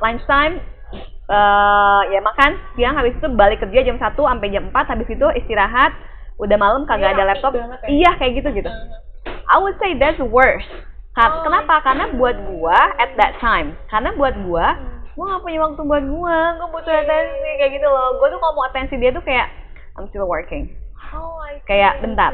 [0.00, 0.62] lunch time
[1.28, 2.96] eh ya makan siang.
[2.96, 5.92] Habis itu balik kerja jam 1 sampai jam 4 habis itu istirahat.
[6.38, 7.52] Udah malam kagak Iya, ada laptop.
[7.52, 7.88] banget ya.
[7.90, 8.70] iya kayak gitu gitu.
[8.70, 9.36] Hmm.
[9.48, 10.64] I would say that's worse.
[11.18, 11.82] Oh, kenapa?
[11.82, 15.02] karena buat gua at that time karena buat gua Hmm.
[15.18, 16.38] gua gak punya waktu buat gua.
[16.54, 18.22] Gua butuh atensi kayak gitu loh.
[18.22, 19.50] Gua tuh kalau mau atensi dia tuh kayak
[19.98, 20.77] I'm still working.
[21.64, 22.32] Kayak, bentar.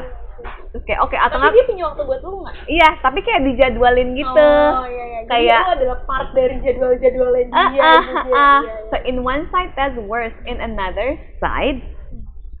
[0.67, 2.55] terus kayak oke atau Tapi nggak dia punya waktu buat lu nggak?
[2.67, 4.35] iya tapi kayak dijadwalin gitu
[4.75, 5.19] Oh iya iya.
[5.25, 8.35] Kayak- lu adalah part dari jadwal-jadwalnya dia Ah, ah, gitu ya.
[8.35, 8.59] ah.
[8.59, 9.03] Iya, So iya.
[9.05, 11.09] in one side that's worse, in another
[11.39, 11.79] side,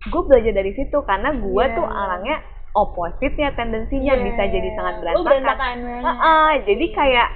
[0.05, 1.75] gue belajar dari situ karena gue Iya.
[1.75, 2.37] tuh orangnya
[2.73, 4.23] opposite ya tendensinya Iya.
[4.23, 5.75] bisa jadi sangat berantakan.
[6.01, 7.27] Ah, ah, jadi kayak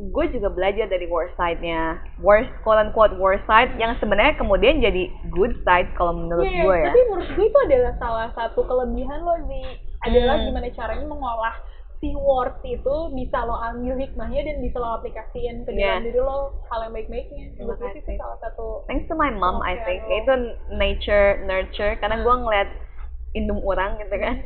[0.00, 5.12] gue juga belajar dari worst side-nya worst quote unquote worst side yang sebenarnya kemudian jadi
[5.28, 9.20] good side kalau menurut Iya, gue ya tapi menurut gue itu adalah salah satu kelebihan
[9.20, 9.60] lo di
[10.00, 10.46] adalah Hmm.
[10.48, 11.52] gimana caranya mengolah
[12.00, 16.06] si worst itu bisa lo ambil hikmahnya dan bisa lo aplikasiin ke dalam Iya.
[16.08, 17.44] diri lo hal yang baik-baiknya.
[17.52, 18.16] Terima Menurut gue sih itu kasih.
[18.16, 20.16] salah satu thanks to my mom I think lo.
[20.16, 20.32] itu
[20.72, 22.68] nature nurture karena gue ngeliat
[23.34, 24.36] indung orang gitu kan.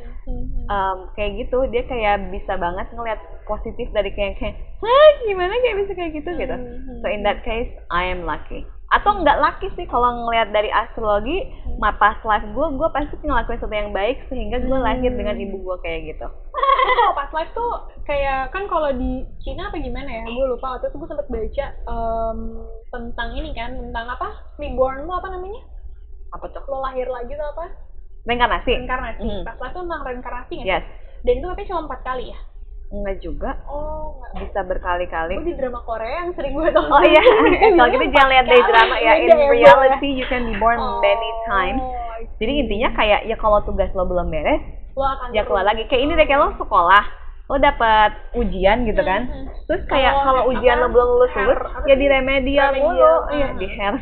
[0.64, 5.76] Um, kayak gitu dia kayak bisa banget ngeliat positif dari kayak kayak Hah, gimana kayak
[5.84, 6.30] bisa kayak gitu?
[6.36, 6.56] gitu.
[6.56, 7.00] Hmm.
[7.04, 8.64] so in that case I am lucky.
[8.92, 13.58] Atau nggak lucky sih kalau ngeliat dari astrologi ma past life gue gue pasti ngelakuin
[13.60, 16.26] sesuatu yang baik sehingga gue lahir dengan ibu gue kayak gitu.
[16.28, 17.72] Kalau pas live tuh
[18.08, 21.66] kayak kan kalau di Cina apa gimana ya gue lupa waktu itu gue sempet baca
[21.90, 22.38] em,
[22.92, 24.28] tentang ini kan tentang apa
[24.60, 25.62] reborn tuh apa namanya?
[26.32, 26.62] Apa tuh?
[26.70, 27.64] Lo lahir lagi tuh apa
[28.24, 28.72] reinkarnasi.
[28.74, 29.20] Reinkarnasi.
[29.22, 29.42] Hmm.
[29.44, 30.84] pas tuh tentang reinkarnasi nggak yes.
[31.24, 32.38] Dan itu katanya cuma empat kali ya?
[32.92, 33.50] Enggak juga.
[33.66, 35.34] Oh nggak bisa berkali-kali.
[35.34, 37.22] Gue di drama Korea yang sering gue tonton Oh iya,
[37.76, 39.12] kalau gitu jangan lihat dari drama ya.
[39.16, 41.82] In reality, you can be born Oh, many times.
[42.36, 44.60] Jadi intinya kayak ya kalau tugas lo belum beres,
[44.94, 45.88] lo akan ya keluar lagi.
[45.88, 47.02] Kayak ini deh kayak lo sekolah,
[47.48, 49.22] lo dapet ujian gitu kan.
[49.26, 49.46] Mhm.
[49.64, 52.68] Terus kayak kalau ujian lo belum lulus lulus, ya di remedial.
[52.74, 53.58] mulu, iya Mhm.
[53.58, 53.94] di hair.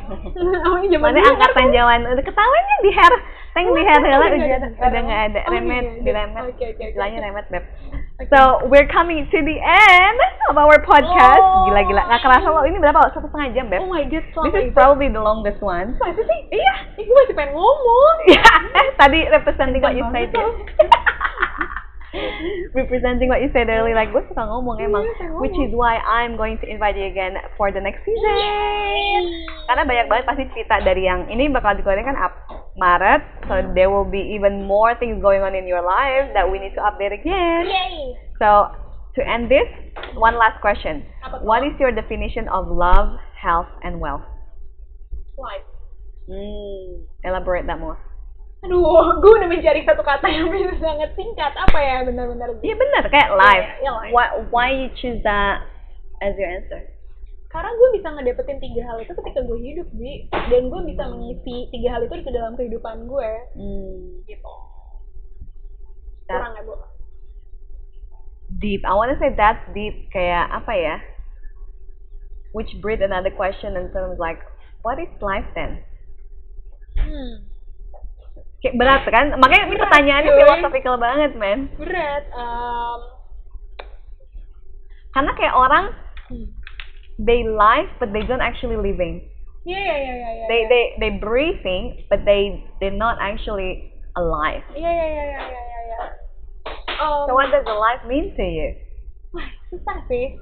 [0.98, 3.14] Mana angkatan jaman udah ketahuan ya di hair.
[3.52, 4.16] Teng di hair Udah
[4.80, 6.24] udah nggak ada Oh, remed iya, di iya.
[6.24, 6.82] oke, oke.
[6.88, 7.64] Istilahnya remed beb.
[8.32, 10.18] So we're coming to the end
[10.48, 11.42] of our podcast.
[11.42, 11.68] Oh.
[11.68, 13.12] Gila-gila, nggak kerasa lo ini berapa?
[13.12, 13.84] Satu setengah jam beb.
[13.84, 15.98] oh my god selama This is probably the longest one.
[16.00, 18.46] masa sih iya gue masih pengen ngomong Ya,
[18.78, 20.32] eh tadi representing what you said.
[22.78, 25.80] representing what you said earlier, like gue suka ngomong emang, Iya, suka which is ngomong.
[25.80, 29.22] why I'm going to invite you again for the next season.
[29.66, 32.34] Karena banyak banget pasti cerita dari yang ini bakal dikeluarin kan up
[32.76, 36.56] Maret, so there will be even more things going on in your life that we
[36.56, 37.68] need to update again.
[37.68, 38.16] Yay.
[38.40, 38.72] So
[39.16, 39.68] to end this,
[40.16, 41.04] one last question?
[41.44, 44.24] What is your definition of love, health, and wealth?
[45.36, 45.64] life
[46.30, 47.98] Hmm, elaborate that more.
[48.62, 53.02] Aduh gue udah mencari satu kata yang bisa sangat singkat apa ya benar-benar Iya benar
[53.10, 53.68] kayak life.
[53.82, 54.12] Iya, life.
[54.14, 55.66] Why why you choose that
[56.22, 56.92] as your answer?
[57.52, 61.68] karena gue bisa ngedapetin tiga hal itu ketika gue hidup sih dan gue bisa mengisi
[61.68, 64.54] tiga hal itu ke dalam kehidupan gue Hmm, gitu
[66.24, 66.72] kurang ya bu
[68.56, 68.80] deep.
[68.88, 70.08] I wanna say that's deep.
[70.12, 70.96] Kayak apa ya?
[72.56, 74.40] Which breed another question in terms like
[74.80, 75.84] what is life then?
[76.96, 77.51] hmm.
[78.62, 79.26] Kayak berat kan?
[79.42, 80.38] Makanya ini Berat, pertanyaannya cuy.
[80.38, 81.58] philosophical banget, man.
[81.74, 83.00] berat um,
[85.12, 85.84] Karena kayak orang
[86.30, 86.46] hmm.
[87.18, 89.26] they live but they don't actually living.
[89.66, 90.30] Iya iya iya iya.
[90.30, 90.44] iya.
[90.46, 94.62] They they they breathing but they they're not actually alive.
[94.72, 95.62] Iya iya iya iya iya.
[95.90, 96.00] iya.
[97.02, 98.78] Um, So what does a life mean to you?
[99.72, 100.36] susah sih.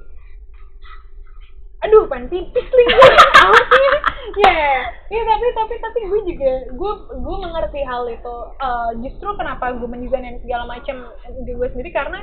[1.80, 2.94] Aduh, pan tipis lagi.
[3.44, 3.88] Apa sih?
[4.44, 4.62] Ya,
[5.10, 8.36] ya tapi tapi tapi gue juga gue gue mengerti hal itu.
[8.60, 11.08] Eh, justru kenapa gue mendesain segala macam
[11.42, 12.20] di gue sendiri karena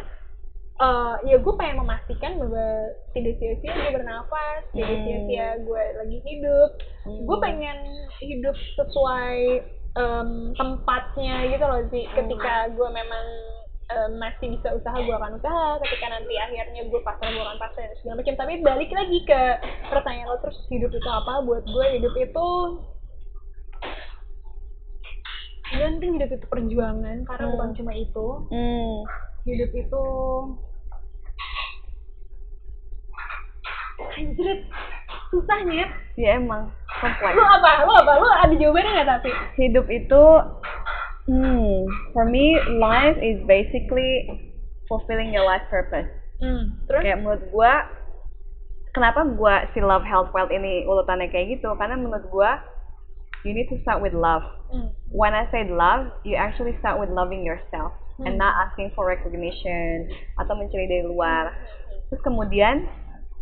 [0.77, 5.03] eh ya gue pengen memastikan bahwa tidak sia-sia gue bernafas, tidak Hmm.
[5.09, 6.69] sia-sia gue lagi hidup.
[7.01, 7.21] Hmm.
[7.25, 7.77] Gue pengen
[8.21, 9.37] hidup sesuai
[9.97, 12.05] em, tempatnya gitu loh sih.
[12.13, 13.25] Ketika gue memang
[13.87, 15.79] em, masih bisa usaha, gue akan usaha.
[15.79, 18.35] Ketika nanti akhirnya gue pasrah, gue akan pasrah dan segala macam.
[18.35, 19.41] Tapi balik lagi ke
[19.87, 21.33] pertanyaan lo terus hidup itu apa?
[21.41, 22.49] Buat gue hidup itu
[25.69, 27.53] dan kan hidup itu perjuangan karena Hmm.
[27.53, 29.03] bukan cuma itu Hmm.
[29.43, 30.03] hidup itu
[34.09, 34.47] anjir
[35.27, 37.35] susah nyet Ya emang kompleks.
[37.35, 40.23] lu apa lu apa lu ada jawabannya nggak tapi Hidup itu,
[41.27, 41.85] hmm,
[42.15, 44.25] for me life is basically
[44.87, 46.07] fulfilling your life purpose.
[46.39, 46.79] hmm.
[46.87, 47.85] terus Kayak menurut gua,
[48.95, 51.75] kenapa gua si love health wealth ini urutannya kayak gitu?
[51.75, 52.63] Karena menurut gua,
[53.43, 54.43] you need to start with love.
[54.71, 54.95] hmm.
[55.11, 57.93] When I say love, you actually start with loving yourself
[58.23, 58.41] and Hmm.
[58.41, 60.09] not asking for recognition
[60.41, 61.53] atau mencari dari luar.
[62.09, 62.87] Terus kemudian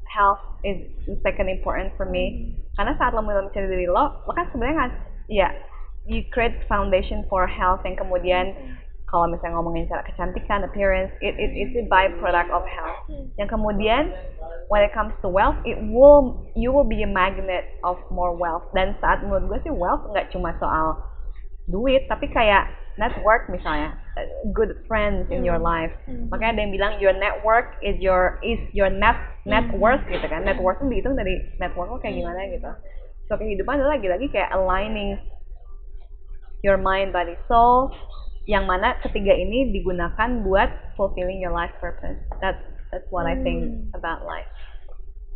[0.10, 2.56] health is the second important for me.
[2.76, 4.92] Karena saat lo mulai mencari diri lo, lo kan sebenarnya
[5.32, 5.48] ya,
[6.06, 8.54] you create foundation for health yang kemudian
[9.06, 13.06] kalau misalnya ngomongin cara kecantikan, appearance, it, it it's a byproduct of health.
[13.38, 14.12] Yang kemudian
[14.68, 18.66] when it comes to wealth, it will you will be a magnet of more wealth.
[18.74, 21.00] Dan saat menurut gue sih wealth nggak cuma soal
[21.70, 22.66] duit, tapi kayak
[22.98, 23.94] network misalnya,
[24.58, 25.94] good friends in your life.
[26.10, 26.28] Hmm.
[26.34, 29.16] Makanya ada yang bilang your network is your is your net
[29.46, 29.80] net Hmm.
[29.80, 30.44] worth gitu kan.
[30.44, 32.72] Net worth itu dihitung dari network lo kayak gimana gitu.
[33.30, 35.18] So kehidupan adalah lagi-lagi kayak aligning
[36.66, 37.94] your mind, body, soul,
[38.50, 42.18] yang mana ketiga ini digunakan buat fulfilling your life purpose.
[42.42, 42.58] That's
[42.90, 43.94] that's what I think Hmm.
[43.94, 44.50] about life.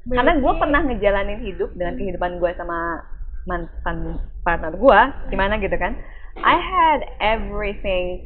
[0.08, 3.04] karena gue Berarti- pernah ngejalanin hidup dengan kehidupan gue sama
[3.46, 5.00] mantan partner gue
[5.30, 5.94] gimana gitu kan
[6.40, 8.26] I had everything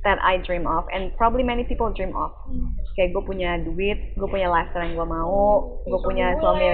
[0.00, 2.72] that I dream of and probably many people dream of Hmm.
[2.96, 6.40] kayak gue punya duit gue punya lifestyle yang gue mau gue Suami punya bule.
[6.40, 6.66] suami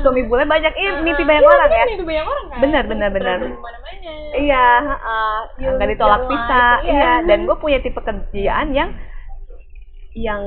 [0.00, 2.58] suami bule banyak ini Ah, mimpi banyak Iya, orang kan ya mimpi banyak orang kan
[2.62, 3.38] Benar, benar, benar.
[4.34, 4.66] Iya,
[5.56, 6.62] nggak live ditolak bisa.
[6.82, 7.12] Iya, iya.
[7.24, 8.90] dan gue punya tipe kerjaan yang
[10.14, 10.42] yang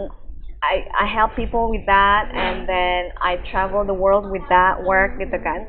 [0.57, 5.19] I I help people with that and then I travel the world with that work
[5.19, 5.67] gitu kan.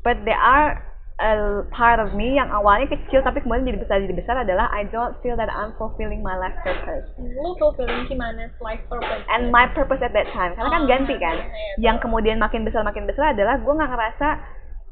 [0.00, 0.80] But there are
[1.20, 1.32] a
[1.68, 3.96] part of me yang awalnya kecil tapi kemudian jadi besar.
[4.00, 7.04] Jadi besar adalah I don't feel that I'm fulfilling my life purpose.
[7.20, 8.48] Lu fulfilling gimana?
[8.58, 9.22] Life purpose?
[9.28, 10.56] and my purpose at that time.
[10.56, 11.36] Karena kan Oh, ganti kan.
[11.36, 14.28] iya, yang kemudian makin besar makin besar adalah gue nggak ngerasa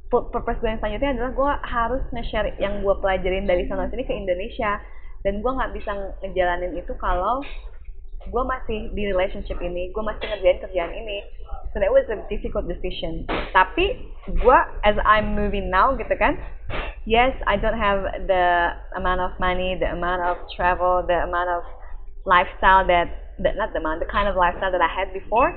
[0.09, 4.05] pu- purpose gue yang selanjutnya adalah gue harus nge-share yang gue pelajarin dari sana sini
[4.05, 4.76] ke Indonesia.
[5.24, 5.90] Dan gue nggak bisa
[6.22, 7.40] ngejalanin itu kalau
[8.28, 11.22] gue masih di relationship ini gue masih ngerjain kerjaan ini
[11.73, 13.28] so that was a difficult decision.
[13.53, 16.36] Tapi gue as I'm moving now gitu kan
[17.09, 21.65] yes I don't have the amount of money the amount of travel the amount of
[22.28, 23.09] lifestyle that,
[23.40, 25.53] that not the amount the kind of lifestyle that I had before.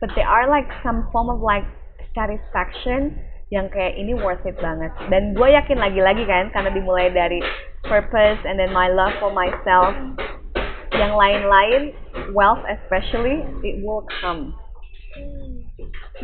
[0.00, 1.64] But there are like some form of like
[2.12, 3.16] satisfaction
[3.52, 4.92] yang kayak ini worth it banget.
[5.12, 7.44] Dan gue yakin lagi-lagi kan karena dimulai dari
[7.84, 9.92] purpose and then my love for myself
[10.92, 11.92] yang lain-lain
[12.32, 14.56] wealth especially it will come
[15.12, 15.68] Hmm.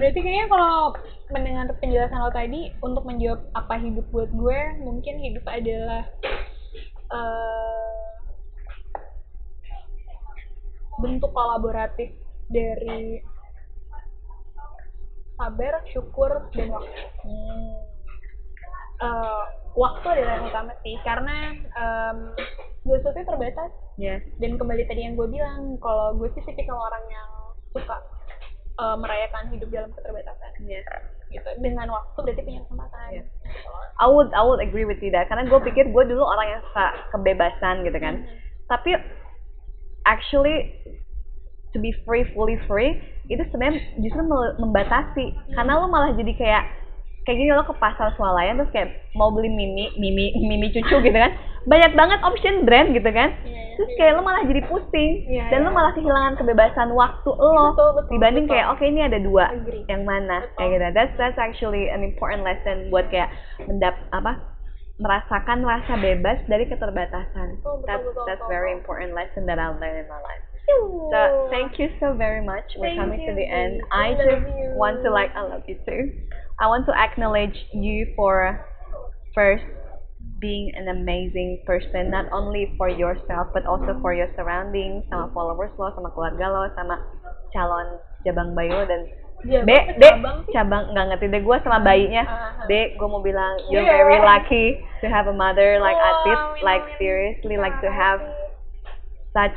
[0.01, 0.97] Berarti kayaknya kalau
[1.29, 6.09] mendengar penjelasan lo tadi untuk menjawab apa hidup buat gue, mungkin hidup adalah
[7.13, 8.09] eh,
[11.05, 12.17] bentuk kolaboratif
[12.49, 13.21] dari
[15.37, 17.03] sabar, syukur, dan waktu.
[18.99, 19.45] Eh,
[19.79, 22.19] waktu adalah yang utama sih, karena em,
[22.89, 23.71] sesuatu terbatas
[24.01, 27.31] yes dan kembali tadi yang gue bilang kalau gue sih tipikal orang yang
[27.77, 28.01] suka
[28.79, 30.53] uh, merayakan hidup dalam keterbatasan.
[30.65, 30.87] Yes
[31.29, 31.49] gitu.
[31.61, 33.01] Dengan waktu berarti punya kesempatan.
[33.13, 33.27] Yes.
[33.99, 35.29] I would I would agree with you that.
[35.29, 38.25] Karena gue pikir gue dulu orang yang suka kebebasan gitu kan.
[38.69, 38.97] Tapi
[40.09, 40.73] actually
[41.77, 42.97] to be free fully free
[43.29, 44.23] itu sebenarnya justru
[44.57, 45.37] membatasi.
[45.53, 46.65] Karena lo malah jadi kayak
[47.29, 51.13] kayak gini lo ke pasar swalayan terus kayak mau beli mimi mimi mimi cucu gitu
[51.13, 51.29] kan
[51.69, 53.99] banyak banget option brand gitu kan Iya, iya, terus iya.
[54.01, 55.11] kayak lo malah jadi pusing
[55.53, 58.57] dan lo malah kehilangan kebebasan waktu lo Betul, betul, dibanding betul.
[58.57, 59.85] kayak oke ini ada dua Agree.
[59.85, 60.57] yang mana Betul.
[60.57, 63.29] kayak gitu that's that's actually an important lesson buat kayak
[63.69, 64.57] mendap apa
[64.97, 68.81] merasakan rasa bebas dari keterbatasan Betul, betul, that's betul, that's betul, very betul.
[68.81, 70.43] important lesson that I learned in my life
[71.13, 73.81] so thank you so very much we're Thank coming to you, the end.
[73.89, 74.77] I just you.
[74.77, 76.28] want to like I love you too
[76.59, 78.67] I want to acknowledge you for
[79.35, 79.65] first
[80.43, 85.71] being an amazing person not only for yourself but also for your surroundings sama followers
[85.79, 86.99] lo sama keluarga lo sama
[87.55, 89.07] calon jabang bayi lo dan
[89.47, 92.27] Jabang Dek, dek, cabang cabang nggak ngerti deh gue sama bayinya.
[92.27, 92.67] Ah, ah.
[92.67, 94.03] Dek, gue mau bilang you're Yeah.
[94.03, 94.67] very lucky
[94.99, 98.19] to have a mother like Wow, Atit, like seriously, like to have
[99.31, 99.55] such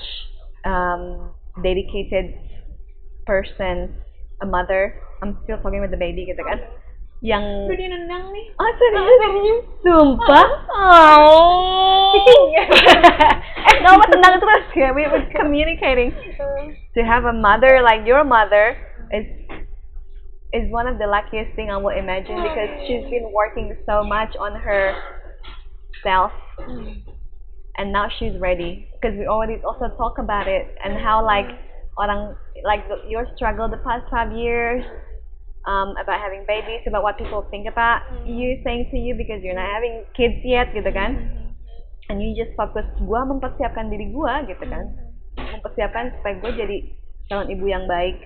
[0.70, 1.34] um,
[1.66, 2.38] dedicated
[3.26, 3.90] person,
[4.38, 5.02] a mother.
[5.26, 6.62] I'm still talking with the baby gitu kan.
[7.22, 9.06] Yang Udah dia nendang nih ah, Oh serius?
[9.22, 9.34] Ah.
[9.86, 10.48] Sumpah?
[10.74, 12.18] Oh.
[13.70, 14.90] eh gak apa tenang terus ya.
[14.90, 16.18] We were communicating.
[16.98, 18.74] To have a mother like your mother
[19.14, 19.30] is
[20.50, 22.46] is one of the luckiest thing I will imagine ah.
[22.50, 24.98] because she's been working so much on her
[26.02, 27.06] self hmm.
[27.78, 32.02] and now she's ready because we already also talk about it and how like hmm.
[32.02, 32.36] orang
[32.66, 34.84] like the- your struggle the past five years
[35.66, 39.56] um, about having babies about what people think about you saying to you because you're
[39.56, 41.30] not having kids yet gitu kan.
[42.10, 44.90] And you just focus gua mempersiapkan diri gua gitu kan.
[45.38, 46.78] Mempersiapkan supaya gue jadi
[47.30, 48.20] calon ibu yang baik.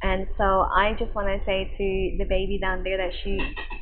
[0.00, 1.86] And so I just want to say to
[2.20, 3.40] the baby down there that she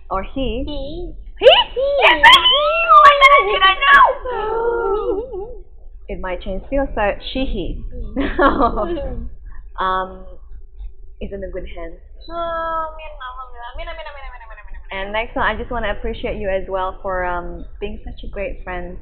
[0.08, 1.10] or he Ih.
[1.42, 1.86] he?
[2.06, 4.02] Yes oh my god did I know!
[6.06, 7.02] It might change still so
[7.34, 7.66] she he.
[9.74, 10.22] Um
[11.18, 11.98] is in a good hands
[12.28, 13.70] Amin, alhamdulillah.
[13.76, 14.80] Amin, amin, amin, amin, amin, amin.
[14.92, 18.22] and next one I just want to appreciate you as well for um being such
[18.24, 18.96] a great friend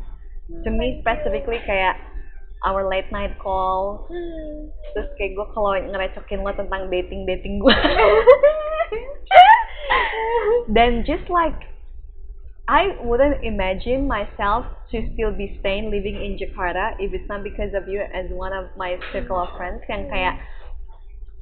[0.65, 1.97] to me specifically kayak
[2.65, 4.71] our late night call Hmm.
[4.95, 7.75] terus kayak gue kalau ngerecokin lo tentang dating dating gue
[10.77, 11.57] then just like
[12.71, 17.75] I wouldn't imagine myself to still be staying living in Jakarta if it's not because
[17.75, 20.39] of you as one of my circle of friends yang kayak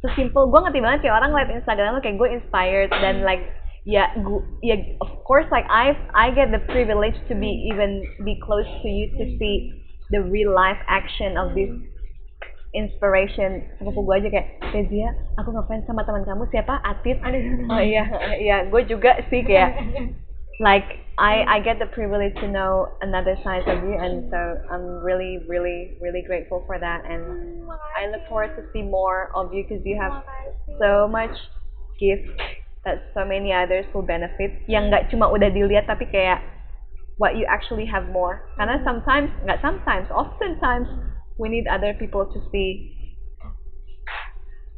[0.00, 3.44] sesimpel gue ngerti banget kayak orang liat Instagram lo kayak gue inspired dan like
[3.84, 8.36] ya gu ya of course like I I get the privilege to be even be
[8.40, 9.76] close to you to see
[10.12, 11.70] the real life action of this
[12.70, 13.66] inspiration.
[13.82, 16.78] Sepupu gue aja kayak Kezia aku ngefans sama teman kamu siapa?
[16.86, 17.18] Atit?
[17.66, 18.04] Oh iya
[18.38, 19.74] iya gue juga sih kayak
[20.60, 20.84] like
[21.16, 24.38] I I get the privilege to know another side of you and so
[24.70, 27.64] I'm really really really grateful for that and
[27.96, 30.22] I look forward to see more of you because you have
[30.78, 31.32] so much
[31.98, 32.28] gift
[32.84, 36.44] that so many others will benefit yang nggak cuma udah dilihat tapi kayak
[37.20, 38.48] what you actually have more.
[38.56, 40.88] Karena sometimes nggak sometimes oftentimes
[41.36, 42.96] we need other people to see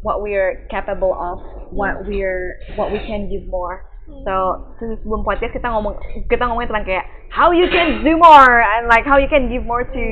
[0.03, 1.39] what we're capable of
[1.71, 3.87] what we're what we can give more
[4.27, 4.35] so
[4.83, 5.95] sebelum podcast kita ngomong
[6.27, 9.65] kita ngomongin tentang kayak how you can do more and like how you can give
[9.65, 10.05] more to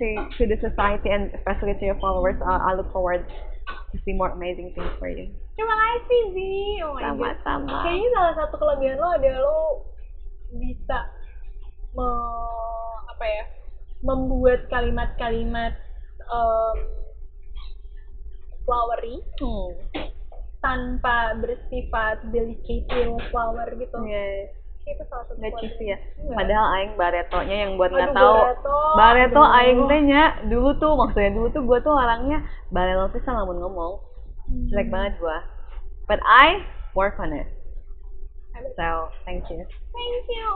[0.00, 2.34] to to the society and especially to your followers.
[2.40, 3.22] Uh, I look forward
[3.92, 5.30] to see more amazing things for you.
[5.54, 6.52] Terima kasih Zi.
[6.82, 7.86] Oh sama-sama.
[7.86, 9.58] Kayaknya salah satu kelebihan lo adalah lo
[10.54, 10.98] bisa
[11.94, 12.08] me,
[13.10, 13.44] apa ya
[14.04, 15.72] membuat kalimat-kalimat
[16.26, 16.76] em,
[18.66, 19.22] flowery.
[19.40, 19.70] Hmm.
[20.64, 22.88] Tanpa bersifat delicate
[23.28, 23.96] flower gitu.
[24.08, 24.48] yes
[24.84, 26.36] Itu salah satu nggak cheesy ya Enggak.
[26.40, 28.32] padahal aing baretonya yang buat nggak tahu.
[28.96, 29.56] Bareto Aduh.
[29.60, 32.38] aing teh nya dulu tuh maksudnya dulu tuh gue tuh orangnya
[32.68, 34.00] barelo pisan lamun ngomong
[34.44, 34.68] Hmm.
[34.68, 35.38] jelek banget gue
[36.04, 36.60] but I
[36.92, 37.48] work on it
[38.76, 40.48] so thank you Thank you.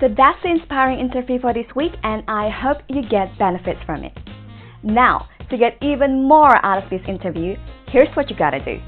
[0.00, 4.02] So that's the inspiring interview for this week, and I hope you get benefits from
[4.02, 4.10] it.
[4.82, 7.54] Now, to get even more out of this interview,
[7.88, 8.80] here's what you gotta do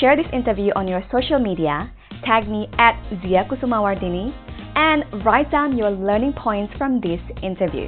[0.00, 1.92] share this interview on your social media,
[2.24, 4.32] tag me at Zia Kusumawardini,
[4.74, 7.86] and write down your learning points from this interview.